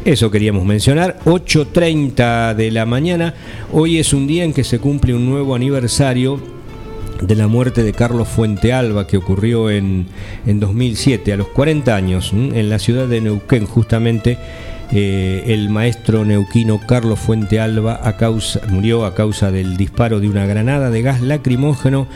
eso 0.05 0.29
queríamos 0.29 0.63
mencionar. 0.63 1.17
8.30 1.25 2.53
de 2.53 2.69
la 2.69 2.85
mañana. 2.85 3.33
Hoy 3.71 3.97
es 3.97 4.13
un 4.13 4.27
día 4.27 4.43
en 4.43 4.53
que 4.53 4.63
se 4.63 4.77
cumple 4.77 5.15
un 5.15 5.27
nuevo 5.27 5.55
aniversario 5.55 6.39
de 7.19 7.35
la 7.35 7.47
muerte 7.47 7.81
de 7.81 7.93
Carlos 7.93 8.27
Fuentealba 8.27 9.07
que 9.07 9.17
ocurrió 9.17 9.71
en, 9.71 10.05
en 10.45 10.59
2007, 10.59 11.33
a 11.33 11.37
los 11.37 11.47
40 11.47 11.95
años, 11.95 12.31
en 12.31 12.69
la 12.69 12.77
ciudad 12.77 13.07
de 13.07 13.21
Neuquén, 13.21 13.65
justamente 13.65 14.37
eh, 14.91 15.43
el 15.47 15.69
maestro 15.69 16.25
neuquino 16.25 16.79
Carlos 16.79 17.19
Fuente 17.19 17.59
Alba 17.59 18.01
murió 18.69 19.05
a 19.05 19.13
causa 19.13 19.51
del 19.51 19.77
disparo 19.77 20.19
de 20.19 20.29
una 20.29 20.45
granada 20.47 20.89
de 20.89 21.01
gas 21.01 21.21
lacrimógeno 21.21 22.07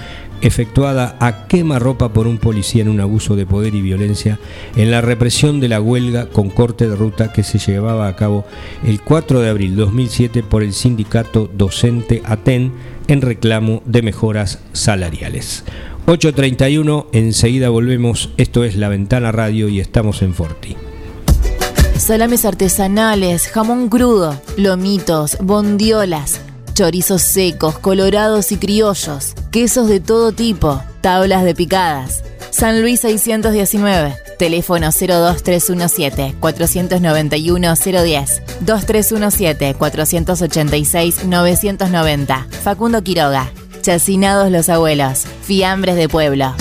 efectuada 0.42 1.16
a 1.20 1.48
quemarropa 1.48 2.12
por 2.12 2.28
un 2.28 2.38
policía 2.38 2.82
en 2.82 2.90
un 2.90 3.00
abuso 3.00 3.36
de 3.36 3.46
poder 3.46 3.76
y 3.76 3.82
violencia 3.82 4.40
en 4.76 4.92
la 4.92 5.02
represión 5.02 5.60
de 5.60 5.70
la 5.70 5.80
huelga 5.80 6.26
con 6.28 6.50
corte 6.50 6.90
de 6.90 6.96
ruta 6.96 7.32
que 7.32 7.44
se 7.44 7.60
llevaba 7.60 8.08
a 8.08 8.16
cabo 8.16 8.44
el 8.86 9.02
4 9.02 9.40
de 9.40 9.50
abril 9.50 9.76
de 9.76 9.84
2007 9.84 10.44
por 10.44 10.64
el 10.64 10.74
sindicato 10.74 11.50
docente 11.56 12.22
ATEN 12.26 12.74
en 13.08 13.22
reclamo 13.22 13.82
de 13.86 14.02
mejoras 14.02 14.60
salariales. 14.74 15.64
8.31, 16.08 17.08
enseguida 17.14 17.70
volvemos, 17.70 18.32
esto 18.38 18.66
es 18.66 18.76
La 18.76 18.90
Ventana 18.90 19.32
Radio 19.32 19.70
y 19.70 19.80
estamos 19.80 20.22
en 20.22 20.34
Forti 20.34 20.76
salames 21.98 22.46
artesanales, 22.46 23.48
jamón 23.48 23.90
crudo, 23.90 24.40
lomitos, 24.58 25.38
bondiolas, 25.42 26.42
chorizos 26.74 27.22
secos, 27.22 27.78
colorados 27.80 28.52
y 28.52 28.58
criollos, 28.58 29.34
quesos 29.52 29.88
de 29.88 30.00
todo 30.00 30.32
tipo, 30.32 30.82
tablas 31.02 31.44
de 31.44 31.56
picadas. 31.56 32.24
San 32.52 32.82
Luis 32.82 33.00
619, 33.02 34.16
teléfono 34.38 34.88
02317 34.88 36.36
491 36.40 37.76
010, 37.76 38.42
2317 38.62 39.74
486 39.76 41.26
990. 41.26 42.48
Facundo 42.64 43.02
Quiroga, 43.04 43.52
Chacinados 43.82 44.52
los 44.52 44.70
Abuelos, 44.70 45.26
Fiambres 45.42 45.96
de 45.96 46.08
Pueblo. 46.08 46.54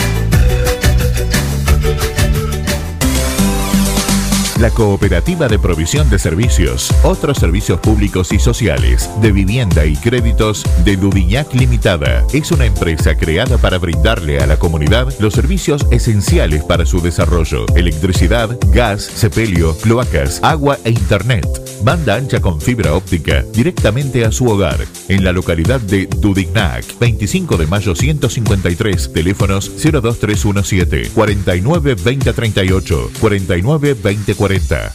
La 4.62 4.70
Cooperativa 4.70 5.48
de 5.48 5.58
Provisión 5.58 6.08
de 6.08 6.20
Servicios, 6.20 6.94
otros 7.02 7.38
servicios 7.38 7.80
públicos 7.80 8.30
y 8.30 8.38
sociales, 8.38 9.10
de 9.20 9.32
vivienda 9.32 9.84
y 9.84 9.96
créditos 9.96 10.62
de 10.84 10.96
Dudignac 10.96 11.52
Limitada. 11.52 12.24
Es 12.32 12.52
una 12.52 12.66
empresa 12.66 13.16
creada 13.16 13.58
para 13.58 13.78
brindarle 13.78 14.38
a 14.38 14.46
la 14.46 14.60
comunidad 14.60 15.12
los 15.18 15.34
servicios 15.34 15.84
esenciales 15.90 16.62
para 16.62 16.86
su 16.86 17.00
desarrollo: 17.00 17.66
electricidad, 17.74 18.56
gas, 18.68 19.02
sepelio, 19.02 19.76
cloacas, 19.78 20.38
agua 20.44 20.78
e 20.84 20.90
internet. 20.90 21.61
Banda 21.82 22.14
ancha 22.14 22.40
con 22.40 22.60
fibra 22.60 22.94
óptica 22.94 23.42
directamente 23.52 24.24
a 24.24 24.30
su 24.30 24.46
hogar 24.46 24.78
en 25.08 25.24
la 25.24 25.32
localidad 25.32 25.80
de 25.80 26.06
Dudignac, 26.06 26.84
25 26.98 27.56
de 27.56 27.66
mayo 27.66 27.94
153, 27.96 29.12
teléfonos 29.12 29.68
02317 29.82 31.10
49 31.10 31.94
2038 31.96 33.10
49 33.20 33.94
2040. 33.94 34.94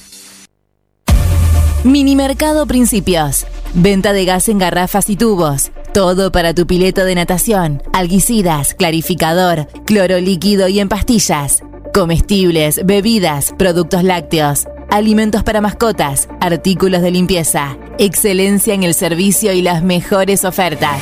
Mini 1.84 2.16
Mercado 2.16 2.66
Principios. 2.68 3.46
Venta 3.74 4.14
de 4.14 4.26
gas 4.26 4.50
en 4.50 4.58
garrafas 4.58 5.10
y 5.10 5.16
tubos. 5.16 5.72
Todo 5.94 6.32
para 6.32 6.54
tu 6.54 6.68
pileto 6.68 7.04
de 7.06 7.16
natación, 7.16 7.84
alguicidas, 7.94 8.74
clarificador, 8.74 9.68
cloro 9.86 10.20
líquido 10.20 10.68
y 10.68 10.80
en 10.80 10.90
pastillas. 10.90 11.64
Comestibles, 11.94 12.82
bebidas, 12.86 13.54
productos 13.58 14.04
lácteos, 14.04 14.68
alimentos 14.90 15.44
para 15.44 15.62
mascotas, 15.62 16.30
artículos 16.40 17.02
de 17.02 17.12
limpieza. 17.12 17.78
Excelencia 17.98 18.74
en 18.74 18.84
el 18.84 18.94
servicio 18.94 19.54
y 19.54 19.62
las 19.62 19.84
mejores 19.84 20.46
ofertas. 20.46 21.02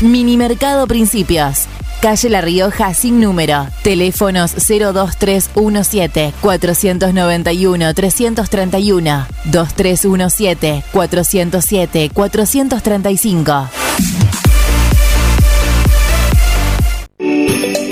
Mini 0.00 0.36
Mercado 0.36 0.86
Principios. 0.86 1.66
Calle 2.00 2.28
La 2.30 2.40
Rioja 2.40 2.92
sin 2.94 3.20
número. 3.20 3.68
Teléfonos 3.84 4.54
02317 4.54 6.32
491 6.40 7.94
331 7.94 9.26
2317 9.44 10.82
407 10.92 12.10
435. 12.12 13.68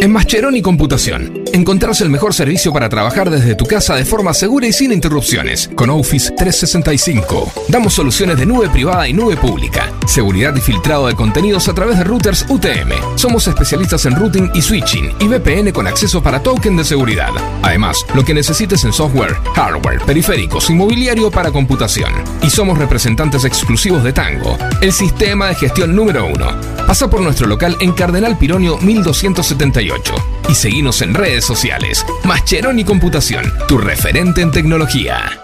En 0.03 0.13
Mascheroni 0.13 0.63
Computación, 0.63 1.45
encontrarás 1.53 2.01
el 2.01 2.11
mejor 2.11 2.35
servicio 2.35 2.73
para 2.73 2.89
trabajar 2.89 3.31
desde 3.31 3.55
tu 3.55 3.67
casa 3.67 3.95
de 3.95 4.05
forma 4.05 4.35
segura 4.35 4.67
y 4.67 4.73
sin 4.73 4.93
interrupciones. 4.93 5.71
Con 5.75 5.91
Office 5.91 6.33
365, 6.37 7.53
damos 7.69 7.95
soluciones 7.95 8.39
de 8.39 8.47
nube 8.47 8.69
privada 8.69 9.09
y 9.09 9.13
nube 9.13 9.37
pública, 9.37 9.93
seguridad 10.07 10.55
y 10.57 10.61
filtrado 10.61 11.07
de 11.07 11.15
contenidos 11.15 11.69
a 11.69 11.75
través 11.75 11.99
de 11.99 12.05
routers 12.05 12.47
UTM. 12.49 13.17
Somos 13.17 13.47
especialistas 13.47 14.05
en 14.07 14.17
routing 14.17 14.51
y 14.55 14.63
switching 14.63 15.13
y 15.21 15.29
VPN 15.29 15.73
con 15.73 15.87
acceso 15.87 16.23
para 16.23 16.43
token 16.43 16.77
de 16.77 16.85
seguridad. 16.85 17.31
Además, 17.63 18.05
lo 18.15 18.25
que 18.25 18.35
necesites 18.35 18.85
en 18.85 18.93
software, 18.93 19.37
hardware, 19.55 20.01
periféricos 20.03 20.71
y 20.71 20.75
mobiliario 20.75 21.31
para 21.31 21.51
computación. 21.51 22.13
Y 22.43 22.51
somos 22.51 22.79
representantes 22.79 23.45
exclusivos 23.45 24.05
de 24.05 24.13
Tango, 24.13 24.57
el 24.81 24.93
sistema 24.93 25.49
de 25.49 25.55
gestión 25.55 25.95
número 25.95 26.27
uno. 26.27 26.49
Pasa 26.87 27.09
por 27.09 27.21
nuestro 27.21 27.47
local 27.47 27.77
en 27.81 27.93
Cardenal 27.93 28.37
Pironio 28.39 28.79
1278 28.79 30.15
y 30.49 30.55
seguimos 30.55 31.01
en 31.03 31.15
redes 31.15 31.40
sociales. 31.45 32.05
Mascheroni 32.25 32.85
Computación, 32.85 33.45
tu 33.69 33.79
referente 33.79 34.41
en 34.41 34.51
tecnología. 34.51 35.41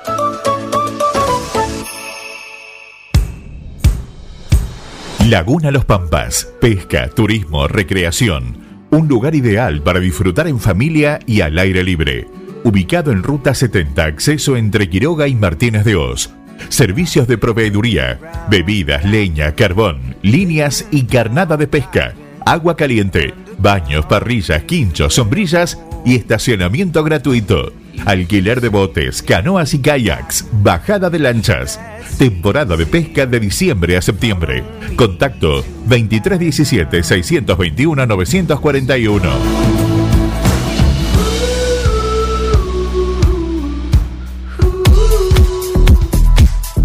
Laguna 5.28 5.72
Los 5.72 5.84
Pampas, 5.84 6.52
pesca, 6.60 7.08
turismo, 7.08 7.66
recreación. 7.66 8.58
Un 8.90 9.08
lugar 9.08 9.34
ideal 9.34 9.82
para 9.82 9.98
disfrutar 9.98 10.46
en 10.46 10.60
familia 10.60 11.18
y 11.26 11.40
al 11.40 11.58
aire 11.58 11.82
libre. 11.82 12.28
Ubicado 12.62 13.10
en 13.10 13.22
Ruta 13.24 13.52
70, 13.52 14.04
acceso 14.04 14.56
entre 14.56 14.88
Quiroga 14.88 15.26
y 15.26 15.34
Martínez 15.34 15.84
de 15.84 15.96
Oz. 15.96 16.30
Servicios 16.68 17.26
de 17.26 17.38
proveeduría, 17.38 18.46
bebidas, 18.48 19.04
leña, 19.04 19.56
carbón, 19.56 20.14
líneas 20.22 20.86
y 20.90 21.04
carnada 21.04 21.56
de 21.56 21.66
pesca, 21.66 22.14
agua 22.44 22.76
caliente 22.76 23.34
baños, 23.58 24.06
parrillas, 24.06 24.64
quinchos, 24.64 25.14
sombrillas 25.14 25.78
y 26.04 26.14
estacionamiento 26.16 27.02
gratuito. 27.02 27.72
Alquiler 28.04 28.60
de 28.60 28.68
botes, 28.68 29.22
canoas 29.22 29.74
y 29.74 29.80
kayaks, 29.80 30.46
bajada 30.62 31.10
de 31.10 31.18
lanchas. 31.18 31.80
Temporada 32.18 32.76
de 32.76 32.86
pesca 32.86 33.26
de 33.26 33.40
diciembre 33.40 33.96
a 33.96 34.02
septiembre. 34.02 34.62
Contacto 34.96 35.64
2317 35.86 37.02
621 37.02 38.06
941. 38.06 39.30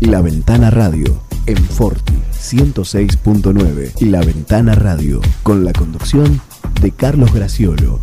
La 0.02 0.22
Ventana 0.22 0.72
Radio 0.72 1.22
en 1.46 1.58
Forti 1.58 2.16
106.9. 2.34 4.02
La 4.02 4.22
Ventana 4.22 4.76
Radio 4.76 5.22
con 5.44 5.64
la 5.64 5.74
conducción 5.74 6.42
de 6.82 6.92
Carlos 6.92 7.34
Graciolo. 7.34 8.00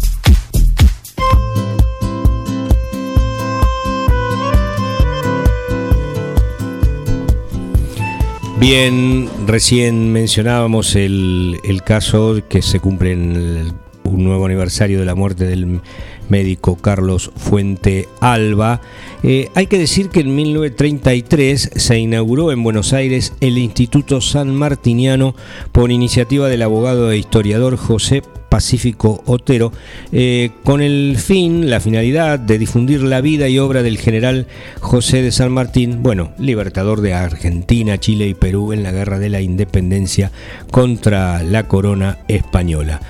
Bien, 8.60 9.28
recién 9.46 10.12
mencionábamos 10.12 10.96
el, 10.96 11.80
caso 11.84 12.42
que 12.48 12.60
se 12.60 12.80
cumple 12.80 13.12
en 13.12 13.72
un 14.02 14.24
nuevo 14.24 14.46
aniversario 14.46 14.98
de 14.98 15.04
la 15.04 15.14
muerte 15.14 15.46
del 15.46 15.80
médico 16.28 16.76
Carlos 16.76 17.30
Fuente 17.36 18.08
Alba. 18.20 18.80
Eh, 19.22 19.48
hay 19.54 19.68
que 19.68 19.78
decir 19.78 20.08
que 20.08 20.20
en 20.20 20.34
1933 20.34 21.70
se 21.76 21.98
inauguró 21.98 22.50
en 22.50 22.64
Buenos 22.64 22.92
Aires 22.92 23.32
el 23.40 23.58
Instituto 23.58 24.20
San 24.20 24.54
Martiniano 24.54 25.36
por 25.70 25.92
iniciativa 25.92 26.48
del 26.48 26.62
abogado 26.62 27.12
e 27.12 27.18
historiador 27.18 27.76
José 27.76 28.22
Pacífico 28.48 29.22
Otero, 29.26 29.72
eh, 30.12 30.50
con 30.64 30.80
el 30.80 31.16
fin, 31.18 31.68
la 31.68 31.80
finalidad 31.80 32.38
de 32.38 32.58
difundir 32.58 33.02
la 33.02 33.20
vida 33.20 33.48
y 33.48 33.58
obra 33.58 33.82
del 33.82 33.98
general 33.98 34.46
José 34.80 35.22
de 35.22 35.32
San 35.32 35.52
Martín, 35.52 36.02
bueno, 36.02 36.32
libertador 36.38 37.00
de 37.00 37.14
Argentina, 37.14 37.98
Chile 37.98 38.26
y 38.28 38.34
Perú 38.34 38.72
en 38.72 38.82
la 38.82 38.92
Guerra 38.92 39.18
de 39.18 39.28
la 39.28 39.40
Independencia 39.40 40.32
contra 40.70 41.42
la 41.42 41.68
corona 41.68 42.18
española. 42.28 43.00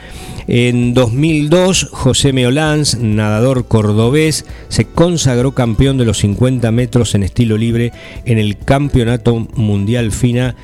En 0.50 0.94
2002, 0.94 1.88
José 1.92 2.32
Meolans, 2.32 2.96
nadador 2.98 3.66
cordobés, 3.68 4.46
se 4.70 4.86
consagró 4.86 5.52
campeón 5.52 5.98
de 5.98 6.06
los 6.06 6.16
50 6.20 6.72
metros 6.72 7.14
en 7.14 7.22
estilo 7.22 7.58
libre 7.58 7.92
en 8.24 8.38
el 8.38 8.56
Campeonato 8.56 9.46
Mundial 9.56 10.10
FINA 10.10 10.56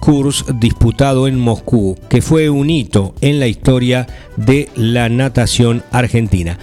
Kurs 0.00 0.44
disputado 0.60 1.26
en 1.26 1.38
Moscú, 1.38 1.96
que 2.10 2.20
fue 2.20 2.50
un 2.50 2.68
hito 2.68 3.14
en 3.22 3.40
la 3.40 3.46
historia 3.46 4.06
de 4.36 4.68
la 4.76 5.08
natación 5.08 5.82
argentina 5.90 6.58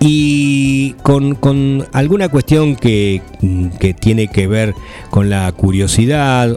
y 0.00 0.92
con, 1.02 1.86
alguna 1.92 2.28
cuestión 2.28 2.76
que, 2.76 3.22
tiene 4.00 4.28
que 4.28 4.46
ver 4.46 4.74
con 5.10 5.28
la 5.28 5.50
curiosidad, 5.52 6.56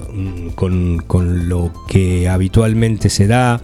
con, 0.55 1.49
lo 1.49 1.71
que 1.87 2.29
habitualmente 2.29 3.09
se 3.09 3.27
da. 3.27 3.61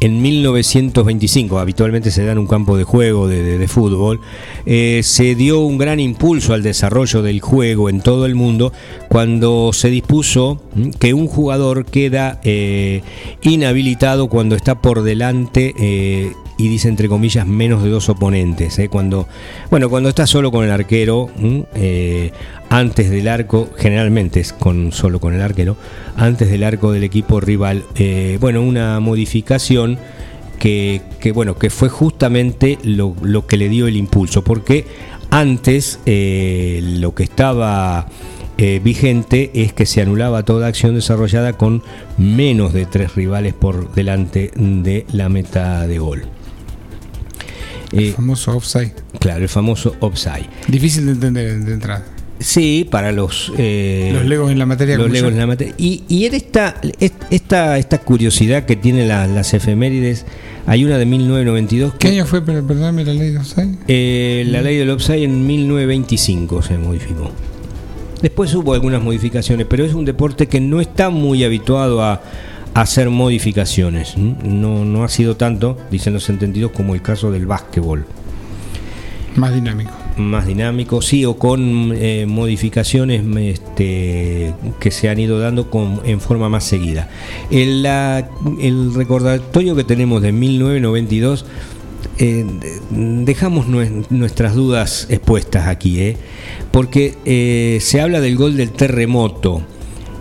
En 0.00 0.20
1925, 0.20 1.60
habitualmente 1.60 2.10
se 2.10 2.24
da 2.24 2.32
en 2.32 2.38
un 2.38 2.48
campo 2.48 2.76
de 2.76 2.82
juego 2.82 3.28
de, 3.28 3.68
fútbol, 3.68 4.20
eh, 4.66 5.02
se 5.04 5.36
dio 5.36 5.60
un 5.60 5.78
gran 5.78 6.00
impulso 6.00 6.54
al 6.54 6.64
desarrollo 6.64 7.22
del 7.22 7.40
juego 7.40 7.88
en 7.88 8.00
todo 8.00 8.26
el 8.26 8.34
mundo 8.34 8.72
cuando 9.08 9.72
se 9.72 9.90
dispuso 9.90 10.60
que 10.98 11.14
un 11.14 11.28
jugador 11.28 11.84
queda 11.84 12.40
eh, 12.42 13.02
inhabilitado 13.42 14.28
cuando 14.28 14.56
está 14.56 14.74
por 14.80 15.04
delante 15.04 15.72
eh, 15.78 16.32
y 16.62 16.68
dice 16.68 16.88
entre 16.88 17.08
comillas 17.08 17.44
menos 17.44 17.82
de 17.82 17.90
dos 17.90 18.08
oponentes. 18.08 18.78
¿eh? 18.78 18.88
Cuando, 18.88 19.26
bueno, 19.68 19.90
cuando 19.90 20.08
está 20.08 20.28
solo 20.28 20.52
con 20.52 20.64
el 20.64 20.70
arquero, 20.70 21.28
eh, 21.74 22.30
antes 22.70 23.10
del 23.10 23.26
arco, 23.26 23.68
generalmente 23.76 24.38
es 24.38 24.52
con, 24.52 24.92
solo 24.92 25.18
con 25.18 25.34
el 25.34 25.40
arquero, 25.40 25.76
antes 26.16 26.48
del 26.48 26.62
arco 26.62 26.92
del 26.92 27.02
equipo 27.02 27.40
rival. 27.40 27.82
Eh, 27.96 28.38
bueno, 28.40 28.62
una 28.62 29.00
modificación 29.00 29.98
que, 30.60 31.02
bueno, 31.34 31.58
que 31.58 31.68
fue 31.68 31.88
justamente 31.88 32.78
lo, 32.84 33.16
lo, 33.22 33.44
que 33.48 33.56
le 33.56 33.68
dio 33.68 33.88
el 33.88 33.96
impulso, 33.96 34.44
porque 34.44 34.86
antes 35.30 35.98
lo 36.06 37.14
que 37.16 37.24
estaba 37.24 38.06
vigente 38.56 39.50
es 39.54 39.72
que 39.72 39.86
se 39.86 40.02
anulaba 40.02 40.44
toda 40.44 40.68
acción 40.68 40.94
desarrollada 40.94 41.54
con 41.54 41.82
menos 42.16 42.72
de 42.72 42.86
tres 42.86 43.16
rivales 43.16 43.54
por 43.54 43.92
delante 43.92 44.52
de 44.54 45.04
la 45.10 45.28
meta 45.28 45.88
de 45.88 45.98
gol. 45.98 46.22
El 47.92 48.08
eh, 48.08 48.12
famoso 48.12 48.56
offside. 48.56 48.92
Claro, 49.18 49.42
el 49.42 49.48
famoso 49.48 49.94
offside. 50.00 50.48
Difícil 50.68 51.06
de 51.06 51.12
entender 51.12 51.64
de 51.64 51.72
entrada. 51.72 52.04
Sí, 52.42 52.86
para 52.90 53.12
los... 53.12 53.52
Eh, 53.56 54.10
los 54.12 54.24
legos 54.24 54.50
en 54.50 54.58
la 54.58 54.66
materia. 54.66 54.96
Los 54.98 55.10
legos 55.10 55.30
en 55.30 55.38
la 55.38 55.46
materia. 55.46 55.74
Y, 55.78 56.02
y 56.08 56.26
en 56.26 56.34
esta, 56.34 56.74
esta, 57.30 57.78
esta 57.78 57.98
curiosidad 57.98 58.64
que 58.64 58.74
tienen 58.74 59.08
las 59.08 59.54
efemérides, 59.54 60.26
hay 60.66 60.84
una 60.84 60.98
de 60.98 61.06
1992. 61.06 61.94
¿Qué 61.98 62.08
año 62.08 62.26
fue, 62.26 62.42
perdóname, 62.42 63.04
la 63.04 63.14
ley 63.14 63.28
del 63.28 63.38
offside? 63.38 63.76
Eh, 63.86 64.44
la 64.48 64.60
ley 64.60 64.76
del 64.76 64.90
offside 64.90 65.22
en 65.22 65.46
1925 65.46 66.62
se 66.62 66.78
modificó. 66.78 67.30
Después 68.22 68.54
hubo 68.54 68.74
algunas 68.74 69.02
modificaciones, 69.02 69.66
pero 69.68 69.84
es 69.84 69.94
un 69.94 70.04
deporte 70.04 70.46
que 70.46 70.60
no 70.60 70.80
está 70.80 71.10
muy 71.10 71.44
habituado 71.44 72.02
a 72.02 72.22
hacer 72.74 73.10
modificaciones. 73.10 74.16
No, 74.16 74.84
no 74.84 75.04
ha 75.04 75.08
sido 75.08 75.36
tanto, 75.36 75.78
dicen 75.90 76.12
los 76.12 76.28
entendidos, 76.28 76.72
como 76.72 76.94
el 76.94 77.02
caso 77.02 77.30
del 77.30 77.46
básquetbol. 77.46 78.06
Más 79.36 79.54
dinámico. 79.54 79.90
Más 80.18 80.46
dinámico, 80.46 81.00
sí, 81.00 81.24
o 81.24 81.38
con 81.38 81.92
eh, 81.94 82.26
modificaciones 82.26 83.24
este, 83.36 84.52
que 84.78 84.90
se 84.90 85.08
han 85.08 85.18
ido 85.18 85.38
dando 85.38 85.70
con, 85.70 86.02
en 86.04 86.20
forma 86.20 86.50
más 86.50 86.64
seguida. 86.64 87.08
El, 87.50 87.86
el 88.60 88.94
recordatorio 88.94 89.74
que 89.74 89.84
tenemos 89.84 90.20
de 90.20 90.32
1992 90.32 91.46
eh, 92.18 92.44
dejamos 92.90 93.66
nuestras 93.68 94.54
dudas 94.54 95.06
expuestas 95.08 95.66
aquí, 95.66 96.00
¿eh? 96.00 96.16
porque 96.70 97.14
eh, 97.24 97.78
se 97.80 98.00
habla 98.00 98.20
del 98.20 98.36
gol 98.36 98.56
del 98.56 98.70
terremoto 98.70 99.62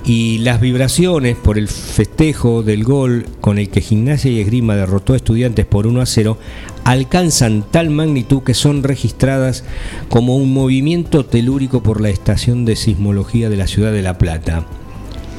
y 0.04 0.40
las 0.40 0.60
vibraciones 0.60 1.38
por 1.38 1.58
el 1.58 1.68
festejo 1.68 2.64
del 2.64 2.84
gol 2.84 3.26
con 3.40 3.60
el 3.60 3.70
que 3.70 3.82
Gimnasia 3.82 4.32
y 4.32 4.40
Esgrima 4.40 4.76
derrotó 4.76 5.14
a 5.14 5.18
Estudiantes 5.18 5.66
por 5.66 5.88
1 5.88 6.02
a 6.02 6.06
0 6.06 6.38
alcanzan 6.84 7.64
tal 7.70 7.90
magnitud 7.90 8.42
que 8.44 8.54
son 8.54 8.84
registradas 8.84 9.64
como 10.10 10.36
un 10.38 10.54
movimiento 10.54 11.26
telúrico 11.26 11.84
por 11.84 12.02
la 12.02 12.10
estación 12.10 12.66
de 12.66 12.76
sismología 12.76 13.50
de 13.50 13.58
la 13.58 13.68
ciudad 13.68 13.92
de 13.92 14.02
La 14.02 14.18
Plata. 14.18 14.66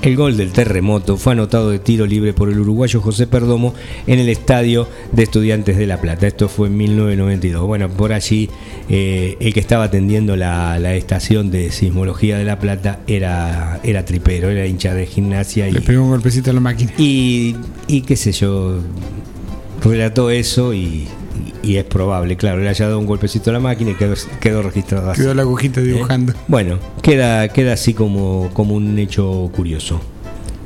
El 0.03 0.17
gol 0.17 0.37
del 0.37 0.51
terremoto 0.51 1.17
fue 1.17 1.35
anotado 1.35 1.71
de 1.71 1.79
tiro 1.79 2.07
libre 2.07 2.33
por 2.33 2.49
el 2.49 2.59
uruguayo 2.59 3.01
José 3.01 3.29
Perdomo 3.29 3.73
en 4.09 4.19
el 4.19 4.29
estadio 4.29 4.89
de 5.13 5.23
Estudiantes 5.23 5.77
de 5.79 5.87
La 5.87 6.01
Plata. 6.01 6.27
Esto 6.27 6.49
fue 6.49 6.67
en 6.67 6.77
1992. 6.77 7.65
Bueno, 7.65 7.89
por 7.89 8.13
allí 8.13 8.51
eh, 8.89 9.37
el 9.39 9.55
que 9.55 9.61
estaba 9.61 9.85
atendiendo 9.85 10.35
la, 10.35 10.97
estación 10.97 11.53
de 11.53 11.71
sismología 11.71 12.37
de 12.37 12.43
La 12.43 12.59
Plata 12.59 12.99
era, 13.07 13.79
era 13.85 14.05
tripero, 14.05 14.51
era 14.51 14.67
hincha 14.67 14.93
de 14.93 15.07
gimnasia. 15.07 15.69
Y, 15.69 15.73
Le 15.73 15.81
pegó 15.81 16.03
un 16.03 16.11
golpecito 16.11 16.51
a 16.51 16.55
la 16.55 16.61
máquina. 16.61 16.93
Y, 16.99 17.55
y 17.87 18.01
qué 18.01 18.17
sé 18.17 18.33
yo, 18.33 18.81
relató 19.83 20.31
eso 20.31 20.75
y, 20.75 21.09
y 21.63 21.77
es 21.77 21.85
probable, 21.85 22.37
claro, 22.37 22.61
le 22.61 22.69
haya 22.69 22.87
dado 22.87 22.99
un 22.99 23.07
golpecito 23.07 23.51
a 23.51 23.53
la 23.55 23.61
máquina 23.61 23.93
y 23.93 23.95
quedó, 23.95 24.15
quedó 24.41 24.63
registrado 24.63 25.11
así. 25.11 25.23
Quedó 25.23 25.35
la 25.35 25.43
agujita 25.43 25.81
¿Eh? 25.81 25.85
dibujando. 25.85 26.35
Bueno, 26.49 26.79
queda, 27.03 27.49
queda 27.49 27.75
así 27.75 27.95
como, 27.95 28.51
como 28.53 28.75
un 28.75 28.99
hecho 28.99 29.51
curioso. 29.55 30.01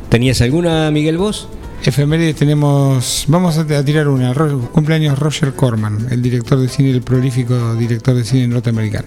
¿Tenías 0.09 0.41
alguna, 0.41 0.91
Miguel, 0.91 1.19
vos? 1.19 1.49
Efemérides 1.85 2.37
tenemos. 2.37 3.27
Vamos 3.29 3.59
a, 3.59 3.85
tirar 3.85 4.09
una. 4.09 4.35
cumpleaños 4.73 5.19
Roger 5.19 5.53
Corman, 5.53 6.09
el 6.11 6.23
director 6.23 6.59
de 6.59 6.69
cine, 6.69 6.91
el 6.91 7.03
prolífico 7.03 7.75
director 7.75 8.15
de 8.15 8.25
cine 8.25 8.49
norteamericano. 8.49 9.07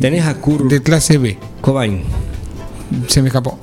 Tenés 0.00 0.26
a 0.26 0.34
Kurt. 0.34 0.64
De 0.64 0.82
clase 0.82 1.18
B. 1.18 1.38
Cobain. 1.60 2.02
Se 3.06 3.22
me 3.22 3.28
escapó. 3.28 3.58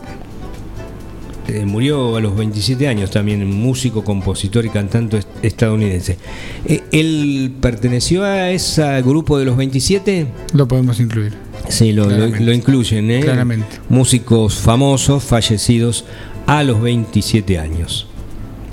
Eh, 1.49 1.65
murió 1.65 2.15
a 2.15 2.21
los 2.21 2.35
27 2.37 2.87
años 2.87 3.09
también, 3.09 3.45
músico, 3.49 4.03
compositor 4.03 4.65
y 4.65 4.69
cantante 4.69 5.21
estadounidense. 5.41 6.17
Eh, 6.65 6.83
¿Él 6.91 7.53
perteneció 7.59 8.23
a 8.23 8.51
ese 8.51 9.01
grupo 9.01 9.39
de 9.39 9.45
los 9.45 9.57
27? 9.57 10.27
Lo 10.53 10.67
podemos 10.67 10.99
incluir. 10.99 11.33
Sí, 11.67 11.91
lo, 11.91 12.05
incluyen, 12.53 13.09
¿eh? 13.09 13.21
Claramente. 13.21 13.79
Músicos 13.89 14.55
famosos 14.55 15.23
fallecidos 15.23 16.05
a 16.45 16.63
los 16.63 16.81
27 16.81 17.57
años. 17.57 18.07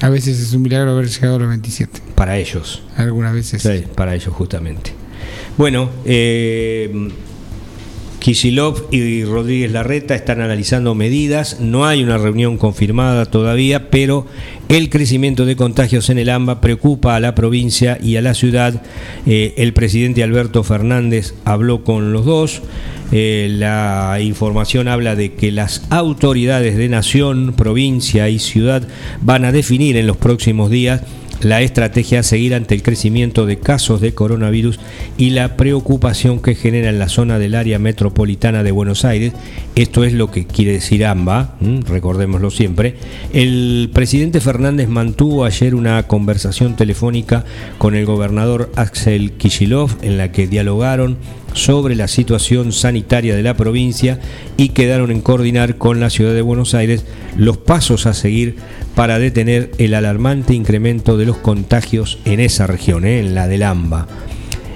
A 0.03 0.11
veces 0.11 0.39
es 0.39 0.53
un 0.53 0.63
milagro 0.63 0.91
haber 0.91 1.09
llegado 1.09 1.37
a 1.37 1.39
los 1.39 1.49
27. 1.49 2.01
Para 2.15 2.37
ellos. 2.37 2.83
Algunas 2.97 3.33
veces. 3.33 3.63
Sí, 3.63 3.85
para 3.95 4.15
ellos 4.15 4.35
justamente. 4.35 4.93
Bueno, 5.57 5.89
eh, 6.05 7.11
Kishilov 8.27 8.89
y 8.91 9.23
Rodríguez 9.23 9.71
Larreta 9.71 10.17
están 10.17 10.41
analizando 10.41 10.97
medidas, 10.97 11.61
no 11.61 11.87
hay 11.87 12.03
una 12.03 12.19
reunión 12.19 12.59
confirmada 12.59 13.27
todavía, 13.27 13.89
pero 13.89 14.27
el 14.69 14.91
crecimiento 14.91 15.47
de 15.47 15.55
contagios 15.55 16.11
en 16.11 16.19
el 16.19 16.31
AMBA 16.31 16.61
preocupa 16.61 17.15
a 17.15 17.21
la 17.21 17.37
provincia 17.37 17.99
y 18.03 18.17
a 18.17 18.23
la 18.23 18.35
ciudad. 18.35 18.83
Eh, 19.27 19.55
el 19.59 19.73
presidente 19.75 20.25
Alberto 20.25 20.65
Fernández 20.65 21.35
habló 21.45 21.85
con 21.85 22.13
los 22.13 22.25
dos. 22.25 22.63
Eh, 23.13 23.47
la 23.49 24.19
información 24.21 24.89
habla 24.89 25.15
de 25.15 25.35
que 25.35 25.53
las 25.53 25.87
autoridades 25.91 26.77
de 26.77 26.89
nación, 26.89 27.55
provincia 27.57 28.29
y 28.29 28.41
ciudad 28.41 28.89
van 29.21 29.45
a 29.45 29.53
definir 29.53 29.97
en 29.97 30.09
los 30.09 30.17
próximos 30.17 30.69
días 30.69 31.03
la 31.41 31.61
estrategia 31.63 32.21
a 32.21 32.23
seguir 32.23 32.55
ante 32.55 32.75
el 32.75 32.83
crecimiento 32.83 33.47
de 33.47 33.59
casos 33.59 34.01
de 34.01 34.15
coronavirus 34.15 34.79
y 35.19 35.31
la 35.31 35.57
preocupación 35.57 36.41
que 36.41 36.55
genera 36.55 36.89
en 36.89 36.99
la 36.99 37.09
zona 37.09 37.39
del 37.39 37.55
área 37.55 37.79
metropolitana 37.79 38.63
de 38.63 38.71
Buenos 38.73 39.05
Aires. 39.05 39.33
Esto 39.75 40.05
es 40.05 40.13
lo 40.13 40.31
que 40.31 40.47
quiere 40.47 40.73
decir 40.73 41.05
AMBA, 41.05 41.57
recordémoslo 41.87 42.51
siempre. 42.51 42.97
El 43.33 43.91
presidente 43.93 44.41
Fernández 44.41 44.89
mantuvo 44.89 45.45
ayer 45.45 45.75
una 45.75 46.03
conversación 46.05 46.77
telefónica 46.77 47.45
con 47.79 47.95
el 47.95 48.07
gobernador 48.07 48.71
Axel 48.77 49.33
Kishilov 49.33 49.91
en 50.03 50.19
la 50.19 50.33
que 50.33 50.47
dialogaron 50.47 51.19
sobre 51.57 51.97
la 51.97 52.07
situación 52.07 52.71
sanitaria 52.71 53.35
de 53.35 53.43
la 53.43 53.57
provincia 53.57 54.21
y 54.57 54.69
quedaron 54.69 55.11
en 55.11 55.23
coordinar 55.23 55.77
con 55.77 56.01
la 56.01 56.11
ciudad 56.11 56.35
de 56.35 56.43
Buenos 56.43 56.75
Aires 56.75 57.05
los 57.37 57.57
pasos 57.57 58.07
a 58.07 58.15
seguir 58.15 58.57
para 58.95 59.19
detener 59.19 59.71
el 59.79 59.95
alarmante 59.95 60.55
incremento 60.55 61.17
de 61.17 61.27
los 61.27 61.39
contagios 61.39 62.19
en 62.25 62.41
esa 62.41 62.67
región, 62.67 63.07
¿eh? 63.07 63.21
en 63.21 63.35
la 63.35 63.49
del 63.49 63.63
AMBA. 63.63 64.07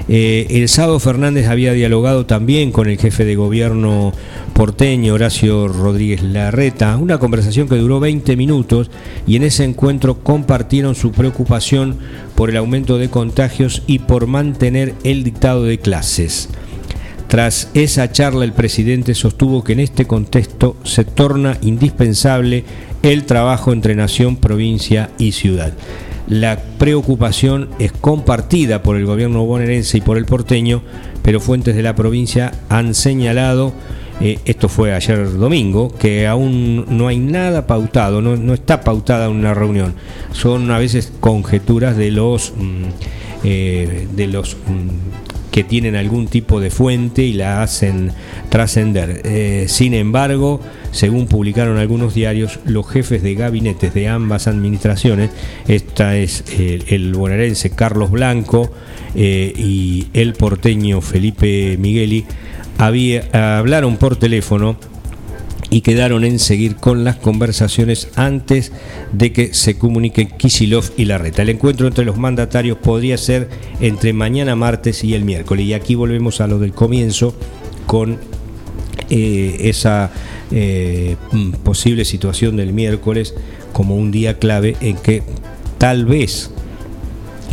Eh, 0.08 0.46
el 0.50 0.68
sábado 0.68 0.98
Fernández 0.98 1.46
había 1.46 1.72
dialogado 1.72 2.26
también 2.26 2.72
con 2.72 2.88
el 2.88 2.98
jefe 2.98 3.24
de 3.24 3.36
gobierno 3.36 4.12
porteño, 4.54 5.14
Horacio 5.14 5.68
Rodríguez 5.68 6.22
Larreta, 6.22 6.96
una 6.96 7.18
conversación 7.18 7.68
que 7.68 7.76
duró 7.76 8.00
20 8.00 8.36
minutos 8.36 8.90
y 9.26 9.36
en 9.36 9.44
ese 9.44 9.64
encuentro 9.64 10.18
compartieron 10.24 10.96
su 10.96 11.12
preocupación 11.12 11.96
por 12.34 12.50
el 12.50 12.56
aumento 12.56 12.98
de 12.98 13.08
contagios 13.08 13.82
y 13.86 14.00
por 14.00 14.26
mantener 14.26 14.94
el 15.04 15.22
dictado 15.22 15.62
de 15.62 15.78
clases. 15.78 16.48
Tras 17.30 17.70
esa 17.74 18.10
charla, 18.10 18.44
el 18.44 18.52
presidente 18.52 19.14
sostuvo 19.14 19.62
que 19.62 19.74
en 19.74 19.78
este 19.78 20.04
contexto 20.04 20.74
se 20.82 21.04
torna 21.04 21.58
indispensable 21.62 22.64
el 23.04 23.24
trabajo 23.24 23.72
entre 23.72 23.94
nación, 23.94 24.34
provincia 24.34 25.10
y 25.16 25.30
ciudad. 25.30 25.72
La 26.26 26.58
preocupación 26.76 27.68
es 27.78 27.92
compartida 27.92 28.82
por 28.82 28.96
el 28.96 29.06
gobierno 29.06 29.44
bonaerense 29.44 29.98
y 29.98 30.00
por 30.00 30.18
el 30.18 30.24
porteño, 30.24 30.82
pero 31.22 31.38
fuentes 31.38 31.76
de 31.76 31.84
la 31.84 31.94
provincia 31.94 32.50
han 32.68 32.94
señalado, 32.94 33.74
eh, 34.20 34.40
esto 34.44 34.68
fue 34.68 34.92
ayer 34.92 35.32
domingo, 35.34 35.94
que 36.00 36.26
aún 36.26 36.84
no 36.88 37.06
hay 37.06 37.20
nada 37.20 37.64
pautado, 37.64 38.20
no, 38.20 38.52
está 38.52 38.80
pautada 38.80 39.28
una 39.28 39.54
reunión. 39.54 39.94
Son 40.32 40.68
a 40.72 40.80
veces 40.80 41.12
conjeturas 41.20 41.96
de 41.96 42.10
los, 42.10 42.54
mm, 42.56 42.84
eh, 43.44 44.08
de 44.16 44.26
los 44.26 44.56
mm, 44.56 45.29
que 45.50 45.64
tienen 45.64 45.96
algún 45.96 46.28
tipo 46.28 46.60
de 46.60 46.70
fuente 46.70 47.22
y 47.22 47.32
la 47.32 47.62
hacen 47.62 48.12
trascender. 48.48 49.22
Eh, 49.24 49.66
sin 49.68 49.94
embargo, 49.94 50.60
según 50.92 51.26
publicaron 51.26 51.78
algunos 51.78 52.14
diarios, 52.14 52.60
los 52.64 52.88
jefes 52.88 53.22
de 53.22 53.34
gabinetes 53.34 53.94
de 53.94 54.08
ambas 54.08 54.46
administraciones, 54.46 55.30
esta 55.68 56.16
es 56.16 56.44
el, 56.58 57.12
bonaerense 57.14 57.70
Carlos 57.70 58.10
Blanco 58.10 58.70
eh, 59.14 59.52
y 59.56 60.08
el 60.14 60.34
porteño 60.34 61.00
Felipe 61.00 61.76
Migueli, 61.78 62.24
hablaron 62.78 63.96
por 63.96 64.16
teléfono 64.16 64.76
y 65.70 65.82
quedaron 65.82 66.24
en 66.24 66.40
seguir 66.40 66.76
con 66.76 67.04
las 67.04 67.16
conversaciones 67.16 68.08
antes 68.16 68.72
de 69.12 69.32
que 69.32 69.54
se 69.54 69.78
comuniquen 69.78 70.28
Kisilov 70.36 70.90
y 70.96 71.04
Larreta. 71.04 71.42
El 71.42 71.50
encuentro 71.50 71.86
entre 71.86 72.04
los 72.04 72.18
mandatarios 72.18 72.76
podría 72.78 73.16
ser 73.16 73.48
entre 73.80 74.12
mañana 74.12 74.56
martes 74.56 75.04
y 75.04 75.14
el 75.14 75.24
miércoles. 75.24 75.66
Y 75.66 75.74
aquí 75.74 75.94
volvemos 75.94 76.40
a 76.40 76.48
lo 76.48 76.58
del 76.58 76.72
comienzo 76.72 77.34
con 77.86 78.18
eh, 79.08 79.56
esa 79.60 80.10
eh, 80.50 81.16
mm, 81.30 81.52
posible 81.62 82.04
situación 82.04 82.56
del 82.56 82.72
miércoles 82.72 83.34
como 83.72 83.96
un 83.96 84.10
día 84.10 84.38
clave 84.38 84.76
en 84.80 84.96
que 84.96 85.22
tal 85.78 86.04
vez, 86.04 86.50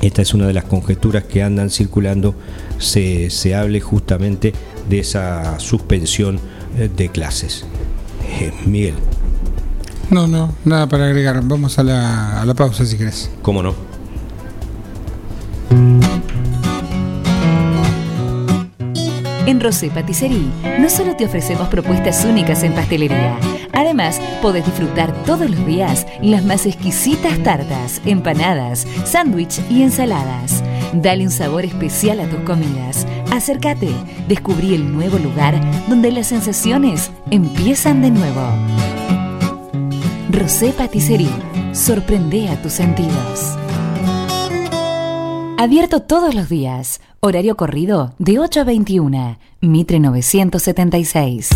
esta 0.01 0.23
es 0.23 0.33
una 0.33 0.47
de 0.47 0.53
las 0.53 0.63
conjeturas 0.63 1.23
que 1.23 1.43
andan 1.43 1.69
circulando, 1.69 2.33
se, 2.79 3.29
se 3.29 3.53
hable 3.53 3.79
justamente 3.79 4.53
de 4.89 4.99
esa 4.99 5.59
suspensión 5.59 6.39
eh, 6.77 6.89
de 6.95 7.09
clases. 7.09 7.65
Eh, 8.27 8.53
Miguel. 8.65 8.95
No, 10.09 10.27
no, 10.27 10.53
nada 10.63 10.87
para 10.87 11.05
agregar. 11.05 11.41
Vamos 11.43 11.79
a 11.79 11.83
la, 11.83 12.41
a 12.41 12.45
la 12.45 12.53
pausa 12.53 12.85
si 12.85 12.97
querés. 12.97 13.29
¿Cómo 13.41 13.61
no? 13.61 13.75
En 19.47 19.61
Rosé 19.61 19.89
Patisserie 19.89 20.49
no 20.77 20.89
solo 20.89 21.15
te 21.15 21.25
ofrecemos 21.25 21.69
propuestas 21.69 22.25
únicas 22.25 22.63
en 22.63 22.73
pastelería, 22.73 23.39
además 23.71 24.19
podés 24.41 24.65
disfrutar 24.65 25.13
todos 25.23 25.49
los 25.49 25.65
días 25.65 26.05
las 26.21 26.43
más 26.43 26.65
exquisitas 26.65 27.41
tartas, 27.43 28.01
empanadas, 28.05 28.85
sándwich 29.05 29.61
y 29.69 29.83
ensaladas. 29.83 30.61
Dale 30.91 31.23
un 31.23 31.31
sabor 31.31 31.63
especial 31.63 32.19
a 32.19 32.27
tus 32.27 32.41
comidas. 32.41 33.07
Acércate, 33.31 33.89
descubrí 34.27 34.73
el 34.73 34.91
nuevo 34.91 35.17
lugar 35.19 35.59
donde 35.89 36.11
las 36.11 36.27
sensaciones 36.27 37.11
empiezan 37.29 38.01
de 38.01 38.09
nuevo. 38.09 38.41
Rosé 40.31 40.71
Patisserie, 40.71 41.29
sorprende 41.73 42.49
a 42.49 42.61
tus 42.61 42.73
sentidos. 42.73 43.57
Abierto 45.59 46.01
todos 46.01 46.35
los 46.35 46.49
días. 46.49 47.01
Horario 47.19 47.57
corrido 47.57 48.13
de 48.19 48.39
8 48.39 48.61
a 48.61 48.63
21. 48.63 49.39
Mitre 49.61 49.99
976. 49.99 51.49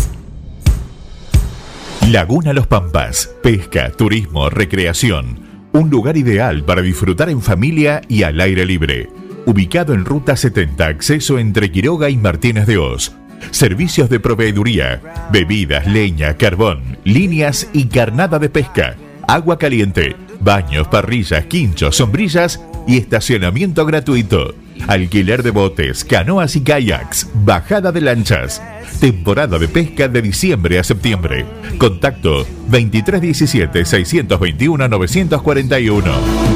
Laguna 2.10 2.52
Los 2.52 2.66
Pampas. 2.66 3.30
Pesca, 3.42 3.90
turismo, 3.92 4.50
recreación. 4.50 5.40
Un 5.72 5.88
lugar 5.88 6.16
ideal 6.16 6.64
para 6.64 6.82
disfrutar 6.82 7.30
en 7.30 7.40
familia 7.40 8.02
y 8.08 8.24
al 8.24 8.40
aire 8.40 8.66
libre 8.66 9.21
ubicado 9.46 9.94
en 9.94 10.04
Ruta 10.04 10.36
70, 10.36 10.86
acceso 10.86 11.38
entre 11.38 11.70
Quiroga 11.70 12.10
y 12.10 12.16
Martínez 12.16 12.66
de 12.66 12.78
Oz. 12.78 13.12
Servicios 13.50 14.08
de 14.08 14.20
proveeduría, 14.20 15.00
bebidas, 15.32 15.86
leña, 15.86 16.36
carbón, 16.36 16.98
líneas 17.04 17.68
y 17.72 17.86
carnada 17.86 18.38
de 18.38 18.48
pesca, 18.48 18.96
agua 19.26 19.58
caliente, 19.58 20.16
baños, 20.40 20.88
parrillas, 20.88 21.46
quinchos, 21.46 21.96
sombrillas 21.96 22.60
y 22.86 22.98
estacionamiento 22.98 23.84
gratuito. 23.84 24.54
Alquiler 24.88 25.42
de 25.42 25.50
botes, 25.50 26.04
canoas 26.04 26.56
y 26.56 26.62
kayaks, 26.62 27.28
bajada 27.34 27.92
de 27.92 28.00
lanchas. 28.00 28.62
Temporada 29.00 29.58
de 29.58 29.68
pesca 29.68 30.08
de 30.08 30.22
diciembre 30.22 30.78
a 30.78 30.84
septiembre. 30.84 31.44
Contacto 31.78 32.46
2317 32.68 33.84
621 33.84 34.88
941. 34.88 36.51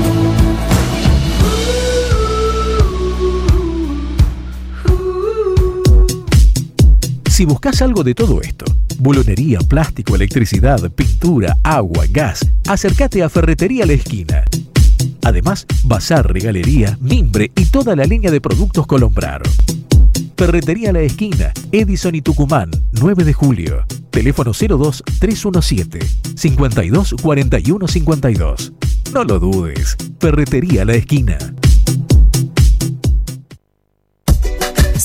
Si 7.37 7.45
buscas 7.45 7.82
algo 7.82 8.03
de 8.03 8.14
todo 8.14 8.41
esto, 8.41 8.64
bulonería, 8.99 9.59
plástico, 9.59 10.16
electricidad, 10.16 10.91
pintura, 10.91 11.55
agua, 11.62 12.07
gas, 12.09 12.41
acércate 12.66 13.22
a 13.22 13.28
Ferretería 13.28 13.84
La 13.84 13.93
Esquina. 13.93 14.43
Además, 15.22 15.66
bazar, 15.84 16.32
regalería, 16.32 16.97
mimbre 16.99 17.53
y 17.55 17.66
toda 17.66 17.95
la 17.95 18.05
línea 18.05 18.30
de 18.30 18.41
productos 18.41 18.87
Colombrar. 18.87 19.43
Ferretería 20.34 20.95
La 20.95 21.01
Esquina, 21.01 21.53
Edison 21.72 22.14
y 22.14 22.22
Tucumán, 22.22 22.70
9 22.93 23.24
de 23.24 23.34
julio. 23.34 23.84
Teléfono 24.09 24.53
02 24.53 25.03
317 25.18 25.99
52 26.37 27.16
41 27.20 27.87
52. 27.87 28.72
No 29.12 29.24
lo 29.24 29.39
dudes. 29.39 29.95
Ferretería 30.20 30.87
La 30.87 30.95
Esquina. 30.95 31.37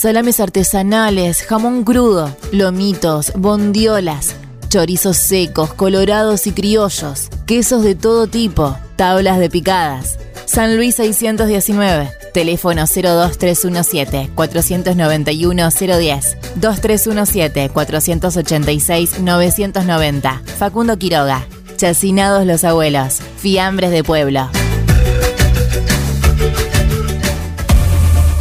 Salames 0.02 0.40
artesanales, 0.40 1.44
jamón 1.44 1.84
crudo, 1.84 2.36
lomitos, 2.52 3.34
bondiolas, 3.36 4.36
chorizos 4.68 5.16
secos, 5.18 5.76
colorados 5.76 6.48
y 6.48 6.54
criollos, 6.54 7.30
quesos 7.46 7.84
de 7.84 7.94
todo 7.94 8.26
tipo, 8.26 8.76
tablas 8.96 9.38
de 9.38 9.52
picadas. 9.52 10.18
San 10.46 10.76
Luis 10.76 10.96
619, 10.96 12.10
teléfono 12.34 12.86
02317 12.88 14.32
491 14.34 15.70
010, 15.70 16.38
2317 16.56 17.70
486 17.70 19.20
990. 19.20 20.42
Facundo 20.58 20.98
Quiroga, 20.98 21.46
Chacinados 21.78 22.48
los 22.48 22.64
Abuelos, 22.64 23.20
Fiambres 23.38 23.92
de 23.92 24.04
Pueblo. 24.04 24.50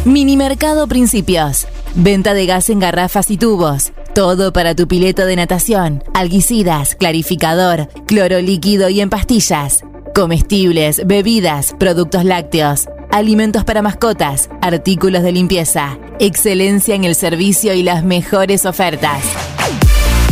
Minimercado 0.05 0.87
Principios. 0.87 1.67
Venta 1.93 2.33
de 2.33 2.47
gas 2.47 2.71
en 2.71 2.79
garrafas 2.79 3.29
y 3.29 3.37
tubos. 3.37 3.91
Todo 4.15 4.51
para 4.51 4.73
tu 4.73 4.87
pileta 4.87 5.25
de 5.25 5.35
natación, 5.35 6.03
alguicidas, 6.15 6.95
clarificador, 6.95 7.87
cloro 8.07 8.41
líquido 8.41 8.89
y 8.89 8.99
en 8.99 9.11
pastillas. 9.11 9.83
Comestibles, 10.15 11.05
bebidas, 11.05 11.75
productos 11.77 12.25
lácteos, 12.25 12.87
alimentos 13.11 13.63
para 13.63 13.83
mascotas, 13.83 14.49
artículos 14.63 15.21
de 15.21 15.33
limpieza. 15.33 15.99
Excelencia 16.19 16.95
en 16.95 17.03
el 17.03 17.13
servicio 17.13 17.75
y 17.75 17.83
las 17.83 18.03
mejores 18.03 18.65
ofertas. 18.65 19.21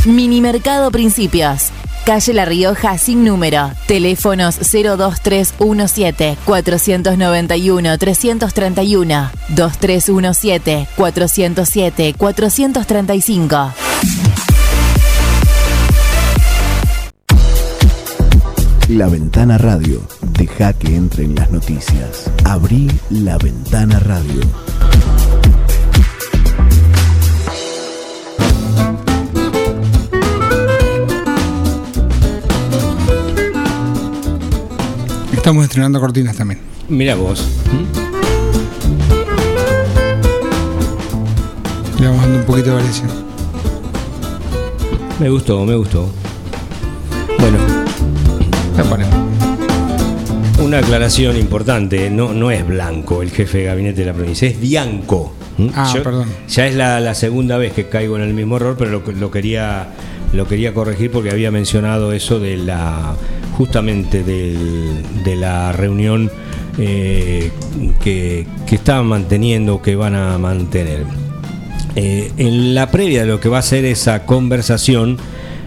Minimercado 0.03 0.89
Principios. 0.89 1.69
Calle 2.05 2.33
La 2.33 2.45
Rioja 2.45 2.97
sin 2.97 3.23
número. 3.23 3.71
Teléfonos 3.87 4.57
02317 4.59 6.37
491 6.45 7.97
331 7.97 9.29
2317 9.49 10.87
407 10.95 12.15
435. 12.17 13.73
La 18.89 19.07
Ventana 19.07 19.59
Radio. 19.59 20.01
Deja 20.21 20.73
que 20.73 20.95
entren 20.95 21.35
las 21.35 21.51
noticias. 21.51 22.31
Abrí 22.43 22.89
la 23.11 23.37
Ventana 23.37 23.99
Radio. 23.99 24.41
Estamos 35.49 35.63
estrenando 35.65 35.99
cortinas 35.99 36.37
también. 36.37 36.59
Mira 36.89 37.15
vos. 37.15 37.43
poquito 42.45 42.69
de 42.69 42.75
variación. 42.75 43.09
Me 45.19 45.27
gustó, 45.31 45.65
me 45.65 45.73
gustó. 45.73 46.07
Bueno, 47.39 47.57
La 48.77 48.83
ponemos. 48.83 49.15
una 50.61 50.77
aclaración 50.77 51.35
importante. 51.35 52.11
No, 52.11 52.31
no 52.31 52.51
es 52.51 52.67
Blanco 52.67 53.23
el 53.23 53.31
jefe 53.31 53.57
de 53.57 53.63
gabinete 53.63 54.01
de 54.01 54.05
la 54.05 54.13
provincia, 54.13 54.47
es 54.47 54.59
Bianco. 54.59 55.33
¿Mm? 55.57 55.69
Ah, 55.73 55.91
perdón. 56.03 56.29
Ya 56.47 56.67
es 56.67 56.75
la, 56.75 56.99
la 56.99 57.15
segunda 57.15 57.57
vez 57.57 57.73
que 57.73 57.89
caigo 57.89 58.17
en 58.17 58.21
el 58.21 58.35
mismo 58.35 58.57
error, 58.57 58.75
pero 58.77 58.91
lo, 58.91 59.11
lo 59.13 59.31
quería 59.31 59.87
lo 60.33 60.47
quería 60.47 60.73
corregir 60.73 61.11
porque 61.11 61.31
había 61.31 61.51
mencionado 61.51 62.13
eso 62.13 62.39
de 62.39 62.57
la 62.57 63.15
justamente 63.57 64.23
de 64.23 65.35
la 65.35 65.71
reunión 65.71 66.31
eh, 66.81 67.51
que, 68.01 68.47
que 68.65 68.75
estaban 68.75 69.07
manteniendo, 69.07 69.81
que 69.81 69.97
van 69.97 70.15
a 70.15 70.37
mantener. 70.37 71.03
Eh, 71.97 72.31
en 72.37 72.73
la 72.73 72.89
previa 72.89 73.21
de 73.21 73.27
lo 73.27 73.41
que 73.41 73.49
va 73.49 73.57
a 73.57 73.61
ser 73.61 73.83
esa 73.83 74.25
conversación, 74.25 75.17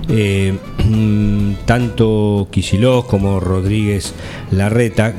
eh, 0.08 0.56
tanto 1.66 2.48
Kicillof 2.50 3.06
como 3.08 3.40
Rodríguez 3.40 4.14
Larreta 4.52 5.14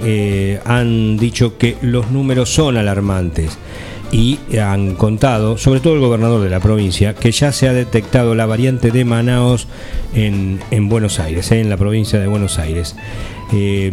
han 0.65 1.17
dicho 1.17 1.59
que 1.59 1.77
los 1.83 2.09
números 2.09 2.49
son 2.49 2.77
alarmantes 2.77 3.59
y 4.13 4.37
han 4.59 4.93
contado, 4.93 5.57
sobre 5.57 5.79
todo 5.79 5.95
el 5.95 5.99
gobernador 5.99 6.39
de 6.41 6.49
la 6.51 6.59
provincia, 6.59 7.15
que 7.15 7.31
ya 7.31 7.51
se 7.51 7.67
ha 7.67 7.73
detectado 7.73 8.35
la 8.35 8.45
variante 8.45 8.91
de 8.91 9.05
Manaos 9.05 9.67
en, 10.13 10.59
en 10.69 10.87
Buenos 10.87 11.19
Aires, 11.19 11.51
eh, 11.51 11.59
en 11.59 11.69
la 11.71 11.77
provincia 11.77 12.19
de 12.19 12.27
Buenos 12.27 12.59
Aires. 12.59 12.95
Eh, 13.53 13.91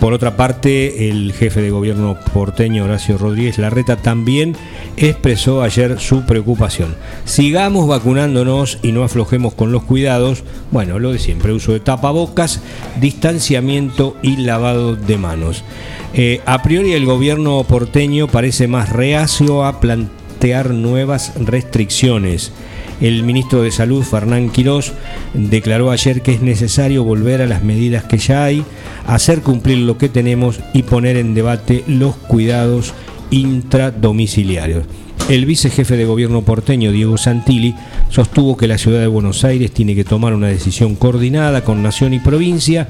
por 0.00 0.12
otra 0.12 0.36
parte, 0.36 1.08
el 1.08 1.32
jefe 1.32 1.62
de 1.62 1.70
gobierno 1.70 2.18
porteño, 2.34 2.84
Horacio 2.84 3.16
Rodríguez 3.16 3.58
Larreta, 3.58 3.96
también 3.96 4.54
expresó 4.98 5.62
ayer 5.62 5.98
su 5.98 6.26
preocupación. 6.26 6.94
Sigamos 7.24 7.88
vacunándonos 7.88 8.78
y 8.82 8.92
no 8.92 9.04
aflojemos 9.04 9.54
con 9.54 9.72
los 9.72 9.84
cuidados. 9.84 10.44
Bueno, 10.70 10.98
lo 10.98 11.12
de 11.12 11.18
siempre, 11.18 11.52
uso 11.52 11.72
de 11.72 11.80
tapabocas, 11.80 12.60
distanciamiento 13.00 14.16
y 14.20 14.36
lavado 14.36 14.96
de 14.96 15.16
manos. 15.16 15.64
Eh, 16.12 16.40
a 16.44 16.62
priori 16.62 16.92
el 16.92 17.06
gobierno 17.06 17.64
porteño 17.64 18.28
parece 18.28 18.68
más 18.68 18.90
reacio 18.90 19.64
a 19.64 19.80
plantear 19.80 20.70
nuevas 20.70 21.32
restricciones. 21.40 22.52
El 23.00 23.22
ministro 23.24 23.62
de 23.62 23.70
Salud, 23.70 24.02
Fernán 24.02 24.48
Quirós, 24.50 24.92
declaró 25.34 25.90
ayer 25.90 26.22
que 26.22 26.32
es 26.32 26.40
necesario 26.40 27.04
volver 27.04 27.42
a 27.42 27.46
las 27.46 27.62
medidas 27.62 28.04
que 28.04 28.18
ya 28.18 28.44
hay, 28.44 28.64
hacer 29.06 29.42
cumplir 29.42 29.78
lo 29.78 29.98
que 29.98 30.08
tenemos 30.08 30.60
y 30.72 30.82
poner 30.82 31.16
en 31.16 31.34
debate 31.34 31.84
los 31.86 32.16
cuidados 32.16 32.94
intradomiciliarios. 33.30 34.84
El 35.28 35.44
vicejefe 35.44 35.96
de 35.96 36.04
gobierno 36.04 36.42
porteño, 36.42 36.92
Diego 36.92 37.18
Santilli, 37.18 37.74
sostuvo 38.10 38.56
que 38.56 38.68
la 38.68 38.78
ciudad 38.78 39.00
de 39.00 39.08
Buenos 39.08 39.44
Aires 39.44 39.72
tiene 39.72 39.94
que 39.94 40.04
tomar 40.04 40.32
una 40.32 40.46
decisión 40.46 40.94
coordinada 40.94 41.64
con 41.64 41.82
nación 41.82 42.14
y 42.14 42.20
provincia 42.20 42.86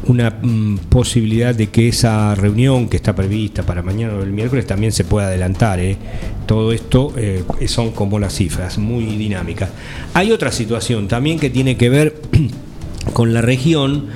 una 0.08 0.30
mm, 0.30 0.78
posibilidad 0.90 1.54
de 1.54 1.68
que 1.68 1.90
esa 1.90 2.34
reunión 2.36 2.88
que 2.90 2.98
está 2.98 3.16
prevista 3.16 3.64
para 3.64 3.82
mañana 3.82 4.14
o 4.14 4.24
el 4.24 4.32
miércoles 4.32 4.66
también 4.66 4.92
se 4.92 5.04
pueda 5.04 5.28
adelantar. 5.28 5.80
¿eh? 5.80 5.98
Todo 6.46 6.72
esto 6.72 7.14
eh, 7.18 7.44
son 7.68 7.92
como 7.92 8.20
las 8.20 8.34
cifras, 8.34 8.78
muy 8.78 9.06
dinámicas. 9.06 9.70
Hay 10.14 10.32
otra 10.32 10.52
situación 10.52 11.08
también 11.08 11.40
que 11.40 11.50
tiene 11.50 11.78
que 11.78 11.90
ver 11.90 12.22
con 13.14 13.34
la 13.34 13.42
región 13.42 14.08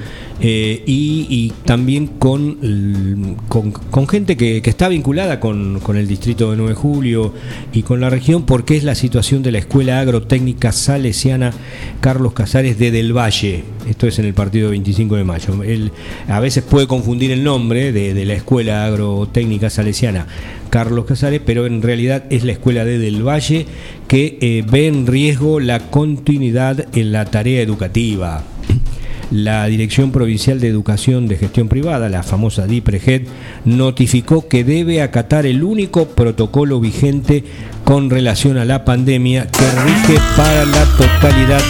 eh, 0.41 0.81
y, 0.85 1.53
también 1.65 2.07
con, 2.07 2.57
con, 3.47 4.07
gente 4.07 4.35
que, 4.35 4.61
está 4.63 4.89
vinculada 4.89 5.39
con, 5.39 5.79
con 5.79 5.97
el 5.97 6.07
distrito 6.07 6.49
de 6.51 6.57
9 6.57 6.71
de 6.71 6.75
Julio 6.75 7.33
y 7.71 7.83
con 7.83 8.01
la 8.01 8.09
región, 8.09 8.45
porque 8.45 8.75
es 8.75 8.83
la 8.83 8.95
situación 8.95 9.43
de 9.43 9.51
la 9.51 9.59
Escuela 9.59 9.99
Agrotécnica 9.99 10.71
Salesiana 10.71 11.53
Carlos 11.99 12.33
Casares 12.33 12.79
de 12.79 12.89
Del 12.89 13.15
Valle. 13.15 13.63
Esto 13.87 14.07
es 14.07 14.17
en 14.19 14.25
el 14.25 14.33
partido 14.33 14.71
25 14.71 15.15
de 15.15 15.23
mayo. 15.23 15.63
Él 15.63 15.91
a 16.27 16.39
veces 16.39 16.63
puede 16.63 16.87
confundir 16.87 17.31
el 17.31 17.43
nombre 17.43 17.91
de, 17.91 18.13
de 18.13 18.25
la 18.25 18.33
Escuela 18.33 18.85
Agrotécnica 18.85 19.69
Salesiana 19.69 20.25
Carlos 20.71 21.05
Casares, 21.05 21.41
pero 21.45 21.67
en 21.67 21.81
realidad 21.81 22.23
es 22.29 22.43
la 22.43 22.53
Escuela 22.53 22.85
de 22.85 22.97
Del 22.97 23.27
Valle 23.27 23.67
que 24.07 24.37
eh, 24.41 24.63
ve 24.67 24.87
en 24.87 25.05
riesgo 25.05 25.59
la 25.59 25.91
continuidad 25.91 26.87
en 26.97 27.11
la 27.11 27.25
tarea 27.25 27.61
educativa. 27.61 28.43
La 29.31 29.65
Dirección 29.67 30.11
Provincial 30.11 30.59
de 30.59 30.67
Educación 30.67 31.27
de 31.29 31.37
Gestión 31.37 31.69
Privada, 31.69 32.09
la 32.09 32.21
famosa 32.21 32.67
DIPREGED, 32.67 33.23
notificó 33.63 34.49
que 34.49 34.65
debe 34.65 35.01
acatar 35.01 35.45
el 35.45 35.63
único 35.63 36.05
protocolo 36.09 36.81
vigente 36.81 37.45
con 37.85 38.09
relación 38.09 38.57
a 38.57 38.65
la 38.65 38.83
pandemia 38.83 39.47
que 39.47 39.71
rige 39.83 40.19
para 40.35 40.65
la 40.65 40.83
totalidad 40.97 41.61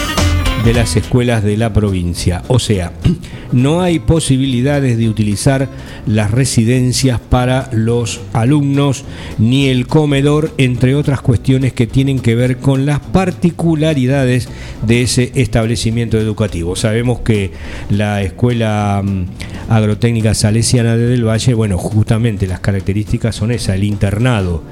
de 0.64 0.74
las 0.76 0.96
escuelas 0.96 1.44
de 1.44 1.58
la 1.58 1.74
provincia. 1.74 2.44
O 2.48 2.60
sea, 2.60 2.94
no 3.52 3.82
hay 3.82 4.00
posibilidades 4.00 4.98
de 4.98 5.10
utilizar 5.10 5.70
las 6.06 6.30
residencias 6.30 7.20
para 7.20 7.70
los 7.74 8.22
alumnos 8.34 9.04
ni 9.40 9.70
el 9.70 9.88
comedor, 9.88 10.54
entre 10.58 10.94
otras 10.94 11.22
cuestiones 11.22 11.74
que 11.74 11.88
tienen 11.88 12.20
que 12.20 12.36
ver 12.36 12.58
con 12.58 12.86
las 12.86 13.00
particularidades 13.00 14.50
de 14.86 15.02
ese 15.02 15.32
establecimiento 15.36 16.20
educativo. 16.20 16.76
Sabemos 16.76 17.22
que 17.22 17.52
la 17.90 18.22
escuela 18.22 19.02
mm, 19.04 19.26
agrotécnica 19.70 20.36
salesiana 20.36 20.96
de 20.96 21.08
Del 21.08 21.28
Valle, 21.28 21.54
bueno, 21.56 21.78
justamente 21.80 22.46
las 22.46 22.60
características 22.60 23.36
son 23.36 23.52
esas, 23.52 23.76
el 23.76 23.84
internado. 23.84 24.64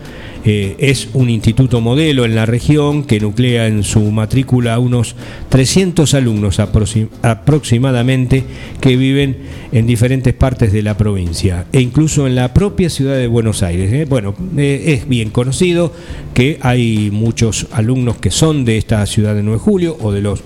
Eh, 0.52 0.76
es 0.80 1.10
un 1.14 1.30
instituto 1.30 1.80
modelo 1.80 2.26
en 2.26 2.34
la 2.34 2.47
región 2.47 3.04
que 3.04 3.20
nuclea 3.20 3.68
en 3.68 3.84
su 3.84 4.00
matrícula 4.10 4.80
unos 4.80 5.16
300 5.50 6.12
alumnos 6.16 6.58
aproxi- 6.58 7.08
aproximadamente 7.22 8.45
que 8.82 8.97
viven 8.97 9.38
en 9.72 9.86
diferentes 9.86 10.34
partes 10.34 10.74
de 10.74 10.82
la 10.82 10.97
provincia 10.97 11.68
e 11.72 11.82
incluso 11.82 12.26
en 12.26 12.34
la 12.34 12.52
propia 12.52 12.89
ciudad 12.89 13.16
de 13.16 13.28
Buenos 13.28 13.62
Aires. 13.62 13.93
¿eh? 13.93 14.08
Bueno, 14.10 14.34
eh, 14.58 14.86
es 14.88 15.08
bien 15.08 15.30
conocido 15.30 15.93
que 16.34 16.58
hay 16.62 17.12
muchos 17.12 17.68
alumnos 17.72 18.18
que 18.18 18.32
son 18.32 18.66
de 18.66 18.80
esta 18.80 19.06
ciudad 19.06 19.36
de 19.36 19.43
9 19.43 19.60
de 19.60 19.64
julio 19.64 19.97
o 20.02 20.12
de 20.12 20.22
los 20.24 20.41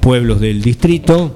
pueblos 0.00 0.40
del 0.40 0.60
distrito, 0.60 1.34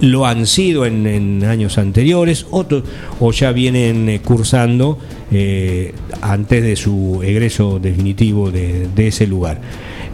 lo 0.00 0.26
han 0.26 0.46
sido 0.46 0.86
en, 0.86 1.42
años 1.44 1.78
anteriores 1.78 2.46
otros, 2.50 2.84
o 3.18 3.32
ya 3.32 3.52
vienen 3.52 4.20
cursando 4.24 4.98
antes 6.22 6.62
de 6.62 6.76
su 6.76 7.20
egreso 7.22 7.39
definitivo 7.80 8.50
de, 8.50 8.88
ese 8.96 9.26
lugar. 9.26 9.60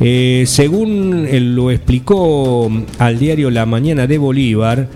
Eh, 0.01 0.45
según 0.47 1.27
lo 1.55 1.71
explicó 1.71 2.71
al 2.99 3.19
diario 3.19 3.51
La 3.51 3.67
Mañana 3.67 4.07
de 4.07 4.19
Bolívar, 4.19 4.89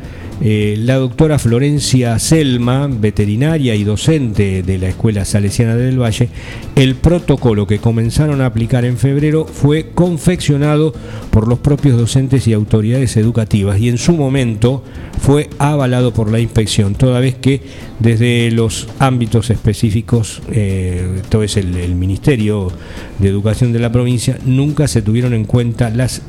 eh, 0.43 0.75
la 0.79 0.97
doctora 0.97 1.39
Florencia 1.39 2.19
Selma, 2.19 2.87
veterinaria 2.87 3.75
y 3.75 3.85
docente 3.85 4.63
de 4.63 4.79
la 4.79 4.89
Escuela 4.89 5.25
Salesiana 5.25 5.77
del 5.77 6.01
Valle, 6.01 6.31
el 6.77 6.95
protocolo 6.95 7.67
que 7.67 7.79
comenzaron 7.79 8.41
a 8.41 8.47
aplicar 8.47 8.85
en 8.87 8.97
febrero 8.97 9.45
fue 9.45 9.91
confeccionado 9.95 10.95
por 11.31 11.47
los 11.47 11.59
propios 11.59 11.99
docentes 11.99 12.49
y 12.49 12.55
autoridades 12.55 13.19
educativas 13.19 13.79
y 13.81 13.91
en 13.91 13.99
su 13.99 14.15
momento 14.15 14.83
fue 15.21 15.51
avalado 15.59 16.15
por 16.15 16.31
la 16.31 16.41
inspección, 16.41 16.95
toda 16.95 17.21
vez 17.21 17.35
que 17.35 17.61
desde 17.99 18.51
los 18.51 18.89
ámbitos 18.99 19.51
específicos, 19.51 20.43
eh, 20.51 21.21
es 21.43 21.57
el, 21.57 21.77
el 21.77 21.95
Ministerio 21.95 22.73
de 23.19 23.29
Educación 23.29 23.73
de 23.73 23.79
la 23.79 23.93
provincia, 23.93 24.39
nunca 24.45 24.89
se 24.89 25.03
tuvieron 25.03 25.35
en 25.35 25.45
cuenta 25.45 25.91
las 25.91 26.23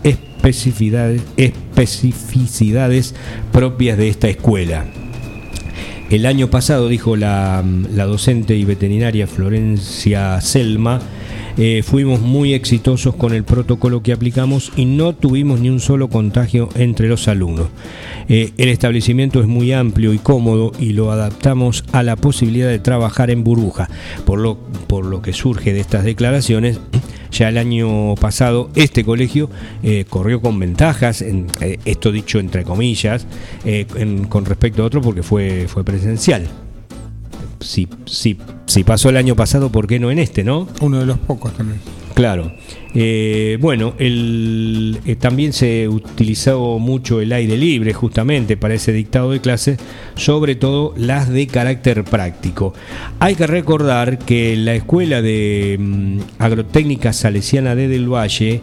especificidades, 0.44 3.16
propias 3.52 3.98
de 3.98 4.10
esta 4.10 4.30
escuela. 4.30 4.86
El 6.10 6.26
año 6.26 6.50
pasado, 6.50 6.88
dijo 6.90 7.16
la, 7.16 7.64
la 7.94 8.06
docente 8.06 8.58
y 8.58 8.66
veterinaria 8.66 9.28
Florencia 9.28 10.42
Selma, 10.42 11.00
eh, 11.58 11.84
fuimos 11.84 12.22
muy 12.22 12.54
exitosos 12.54 13.16
con 13.16 13.34
el 13.34 13.44
protocolo 13.44 14.02
que 14.02 14.14
aplicamos 14.14 14.72
y 14.76 14.86
no 14.86 15.14
tuvimos 15.14 15.60
ni 15.60 15.70
un 15.70 15.80
solo 15.80 16.10
contagio 16.10 16.70
entre 16.76 17.08
los 17.08 17.28
alumnos. 17.28 17.68
Eh, 18.30 18.52
el 18.58 18.70
establecimiento 18.70 19.42
es 19.42 19.48
muy 19.48 19.74
amplio 19.74 20.14
y 20.14 20.20
cómodo 20.20 20.72
y 20.80 20.94
lo 20.94 21.12
adaptamos 21.12 21.84
a 21.92 22.04
la 22.04 22.16
posibilidad 22.16 22.70
de 22.70 22.80
trabajar 22.80 23.30
en 23.30 23.44
burbuja, 23.44 23.90
por 24.26 24.40
lo, 24.40 24.58
por 24.88 25.06
lo 25.06 25.22
que 25.22 25.34
surge 25.34 25.74
de 25.74 25.82
estas 25.82 26.04
declaraciones. 26.04 26.80
Ya 27.32 27.50
el 27.50 27.58
año 27.58 28.16
pasado 28.16 28.70
este 28.76 29.04
colegio 29.04 29.50
eh, 29.84 30.06
corrió 30.10 30.42
con 30.42 30.60
ventajas, 30.60 31.22
en, 31.22 31.48
esto 31.86 32.12
dicho 32.12 32.40
entre 32.40 32.64
comillas, 32.64 33.26
con 34.30 34.46
respecto 34.46 34.84
a 34.84 34.86
otro 34.86 35.02
porque 35.02 35.24
fue, 35.24 35.68
fue 35.68 35.84
presencial 35.84 36.48
si, 37.62 37.88
si, 38.06 38.38
si 38.66 38.84
pasó 38.84 39.10
el 39.10 39.18
año 39.18 39.36
pasado, 39.36 39.72
¿por 39.72 39.88
qué 39.88 40.00
no 40.00 40.12
en 40.12 40.20
este, 40.20 40.44
no? 40.44 40.68
Uno 40.82 41.00
de 41.00 41.06
los 41.06 41.18
pocos 41.20 41.54
también. 41.54 41.80
Claro. 42.22 42.52
Eh, 42.94 43.58
bueno, 43.60 43.96
eh, 43.98 45.16
también 45.20 45.54
se 45.54 45.88
utilizó 45.88 46.78
mucho 46.78 47.20
el 47.20 47.34
aire 47.34 47.58
libre 47.58 47.94
justamente 47.94 48.58
para 48.58 48.76
ese 48.76 48.94
dictado 48.94 49.32
de 49.32 49.42
clases, 49.42 49.80
sobre 50.14 50.54
todo 50.54 50.94
las 50.96 51.30
de 51.30 51.48
carácter 51.48 52.04
práctico. 52.04 52.76
Hay 53.18 53.34
que 53.34 53.48
recordar 53.48 54.20
que 54.20 54.56
la 54.56 54.76
Escuela 54.76 55.24
de 55.24 55.78
mm, 55.80 56.20
Agrotécnica 56.38 57.12
Salesiana 57.12 57.74
de 57.74 57.88
Del 57.88 58.08
Valle 58.08 58.62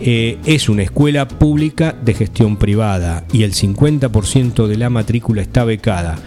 eh, 0.00 0.36
es 0.44 0.68
una 0.68 0.82
escuela 0.82 1.26
pública 1.26 1.96
de 2.04 2.12
gestión 2.12 2.58
privada 2.58 3.24
y 3.32 3.44
el 3.44 3.54
50% 3.54 4.66
de 4.66 4.76
la 4.76 4.90
matrícula 4.90 5.40
está 5.40 5.64
becada 5.64 6.18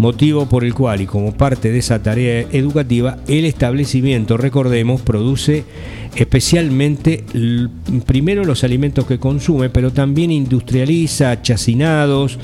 motivo 0.00 0.46
por 0.46 0.64
el 0.64 0.72
cual 0.72 1.02
y 1.02 1.06
como 1.06 1.34
parte 1.34 1.70
de 1.70 1.78
esa 1.78 2.02
tarea 2.02 2.46
educativa, 2.52 3.18
el 3.28 3.44
establecimiento, 3.44 4.38
recordemos, 4.38 5.02
produce 5.02 5.64
especialmente 6.16 7.22
primero 8.06 8.44
los 8.44 8.64
alimentos 8.64 9.04
que 9.04 9.18
consume, 9.18 9.68
pero 9.68 9.92
también 9.92 10.30
industrializa 10.30 11.42
chacinados, 11.42 12.38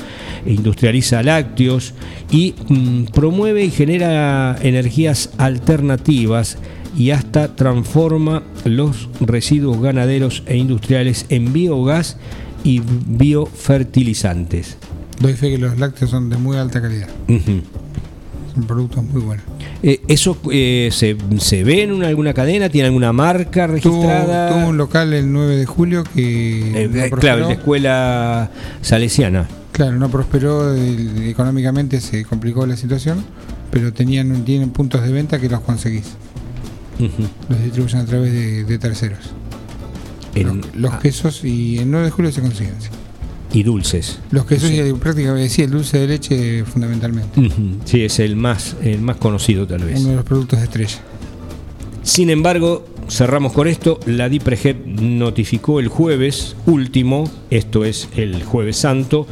industrializa 0.45 1.23
lácteos 1.23 1.95
y 2.31 2.55
mm, 2.69 3.05
promueve 3.07 3.65
y 3.65 3.71
genera 3.71 4.59
energías 4.61 5.31
alternativas 5.39 6.59
y 6.95 7.11
hasta 7.11 7.57
transforma 7.57 8.43
los 8.67 9.09
residuos 9.21 9.81
ganaderos 9.81 10.43
e 10.47 10.59
industriales 10.59 11.25
en 11.31 11.55
biogás 11.55 12.19
y 12.65 12.83
biofertilizantes. 12.85 14.77
Doy 15.21 15.33
fe 15.35 15.51
que 15.51 15.59
los 15.59 15.79
lácteos 15.79 16.11
son 16.11 16.29
de 16.29 16.37
muy 16.37 16.57
alta 16.57 16.81
calidad. 16.81 17.09
Son 18.55 18.65
productos 18.67 19.03
muy 19.05 19.23
buenos. 19.23 19.45
Eh, 19.83 20.01
¿Eso 20.09 20.39
eh, 20.51 20.89
se, 20.93 21.17
se, 21.39 21.65
ve 21.65 21.83
en 21.83 22.03
alguna 22.03 22.35
cadena? 22.35 22.69
¿Tiene 22.69 22.87
alguna 22.87 23.13
marca 23.13 23.67
registrada? 23.67 24.51
Tuvo, 24.51 24.69
un 24.69 24.77
local 24.77 25.13
el 25.13 25.33
9 25.33 25.57
de 25.57 25.67
julio 25.67 26.05
que. 26.05 26.85
Eh, 26.85 27.11
claro, 27.19 27.47
la 27.47 27.53
escuela 27.53 28.51
salesiana. 28.81 29.49
Claro, 29.73 29.93
no 29.93 30.11
prosperó 30.11 30.75
económicamente, 30.75 32.01
se 32.01 32.25
complicó 32.25 32.67
la 32.67 32.77
situación, 32.77 33.25
pero 33.71 33.93
tenían 33.93 34.45
tienen 34.45 34.71
puntos 34.71 35.03
de 35.03 35.13
venta 35.13 35.39
que 35.39 35.51
los 35.51 35.61
conseguís. 35.61 36.15
Los 36.99 37.63
distribuyen 37.63 38.01
a 38.01 38.07
través 38.07 38.33
de, 38.67 38.79
terceros. 38.79 39.35
los, 40.75 40.93
ah. 40.95 40.99
quesos 41.03 41.45
y 41.45 41.79
el 41.79 41.91
9 41.91 42.07
de 42.07 42.11
julio 42.11 42.33
se 42.33 42.41
consiguen. 42.41 42.81
Sí 42.81 42.89
y 43.57 43.63
dulces. 43.63 44.19
Los 44.31 44.45
quesos 44.45 44.69
sí. 44.69 44.79
prácticamente 45.01 45.49
sí, 45.49 45.63
el 45.63 45.71
dulce 45.71 45.99
de 45.99 46.07
leche 46.07 46.65
fundamentalmente. 46.65 47.41
Sí, 47.87 48.05
es 48.05 48.19
el 48.19 48.37
más, 48.37 48.77
el 48.83 49.01
más 49.01 49.17
conocido 49.17 49.67
tal 49.67 49.83
vez. 49.85 49.99
Uno 50.01 50.11
de 50.11 50.17
los 50.17 50.25
productos 50.27 50.59
de 50.59 50.67
estrella. 50.67 50.99
Sin 52.03 52.29
embargo, 52.29 52.85
cerramos 53.09 53.53
con 53.53 53.67
esto. 53.67 53.99
La 54.05 54.29
DIPREGEP 54.29 54.87
notificó 54.87 55.81
el 55.81 55.89
jueves 55.89 56.55
último, 56.67 57.31
esto 57.49 57.87
es 57.87 58.11
el 58.15 58.43
jueves 58.45 58.77
santo, 58.77 59.27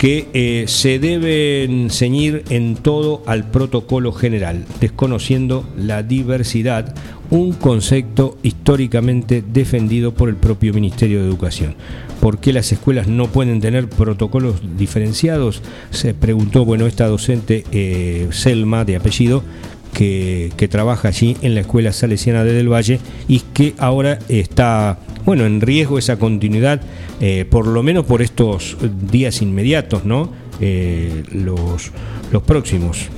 que 0.00 0.28
eh, 0.32 0.64
se 0.66 0.98
deben 0.98 1.90
ceñir 1.90 2.42
en 2.48 2.74
todo 2.74 3.22
al 3.26 3.50
protocolo 3.50 4.12
general, 4.12 4.64
desconociendo 4.80 5.68
la 5.76 6.02
diversidad, 6.02 6.94
un 7.28 7.52
concepto 7.52 8.38
históricamente 8.42 9.44
defendido 9.46 10.14
por 10.14 10.30
el 10.30 10.36
propio 10.36 10.72
Ministerio 10.72 11.20
de 11.20 11.28
Educación. 11.28 11.74
¿Por 12.18 12.38
qué 12.38 12.54
las 12.54 12.72
escuelas 12.72 13.08
no 13.08 13.26
pueden 13.26 13.60
tener 13.60 13.90
protocolos 13.90 14.62
diferenciados? 14.78 15.60
Se 15.90 16.14
preguntó, 16.14 16.64
bueno, 16.64 16.86
esta 16.86 17.06
docente 17.06 17.66
eh, 17.70 18.28
Selma, 18.30 18.86
de 18.86 18.96
apellido, 18.96 19.42
que, 19.92 20.68
trabaja 20.70 21.08
allí 21.08 21.36
en 21.42 21.54
la 21.54 21.60
Escuela 21.60 21.92
Salesiana 21.92 22.44
de 22.44 22.54
Del 22.54 22.72
Valle 22.72 23.00
y 23.28 23.40
que 23.40 23.74
ahora 23.76 24.18
está, 24.28 24.98
bueno, 25.24 25.46
en 25.46 25.60
riesgo 25.60 25.98
esa 25.98 26.18
continuidad, 26.18 26.80
eh, 27.20 27.44
por 27.48 27.66
lo 27.66 27.82
menos 27.82 28.04
por 28.04 28.22
estos 28.22 28.76
días 29.10 29.42
inmediatos, 29.42 30.04
¿no? 30.04 30.32
Eh, 30.60 31.22
los, 31.32 31.90
los 32.32 32.42
próximos. 32.42 33.08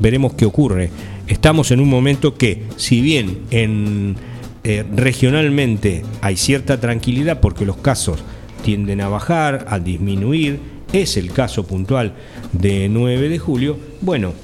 Veremos 0.00 0.34
qué 0.34 0.46
ocurre. 0.46 0.90
Estamos 1.26 1.70
en 1.70 1.80
un 1.80 1.88
momento 1.88 2.34
que, 2.34 2.64
si 2.76 3.00
bien 3.00 3.38
en 3.50 4.16
eh, 4.62 4.84
regionalmente 4.94 6.02
hay 6.20 6.36
cierta 6.36 6.78
tranquilidad 6.80 7.40
porque 7.40 7.64
los 7.64 7.78
casos 7.78 8.22
tienden 8.62 9.00
a 9.00 9.08
bajar, 9.08 9.64
a 9.70 9.78
disminuir, 9.78 10.60
es 10.92 11.16
el 11.16 11.32
caso 11.32 11.66
puntual 11.66 12.12
de 12.52 12.88
9 12.90 13.30
de 13.30 13.38
julio, 13.38 13.78
bueno, 14.02 14.34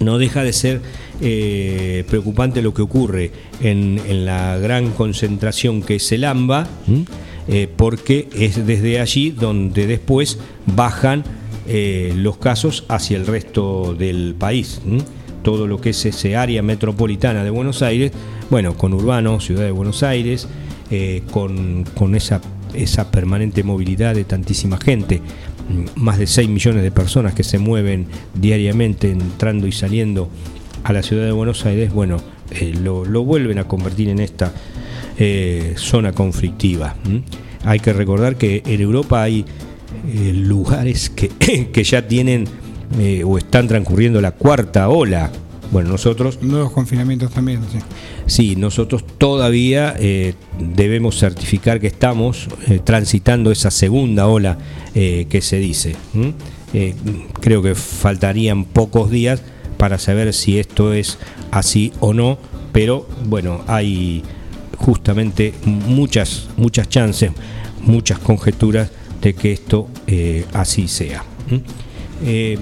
no 0.00 0.18
deja 0.18 0.44
de 0.44 0.52
ser 0.52 0.82
eh, 1.20 2.04
preocupante 2.08 2.62
lo 2.62 2.74
que 2.74 2.82
ocurre 2.82 3.30
en, 3.60 4.24
la 4.24 4.58
gran 4.58 4.90
concentración 4.90 5.82
que 5.82 5.96
es 5.96 6.12
el 6.12 6.24
AMBA, 6.24 6.66
eh, 7.48 7.68
porque 7.76 8.28
es 8.34 8.66
desde 8.66 9.00
allí 9.00 9.30
donde 9.30 9.86
después 9.86 10.38
bajan 10.66 11.24
los 12.16 12.36
casos 12.38 12.84
hacia 12.88 13.16
el 13.16 13.28
resto 13.28 13.94
del 13.94 14.34
país. 14.36 14.80
Todo 15.44 15.68
lo 15.68 15.80
que 15.80 15.90
es 15.90 16.04
ese 16.04 16.34
área 16.34 16.62
metropolitana 16.62 17.44
de 17.44 17.50
Buenos 17.50 17.80
Aires 17.82 18.10
bueno, 18.50 18.76
con 18.76 18.92
Urbano, 18.92 19.40
Ciudad 19.40 19.64
de 19.64 19.70
Buenos 19.70 20.02
Aires, 20.02 20.48
eh, 20.90 21.22
con, 21.30 22.14
esa, 22.16 22.40
esa 22.74 23.10
permanente 23.10 23.62
movilidad 23.62 24.14
de 24.14 24.24
tantísima 24.24 24.76
gente, 24.76 25.22
más 25.94 26.18
de 26.18 26.26
6 26.26 26.48
millones 26.48 26.82
de 26.82 26.90
personas 26.90 27.32
que 27.32 27.44
se 27.44 27.58
mueven 27.58 28.06
diariamente 28.34 29.12
entrando 29.12 29.68
y 29.68 29.72
saliendo 29.72 30.28
a 30.84 30.92
la 30.92 31.02
ciudad 31.02 31.24
de 31.24 31.32
Buenos 31.32 31.64
Aires, 31.66 31.92
bueno, 31.92 32.18
eh, 32.50 32.74
lo, 32.80 33.24
vuelven 33.24 33.58
a 33.58 33.64
convertir 33.64 34.08
en 34.08 34.18
esta 34.20 34.52
eh, 35.18 35.74
zona 35.76 36.12
conflictiva. 36.12 36.96
Hay 37.64 37.80
que 37.80 37.92
recordar 37.92 38.36
que 38.36 38.62
en 38.66 38.80
Europa 38.80 39.22
hay 39.22 39.44
lugares 40.34 41.10
que, 41.10 41.28
que, 41.72 41.84
ya 41.84 42.06
tienen 42.06 42.44
o 43.24 43.38
están 43.38 43.68
transcurriendo 43.68 44.20
la 44.20 44.32
cuarta 44.32 44.88
ola 44.88 45.30
bueno, 45.70 45.90
nosotros... 45.90 46.42
Nuevos 46.42 46.72
confinamientos 46.72 47.30
también, 47.30 47.60
sí. 47.70 47.78
Sí, 48.26 48.56
nosotros 48.56 49.04
todavía 49.18 49.94
eh, 49.98 50.34
debemos 50.58 51.18
certificar 51.18 51.78
que 51.80 51.86
estamos 51.86 52.48
eh, 52.68 52.80
transitando 52.82 53.52
esa 53.52 53.70
segunda 53.70 54.26
ola 54.26 54.58
eh, 54.94 55.26
que 55.28 55.40
se 55.40 55.58
dice. 55.58 55.94
creo 57.40 57.62
que 57.62 57.74
faltarían 57.74 58.64
pocos 58.64 59.10
días 59.10 59.42
para 59.80 59.98
saber 59.98 60.34
si 60.34 60.58
esto 60.58 60.92
es 60.92 61.16
así 61.50 61.90
o 62.00 62.12
no, 62.12 62.36
pero 62.70 63.08
bueno, 63.24 63.62
hay 63.66 64.22
justamente 64.76 65.54
muchas, 65.64 66.50
muchas 66.58 66.90
chances, 66.90 67.32
muchas 67.80 68.18
conjeturas 68.18 68.90
de 69.22 69.32
que 69.32 69.52
esto 69.52 69.88
así 70.52 70.86
sea. 70.86 71.24
Eh, 72.22 72.58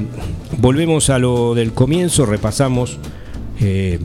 volvemos 0.59 1.11
a 1.11 1.19
lo 1.19 1.57
del 1.57 1.73
comienzo, 1.73 2.25
repasamos 2.25 2.99
eh, 3.61 3.99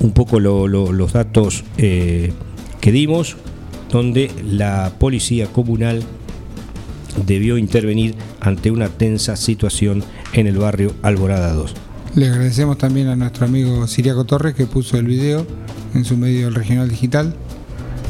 un 0.00 0.12
poco 0.12 0.38
los 0.40 1.12
datos 1.14 1.64
eh, 1.78 2.32
que 2.80 2.92
dimos, 2.92 3.36
donde 3.90 4.30
la 4.44 4.92
policía 4.98 5.46
comunal 5.46 6.02
debió 7.24 7.56
intervenir 7.56 8.14
ante 8.40 8.70
una 8.70 8.88
tensa 8.88 9.36
situación 9.36 10.04
en 10.34 10.46
el 10.46 10.58
barrio 10.58 10.92
Alborada 11.02 11.54
2. 11.54 11.74
Le 12.14 12.26
agradecemos 12.26 12.76
también 12.76 13.08
a 13.08 13.16
nuestro 13.16 13.46
amigo 13.46 13.86
Siriaco 13.86 14.24
Torres 14.24 14.54
que 14.54 14.66
puso 14.66 14.98
el 14.98 15.06
video 15.06 15.46
en 15.94 16.04
su 16.04 16.18
medio 16.18 16.50
regional 16.50 16.86
digital, 16.90 17.34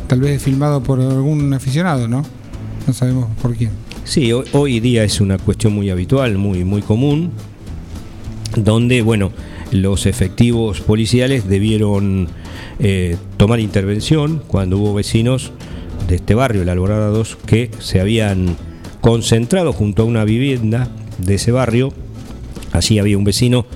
tal 0.08 0.20
vez 0.20 0.42
filmado 0.42 0.82
por 0.82 1.00
algún 1.00 1.54
aficionado, 1.54 2.08
¿no? 2.08 2.24
No 2.86 2.92
sabemos 2.92 3.28
por 3.40 3.54
quién. 3.54 3.70
Sí, 4.02 4.32
hoy, 4.32 4.80
día 4.80 5.04
es 5.04 5.20
una 5.20 5.38
cuestión 5.38 5.72
muy 5.74 5.88
habitual, 5.90 6.36
muy, 6.36 6.64
muy 6.64 6.82
común, 6.82 7.30
donde, 8.56 9.02
bueno, 9.02 9.30
los 9.70 10.06
efectivos 10.06 10.80
policiales 10.80 11.48
debieron 11.48 12.26
eh, 12.80 13.16
tomar 13.36 13.60
intervención 13.60 14.42
cuando 14.48 14.78
hubo 14.78 14.94
vecinos 14.94 15.52
de 16.08 16.16
este 16.16 16.34
barrio, 16.34 16.64
la 16.64 16.72
Alborada 16.72 17.06
2, 17.06 17.38
que 17.46 17.70
se 17.78 18.00
habían 18.00 18.56
concentrado 19.00 19.72
junto 19.72 20.02
a 20.02 20.06
una 20.06 20.24
vivienda 20.24 20.88
de 21.18 21.36
ese 21.36 21.52
barrio 21.52 21.92
Allí 22.72 22.98
había 22.98 23.18
un 23.18 23.24
vecino 23.24 23.66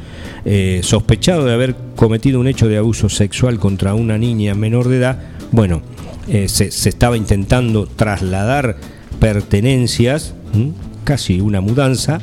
eh, 0.47 0.81
sospechado 0.85 1.45
de 1.45 1.53
haber 1.53 1.75
cometido 1.97 2.39
un 2.39 2.47
hecho 2.47 2.69
de 2.69 2.79
abuso 2.79 3.09
sexual 3.09 3.59
contra 3.59 3.95
una 3.95 4.17
niña 4.17 4.55
menor 4.55 4.89
de 4.89 4.99
edad. 4.99 5.19
Bueno, 5.51 5.83
eh, 6.29 6.49
se, 6.49 6.71
se, 6.71 6.89
estaba 6.89 7.17
intentando 7.17 7.87
trasladar 7.87 8.77
pertenencias, 9.19 10.35
casi 11.05 11.41
una 11.41 11.61
mudanza. 11.61 12.21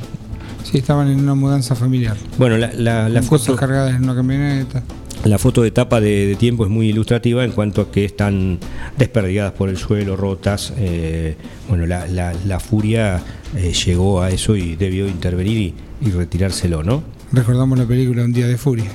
Sí, 0.64 0.78
estaban 0.78 1.10
en 1.10 1.20
una 1.20 1.36
mudanza 1.36 1.76
familiar. 1.76 2.16
Bueno, 2.38 2.58
la, 2.58 2.72
la, 2.74 3.10
la 3.10 3.22
foto, 3.22 3.58
cargadas 3.58 3.96
en 3.96 4.04
una 4.04 4.16
camioneta. 4.16 4.84
La 5.26 5.38
foto 5.38 5.62
de 5.62 5.72
tapa 5.72 6.02
de, 6.02 6.28
de, 6.28 6.36
tiempo 6.36 6.64
es 6.64 6.70
muy 6.70 6.90
ilustrativa 6.90 7.44
en 7.44 7.52
cuanto 7.52 7.82
a 7.82 7.92
que 7.92 8.04
están 8.06 8.60
desperdigadas 8.98 9.54
por 9.54 9.70
el 9.70 9.78
suelo, 9.78 10.16
rotas. 10.16 10.74
Eh, 10.78 11.36
bueno, 11.68 11.86
la, 11.86 12.08
la, 12.08 12.34
la 12.46 12.60
furia 12.60 13.22
eh, 13.56 13.74
llegó 13.86 14.22
a 14.22 14.32
eso 14.32 14.56
y 14.56 14.76
debió 14.76 15.08
intervenir 15.08 15.58
y, 15.58 15.74
y, 16.08 16.12
retirárselo, 16.12 16.84
¿no? 16.84 17.04
Recordamos 17.34 17.80
la 17.80 17.86
película 17.86 18.24
Un 18.24 18.32
día 18.32 18.48
de 18.48 18.58
furia. 18.58 18.92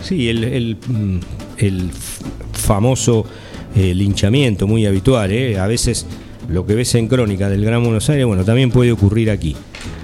Sí, 0.00 0.28
el, 0.28 0.44
el, 0.44 0.76
mm, 0.86 1.90
famoso 2.52 3.26
eh, 3.74 3.92
linchamiento 3.92 4.68
muy 4.68 4.86
habitual. 4.86 5.32
¿eh? 5.32 5.58
A 5.58 5.66
veces 5.66 6.06
lo 6.48 6.64
que 6.64 6.76
ves 6.76 6.94
en 6.94 7.08
crónica 7.08 7.48
del 7.48 7.64
Gran 7.64 7.82
Buenos 7.82 8.08
Aires, 8.08 8.24
bueno, 8.24 8.44
también 8.44 8.70
puede 8.70 8.92
ocurrir 8.92 9.32
aquí. 9.32 9.56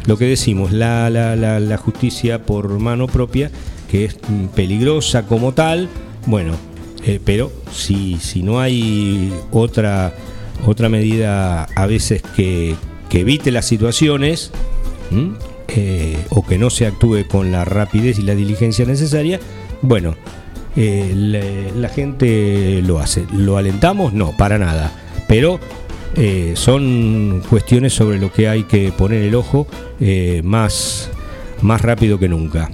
Lo 0.07 0.19
que 0.19 0.25
decimos, 0.25 0.73
la, 0.73 1.09
la, 1.09 1.37
la, 1.37 1.77
justicia 1.77 2.43
por 2.43 2.81
mano 2.81 3.07
propia 3.07 3.53
que 3.89 4.07
es 4.07 4.17
peligrosa 4.57 5.27
como 5.27 5.53
tal, 5.53 5.89
bueno, 6.27 6.57
eh, 7.05 7.21
pero 7.25 7.53
si, 7.71 8.17
si 8.19 8.43
no 8.43 8.59
hay 8.59 9.33
otra, 9.53 10.13
otra 10.67 10.89
medida 10.89 11.65
a 11.77 11.87
veces 11.87 12.23
que, 12.35 12.75
que 13.09 13.21
evite 13.21 13.53
las 13.53 13.67
situaciones 13.67 14.51
eh, 15.69 16.19
o 16.31 16.45
que 16.45 16.59
no 16.59 16.71
se 16.71 16.87
actúe 16.87 17.27
con 17.29 17.53
la 17.53 17.65
rapidez 17.65 18.19
y 18.19 18.23
la 18.23 18.35
diligencia 18.35 18.85
necesaria, 18.85 19.41
bueno, 19.81 20.15
eh, 20.77 21.71
la, 21.75 21.89
gente 21.89 22.83
lo 22.83 22.99
hace. 22.99 23.25
¿Lo 23.33 23.57
alentamos? 23.57 24.13
No, 24.13 24.37
para 24.37 24.59
nada. 24.59 24.93
Pero 25.29 25.61
eh, 26.17 26.53
son 26.55 27.43
cuestiones 27.49 27.93
sobre 27.93 28.19
lo 28.19 28.33
que 28.33 28.49
hay 28.49 28.65
que 28.65 28.93
poner 28.93 29.23
el 29.23 29.35
ojo 29.35 29.67
más, 30.43 31.11
más 31.63 31.81
rápido 31.81 32.19
que 32.19 32.29
nunca. 32.29 32.71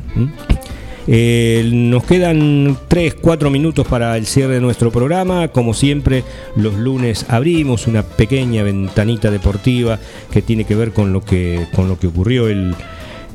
Eh, 1.10 1.70
nos 1.72 2.04
quedan 2.04 2.76
3, 2.86 3.14
4 3.14 3.48
minutos 3.48 3.86
para 3.86 4.14
el 4.18 4.26
cierre 4.26 4.54
de 4.54 4.60
nuestro 4.60 4.92
programa. 4.92 5.48
Como 5.48 5.72
siempre, 5.72 6.22
los 6.54 6.74
lunes 6.74 7.24
abrimos 7.28 7.86
una 7.86 8.02
pequeña 8.02 8.62
ventanita 8.62 9.30
deportiva 9.30 9.98
que 10.30 10.42
tiene 10.42 10.64
que 10.64 10.74
ver 10.74 10.92
con 10.92 11.14
lo 11.14 11.24
que, 11.24 11.66
con 11.74 11.88
lo 11.88 11.98
que 11.98 12.08
ocurrió 12.08 12.48
el, 12.48 12.74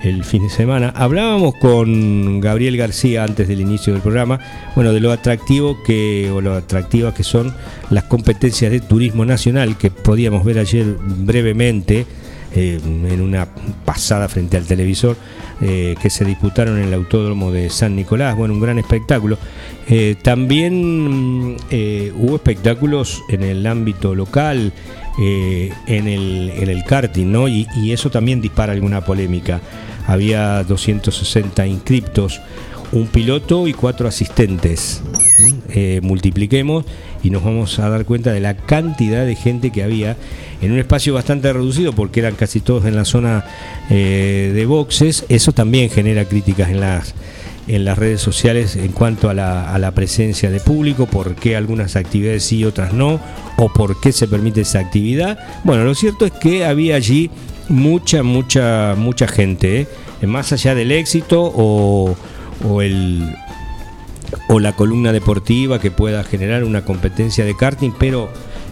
el 0.03 0.23
fin 0.23 0.43
de 0.43 0.49
semana. 0.51 0.93
Hablábamos 0.95 1.55
con 1.55 2.39
Gabriel 2.41 2.77
García 2.77 3.23
antes 3.23 3.47
del 3.47 3.61
inicio 3.61 3.91
del 3.91 4.03
programa, 4.03 4.39
bueno, 4.75 4.93
de 4.93 4.99
lo 4.99 5.11
atractivo 5.11 5.81
que 5.83 6.29
o 6.31 6.41
lo 6.41 6.53
atractivas 6.53 7.15
que 7.15 7.23
son 7.23 7.55
las 7.89 8.03
competencias 8.03 8.71
de 8.71 8.81
turismo 8.81 9.25
nacional 9.25 9.79
que 9.79 9.89
podíamos 9.89 10.45
ver 10.45 10.59
ayer 10.59 10.85
brevemente 11.01 12.05
eh, 12.55 12.79
en 12.83 13.21
una 13.21 13.47
pasada 13.85 14.27
frente 14.29 14.57
al 14.57 14.65
televisor 14.65 15.17
eh, 15.65 15.95
que 16.01 16.09
se 16.09 16.25
disputaron 16.25 16.77
en 16.77 16.89
el 16.89 16.93
Autódromo 16.93 17.51
de 17.51 17.69
San 17.69 17.95
Nicolás. 17.95 18.35
Bueno, 18.35 18.53
un 18.53 18.59
gran 18.59 18.79
espectáculo. 18.79 19.37
Eh, 19.87 20.15
también 20.21 21.55
eh, 21.69 22.11
hubo 22.17 22.35
espectáculos 22.35 23.23
en 23.29 23.43
el 23.43 23.65
ámbito 23.65 24.13
local, 24.13 24.73
en 25.17 26.07
el, 26.07 26.51
en, 26.57 26.69
el, 26.69 26.83
karting, 26.83 27.31
¿no? 27.31 27.47
Y, 27.47 27.67
eso 27.91 28.09
también 28.09 28.41
dispara 28.41 28.73
alguna 28.73 29.05
polémica. 29.05 29.61
Había 30.07 30.63
260 30.63 31.65
inscriptos, 31.67 32.41
un 32.93 33.07
piloto 33.07 33.67
y 33.67 33.73
cuatro 33.73 34.07
asistentes. 34.07 35.01
multipliquemos 36.01 36.85
y 37.23 37.29
nos 37.29 37.43
vamos 37.43 37.79
a 37.79 37.89
dar 37.89 38.05
cuenta 38.05 38.31
de 38.31 38.39
la 38.39 38.55
cantidad 38.55 39.25
de 39.25 39.35
gente 39.35 39.71
que 39.71 39.83
había 39.83 40.17
en 40.61 40.71
un 40.71 40.79
espacio 40.79 41.13
bastante 41.13 41.51
reducido 41.51 41.93
porque 41.93 42.19
eran 42.19 42.35
casi 42.35 42.59
todos 42.59 42.85
en 42.85 42.95
la 42.95 43.05
zona 43.05 43.45
eh, 43.89 44.51
de 44.53 44.65
boxes. 44.65 45.25
Eso 45.29 45.51
también 45.51 45.89
genera 45.89 46.25
críticas 46.25 46.69
en 46.69 46.79
las 46.79 47.15
en 47.65 47.85
las 47.85 47.97
redes 47.97 48.19
sociales 48.19 48.75
en 48.75 48.91
cuanto 48.91 49.29
a 49.29 49.33
la, 49.33 49.73
a 49.73 49.79
la 49.79 49.91
presencia 49.91 50.51
de 50.51 50.59
público, 50.59 51.05
por 51.05 51.35
qué 51.35 51.55
algunas 51.55 51.95
actividades 51.95 52.43
sí 52.43 52.57
y 52.57 52.65
otras 52.65 52.91
no, 52.91 53.21
o 53.55 53.71
por 53.71 54.01
qué 54.01 54.11
se 54.11 54.27
permite 54.27 54.61
esa 54.61 54.79
actividad. 54.79 55.39
Bueno, 55.63 55.85
lo 55.85 55.95
cierto 55.95 56.25
es 56.25 56.33
que 56.33 56.65
había 56.65 56.97
allí 56.97 57.31
mucha, 57.69 58.21
mucha, 58.21 58.95
mucha 58.97 59.27
gente, 59.27 59.87
¿eh? 60.21 60.27
más 60.27 60.51
allá 60.51 60.75
del 60.75 60.91
éxito 60.91 61.41
o, 61.55 62.15
o 62.63 62.81
el 62.81 63.35
o 64.47 64.59
la 64.59 64.75
columna 64.75 65.11
deportiva 65.11 65.79
que 65.79 65.91
pueda 65.91 66.23
generar 66.23 66.63
una 66.63 66.83
competencia 66.83 67.45
de 67.45 67.55
karting, 67.55 67.91
pero 67.97 68.29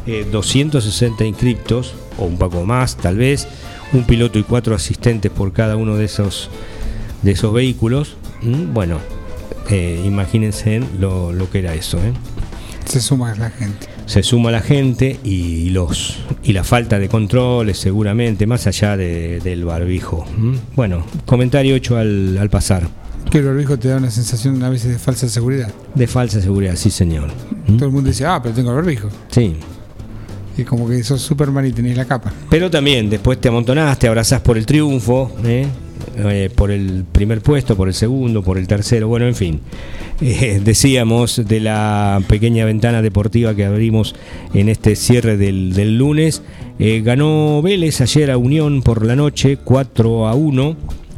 eh, 0.07 0.27
260 0.31 1.25
inscriptos, 1.25 1.93
o 2.17 2.25
un 2.25 2.37
poco 2.37 2.65
más 2.65 2.97
tal 2.97 3.17
vez, 3.17 3.47
un 3.93 4.03
piloto 4.03 4.39
y 4.39 4.43
cuatro 4.43 4.75
asistentes 4.75 5.31
por 5.31 5.53
cada 5.53 5.75
uno 5.75 5.95
de 5.95 6.05
esos, 6.05 6.49
de 7.21 7.31
esos 7.31 7.53
vehículos. 7.53 8.15
Mm, 8.41 8.73
bueno, 8.73 8.99
eh, 9.69 10.01
imagínense 10.05 10.81
lo, 10.99 11.31
lo, 11.31 11.49
que 11.49 11.59
era 11.59 11.73
eso. 11.75 11.97
¿eh? 11.99 12.13
Se 12.85 12.99
suma 12.99 13.35
la 13.35 13.49
gente. 13.51 13.87
Se 14.05 14.23
suma 14.23 14.51
la 14.51 14.61
gente 14.61 15.19
y, 15.23 15.69
los, 15.69 16.17
y 16.43 16.53
la 16.53 16.63
falta 16.63 16.99
de 16.99 17.07
controles 17.07 17.77
seguramente, 17.77 18.47
más 18.47 18.67
allá 18.67 18.97
de, 18.97 19.39
del 19.39 19.63
barbijo. 19.65 20.25
Mm, 20.37 20.55
bueno, 20.75 21.05
comentario 21.25 21.75
hecho 21.75 21.97
al, 21.97 22.37
al 22.37 22.49
pasar. 22.49 22.89
Que 23.29 23.37
el 23.37 23.45
barbijo 23.45 23.77
te 23.77 23.87
da 23.87 23.97
una 23.97 24.11
sensación 24.11 24.61
a 24.63 24.69
veces 24.69 24.91
de 24.91 24.99
falsa 24.99 25.29
seguridad. 25.29 25.71
De 25.95 26.07
falsa 26.07 26.41
seguridad, 26.41 26.75
sí 26.75 26.89
señor. 26.89 27.29
Todo 27.65 27.85
el 27.85 27.91
mundo 27.91 28.09
dice, 28.09 28.25
ah, 28.25 28.39
pero 28.41 28.53
tengo 28.53 28.71
el 28.71 28.75
barbijo. 28.77 29.09
Sí. 29.29 29.55
Y 30.57 30.63
como 30.63 30.87
que 30.87 31.01
sos 31.03 31.21
Superman 31.21 31.65
y 31.65 31.71
tenés 31.71 31.95
la 31.95 32.05
capa. 32.05 32.31
Pero 32.49 32.69
también 32.69 33.09
después 33.09 33.39
te 33.39 33.47
amontonás, 33.47 33.97
te 33.99 34.07
abrazás 34.07 34.41
por 34.41 34.57
el 34.57 34.65
triunfo, 34.65 35.31
¿eh? 35.45 35.65
Eh, 36.17 36.49
por 36.53 36.71
el 36.71 37.05
primer 37.09 37.41
puesto, 37.41 37.77
por 37.77 37.87
el 37.87 37.93
segundo, 37.93 38.43
por 38.43 38.57
el 38.57 38.67
tercero, 38.67 39.07
bueno, 39.07 39.27
en 39.27 39.35
fin. 39.35 39.61
Eh, 40.23 40.61
decíamos 40.63 41.41
de 41.47 41.59
la 41.59 42.21
pequeña 42.27 42.63
ventana 42.63 43.01
deportiva 43.01 43.55
que 43.55 43.65
abrimos 43.65 44.13
en 44.53 44.69
este 44.69 44.95
cierre 44.95 45.35
del, 45.35 45.73
del 45.73 45.97
lunes. 45.97 46.43
ganó 46.77 47.59
Vélez 47.63 48.01
ayer 48.01 48.29
a 48.29 48.37
Unión 48.37 48.83
por 48.83 49.03
la 49.03 49.15
noche, 49.15 49.57
4 49.57 50.27
a 50.27 50.35
1 50.35 50.75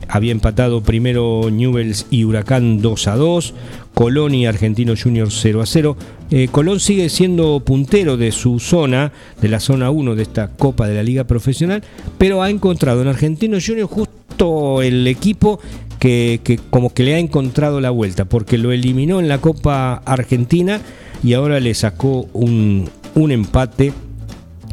había 0.07 0.31
empatado 0.31 0.81
primero 0.81 1.49
Newells 1.51 2.05
y 2.09 2.23
Huracán 2.23 2.81
2 2.81 3.07
a 3.07 3.15
2, 3.15 3.53
Colón 3.93 4.35
y 4.35 4.45
Argentino 4.45 4.93
Junior 5.01 5.29
0 5.31 5.61
a 5.61 5.65
0. 5.65 5.97
Eh, 6.31 6.47
Colón 6.51 6.79
sigue 6.79 7.09
siendo 7.09 7.59
puntero 7.61 8.17
de 8.17 8.31
su 8.31 8.59
zona, 8.59 9.11
de 9.41 9.49
la 9.49 9.59
zona 9.59 9.91
1 9.91 10.15
de 10.15 10.23
esta 10.23 10.49
Copa 10.49 10.87
de 10.87 10.95
la 10.95 11.03
Liga 11.03 11.25
Profesional, 11.25 11.83
pero 12.17 12.41
ha 12.41 12.49
encontrado 12.49 13.01
en 13.01 13.07
Argentino 13.07 13.57
Junior 13.63 13.87
justo 13.87 14.81
el 14.81 15.07
equipo 15.07 15.59
que, 15.99 16.59
como 16.69 16.93
que 16.93 17.03
le 17.03 17.15
ha 17.15 17.19
encontrado 17.19 17.79
la 17.79 17.89
vuelta, 17.89 18.25
porque 18.25 18.57
lo 18.57 18.71
eliminó 18.71 19.19
en 19.19 19.29
la 19.29 19.37
Copa 19.37 20.01
Argentina 20.05 20.81
y 21.23 21.33
ahora 21.33 21.59
le 21.61 21.73
sacó 21.73 22.27
un, 22.33 22.89
un 23.15 23.31
empate 23.31 23.93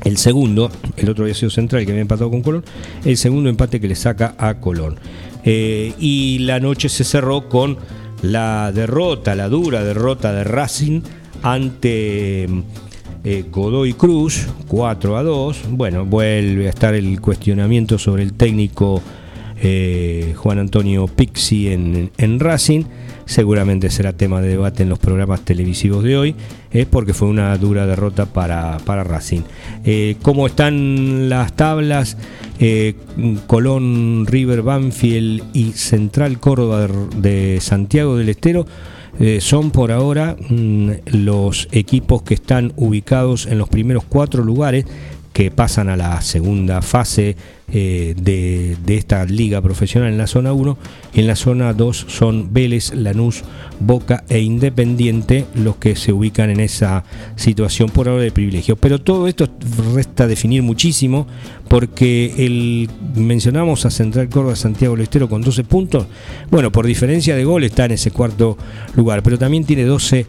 el 0.05 0.17
segundo, 0.17 0.71
el 0.97 1.09
otro 1.09 1.25
había 1.25 1.35
sido 1.35 1.51
Central 1.51 1.85
que 1.85 1.93
había 1.93 2.03
empatado 2.03 2.31
con 2.31 2.43
Colón, 2.43 2.65
el 3.05 3.17
segundo 3.17 3.51
empate 3.51 3.81
que 3.81 3.89
le 3.89 3.95
saca 3.95 4.35
a 4.39 4.55
Colón. 4.61 4.97
Eh, 5.45 5.93
y 5.99 6.39
la 6.41 6.61
noche 6.61 6.89
se 6.89 7.05
cerró 7.05 7.49
con 7.49 7.79
la 8.23 8.73
derrota, 8.73 9.35
la 9.35 9.49
dura 9.49 9.83
derrota 9.83 10.33
de 10.33 10.45
Racing 10.45 11.01
ante 11.43 12.45
eh, 13.25 13.45
Godoy 13.51 13.95
Cruz, 13.95 14.47
4 14.69 15.17
a 15.17 15.23
2. 15.23 15.63
Bueno, 15.71 16.05
vuelve 16.05 16.67
a 16.67 16.71
estar 16.71 16.95
el 16.95 17.21
cuestionamiento 17.21 17.99
sobre 17.99 18.23
el 18.23 18.35
técnico 18.35 19.03
eh, 19.63 20.35
Juan 20.37 20.59
Antonio 20.59 21.07
Pixi 21.07 21.69
en, 21.69 22.11
en 22.17 22.41
Racing 22.41 22.85
seguramente 23.27 23.91
será 23.91 24.13
tema 24.13 24.41
de 24.41 24.49
debate 24.49 24.83
en 24.83 24.89
los 24.89 24.99
programas 24.99 25.45
televisivos 25.45 26.03
de 26.05 26.17
hoy, 26.17 26.35
es 26.71 26.87
porque 26.87 27.15
fue 27.15 27.29
una 27.29 27.57
dura 27.59 27.87
derrota 27.87 28.27
para, 28.27 28.79
para 28.85 29.05
Racing. 29.05 29.43
Eh, 29.85 30.17
¿Cómo 30.23 30.47
están 30.47 31.29
las 31.29 31.55
tablas? 31.55 32.17
Eh, 32.59 32.95
Colón, 33.47 34.27
River, 34.27 34.63
Banfield 34.63 35.45
y 35.55 35.73
Central 35.73 36.39
Córdoba 36.39 36.89
de, 37.17 37.59
Santiago 37.61 38.17
del 38.17 38.29
Estero. 38.29 38.67
Eh, 39.19 39.41
son 39.41 39.71
por 39.71 39.93
ahora 39.93 40.37
mmm, 40.49 40.91
los 41.07 41.69
equipos 41.73 42.23
que 42.23 42.35
están 42.35 42.73
ubicados 42.77 43.47
en 43.47 43.59
los 43.59 43.69
primeros 43.69 44.05
cuatro 44.05 44.45
lugares 44.45 44.87
que 45.41 45.51
pasan 45.51 45.89
a 45.89 45.97
la 45.97 46.21
segunda 46.21 46.83
fase 46.83 47.35
eh, 47.73 48.15
de, 48.15 48.77
esta 48.89 49.25
liga 49.25 49.63
profesional 49.63 50.11
en 50.11 50.19
la 50.19 50.27
zona 50.27 50.53
1. 50.53 50.77
En 51.15 51.27
la 51.27 51.35
zona 51.35 51.73
2 51.73 52.07
son 52.09 52.53
Vélez, 52.53 52.93
Lanús, 52.93 53.43
Boca 53.79 54.23
e 54.29 54.41
Independiente 54.41 55.47
los 55.55 55.77
que 55.77 55.97
se 55.97 56.13
ubican 56.13 56.51
en 56.51 56.61
esa 56.61 57.05
situación 57.37 57.89
por 57.89 58.07
ahora 58.11 58.25
de 58.25 58.33
privilegio. 58.33 58.77
Pero 58.77 59.01
todo 59.01 59.29
esto 59.29 59.49
resta 59.95 60.27
definir 60.27 60.63
muchísimo 60.63 61.27
porque 61.69 62.35
el, 62.37 62.91
mencionamos 63.15 63.87
a 63.87 63.91
Central 63.91 64.29
Córdoba 64.29 64.57
Santiago 64.57 64.95
del 64.95 65.05
Estero 65.05 65.31
con 65.31 65.41
12 65.41 65.65
puntos. 65.65 66.07
Bueno, 66.51 66.71
por 66.71 66.85
diferencia 66.85 67.35
de 67.35 67.45
gol 67.45 67.65
está 67.65 67.87
en 67.87 67.93
ese 67.93 68.11
cuarto 68.11 68.59
lugar, 68.95 69.23
pero 69.23 69.39
también 69.39 69.65
tiene 69.65 69.85
12 69.85 70.27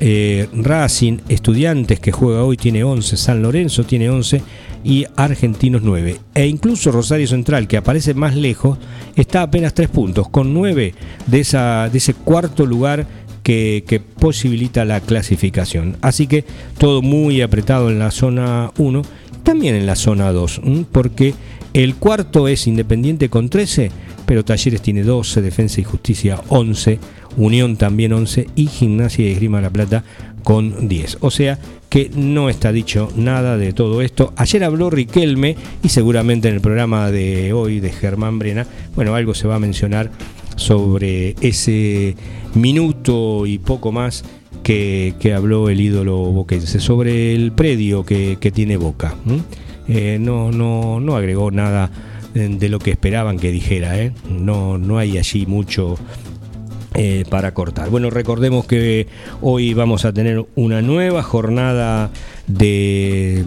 eh, 0.00 0.48
Racing, 0.52 1.18
Estudiantes 1.28 2.00
que 2.00 2.12
juega 2.12 2.42
hoy 2.44 2.56
tiene 2.56 2.84
11, 2.84 3.16
San 3.16 3.42
Lorenzo 3.42 3.84
tiene 3.84 4.10
11 4.10 4.42
y 4.84 5.06
Argentinos 5.16 5.82
9. 5.82 6.16
E 6.34 6.46
incluso 6.46 6.92
Rosario 6.92 7.26
Central, 7.26 7.66
que 7.66 7.76
aparece 7.76 8.14
más 8.14 8.36
lejos, 8.36 8.78
está 9.16 9.42
apenas 9.42 9.74
3 9.74 9.88
puntos, 9.88 10.28
con 10.28 10.52
9 10.52 10.94
de, 11.26 11.40
esa, 11.40 11.88
de 11.88 11.98
ese 11.98 12.14
cuarto 12.14 12.66
lugar 12.66 13.06
que, 13.44 14.02
posibilita 14.18 14.84
la 14.84 15.00
clasificación. 15.00 15.96
Así 16.00 16.26
que 16.26 16.44
todo 16.78 17.02
muy 17.02 17.42
apretado 17.42 17.90
en 17.90 17.98
la 17.98 18.10
zona 18.10 18.72
1, 18.78 19.02
también 19.42 19.74
en 19.74 19.86
la 19.86 19.96
zona 19.96 20.32
2, 20.32 20.62
porque 20.90 21.34
el 21.74 21.94
cuarto 21.96 22.48
es 22.48 22.66
Independiente 22.66 23.28
con 23.28 23.50
13, 23.50 23.90
pero 24.26 24.44
Talleres 24.44 24.80
tiene 24.80 25.02
12, 25.02 25.42
Defensa 25.42 25.80
y 25.80 25.84
Justicia 25.84 26.40
11, 26.48 26.98
Unión 27.36 27.76
también 27.76 28.12
11 28.12 28.48
y 28.54 28.66
Gimnasia 28.66 29.26
y 29.26 29.32
Esgrima 29.32 29.60
La 29.60 29.70
Plata 29.70 30.04
con 30.42 30.88
10. 30.88 31.18
O 31.20 31.30
sea 31.30 31.58
que 31.88 32.10
no 32.14 32.48
está 32.50 32.72
dicho 32.72 33.10
nada 33.16 33.56
de 33.56 33.72
todo 33.72 34.02
esto. 34.02 34.32
Ayer 34.36 34.64
habló 34.64 34.90
Riquelme 34.90 35.56
y 35.82 35.88
seguramente 35.88 36.48
en 36.48 36.54
el 36.54 36.60
programa 36.60 37.10
de 37.10 37.52
hoy 37.52 37.80
de 37.80 37.90
Germán 37.90 38.38
Brena, 38.38 38.66
bueno, 38.94 39.14
algo 39.14 39.34
se 39.34 39.48
va 39.48 39.56
a 39.56 39.60
mencionar 39.60 40.10
sobre 40.56 41.36
ese 41.40 42.16
minuto 42.54 43.46
y 43.46 43.58
poco 43.58 43.92
más 43.92 44.24
que, 44.62 45.14
habló 45.36 45.68
el 45.68 45.80
ídolo 45.80 46.16
boquense, 46.16 46.80
sobre 46.80 47.34
el 47.34 47.52
predio 47.52 48.04
que, 48.04 48.36
tiene 48.52 48.76
Boca. 48.76 49.14
Eh, 49.86 50.18
no, 50.20 50.50
no, 50.50 50.98
no 51.00 51.16
agregó 51.16 51.50
nada 51.50 51.90
de 52.34 52.68
lo 52.68 52.80
que 52.80 52.90
esperaban 52.90 53.38
que 53.38 53.52
dijera, 53.52 54.00
¿eh? 54.00 54.12
no, 54.28 54.76
no 54.76 54.98
hay 54.98 55.18
allí 55.18 55.46
mucho 55.46 55.96
eh, 56.94 57.24
para 57.28 57.54
cortar. 57.54 57.90
Bueno, 57.90 58.10
recordemos 58.10 58.66
que 58.66 59.08
hoy 59.40 59.74
vamos 59.74 60.04
a 60.04 60.12
tener 60.12 60.44
una 60.54 60.80
nueva 60.80 61.22
jornada 61.22 62.10
de, 62.46 63.44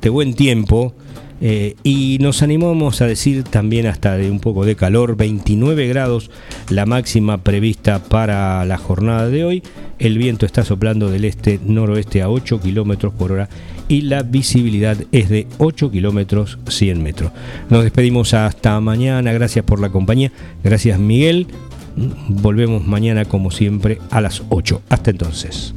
de 0.00 0.08
buen 0.10 0.34
tiempo. 0.34 0.94
Eh, 1.40 1.74
y 1.82 2.18
nos 2.20 2.42
animamos 2.42 3.02
a 3.02 3.06
decir 3.06 3.42
también 3.44 3.86
hasta 3.86 4.16
de 4.16 4.30
un 4.30 4.40
poco 4.40 4.64
de 4.64 4.76
calor, 4.76 5.16
29 5.16 5.86
grados 5.88 6.30
la 6.70 6.86
máxima 6.86 7.38
prevista 7.38 7.98
para 7.98 8.64
la 8.64 8.78
jornada 8.78 9.28
de 9.28 9.44
hoy. 9.44 9.62
El 9.98 10.16
viento 10.16 10.46
está 10.46 10.64
soplando 10.64 11.10
del 11.10 11.24
este-noroeste 11.24 12.22
a 12.22 12.30
8 12.30 12.60
kilómetros 12.60 13.12
por 13.14 13.32
hora 13.32 13.48
y 13.88 14.02
la 14.02 14.22
visibilidad 14.22 14.96
es 15.12 15.28
de 15.28 15.46
8 15.58 15.90
kilómetros 15.90 16.58
100 16.66 17.02
metros. 17.02 17.32
Nos 17.68 17.82
despedimos 17.82 18.32
hasta 18.32 18.80
mañana, 18.80 19.32
gracias 19.32 19.64
por 19.64 19.80
la 19.80 19.90
compañía, 19.90 20.32
gracias 20.62 20.98
Miguel, 20.98 21.48
Volvemos 21.96 22.86
mañana 22.86 23.24
como 23.24 23.50
siempre 23.50 23.98
a 24.10 24.20
las 24.20 24.42
8. 24.48 24.82
Hasta 24.88 25.10
entonces. 25.10 25.74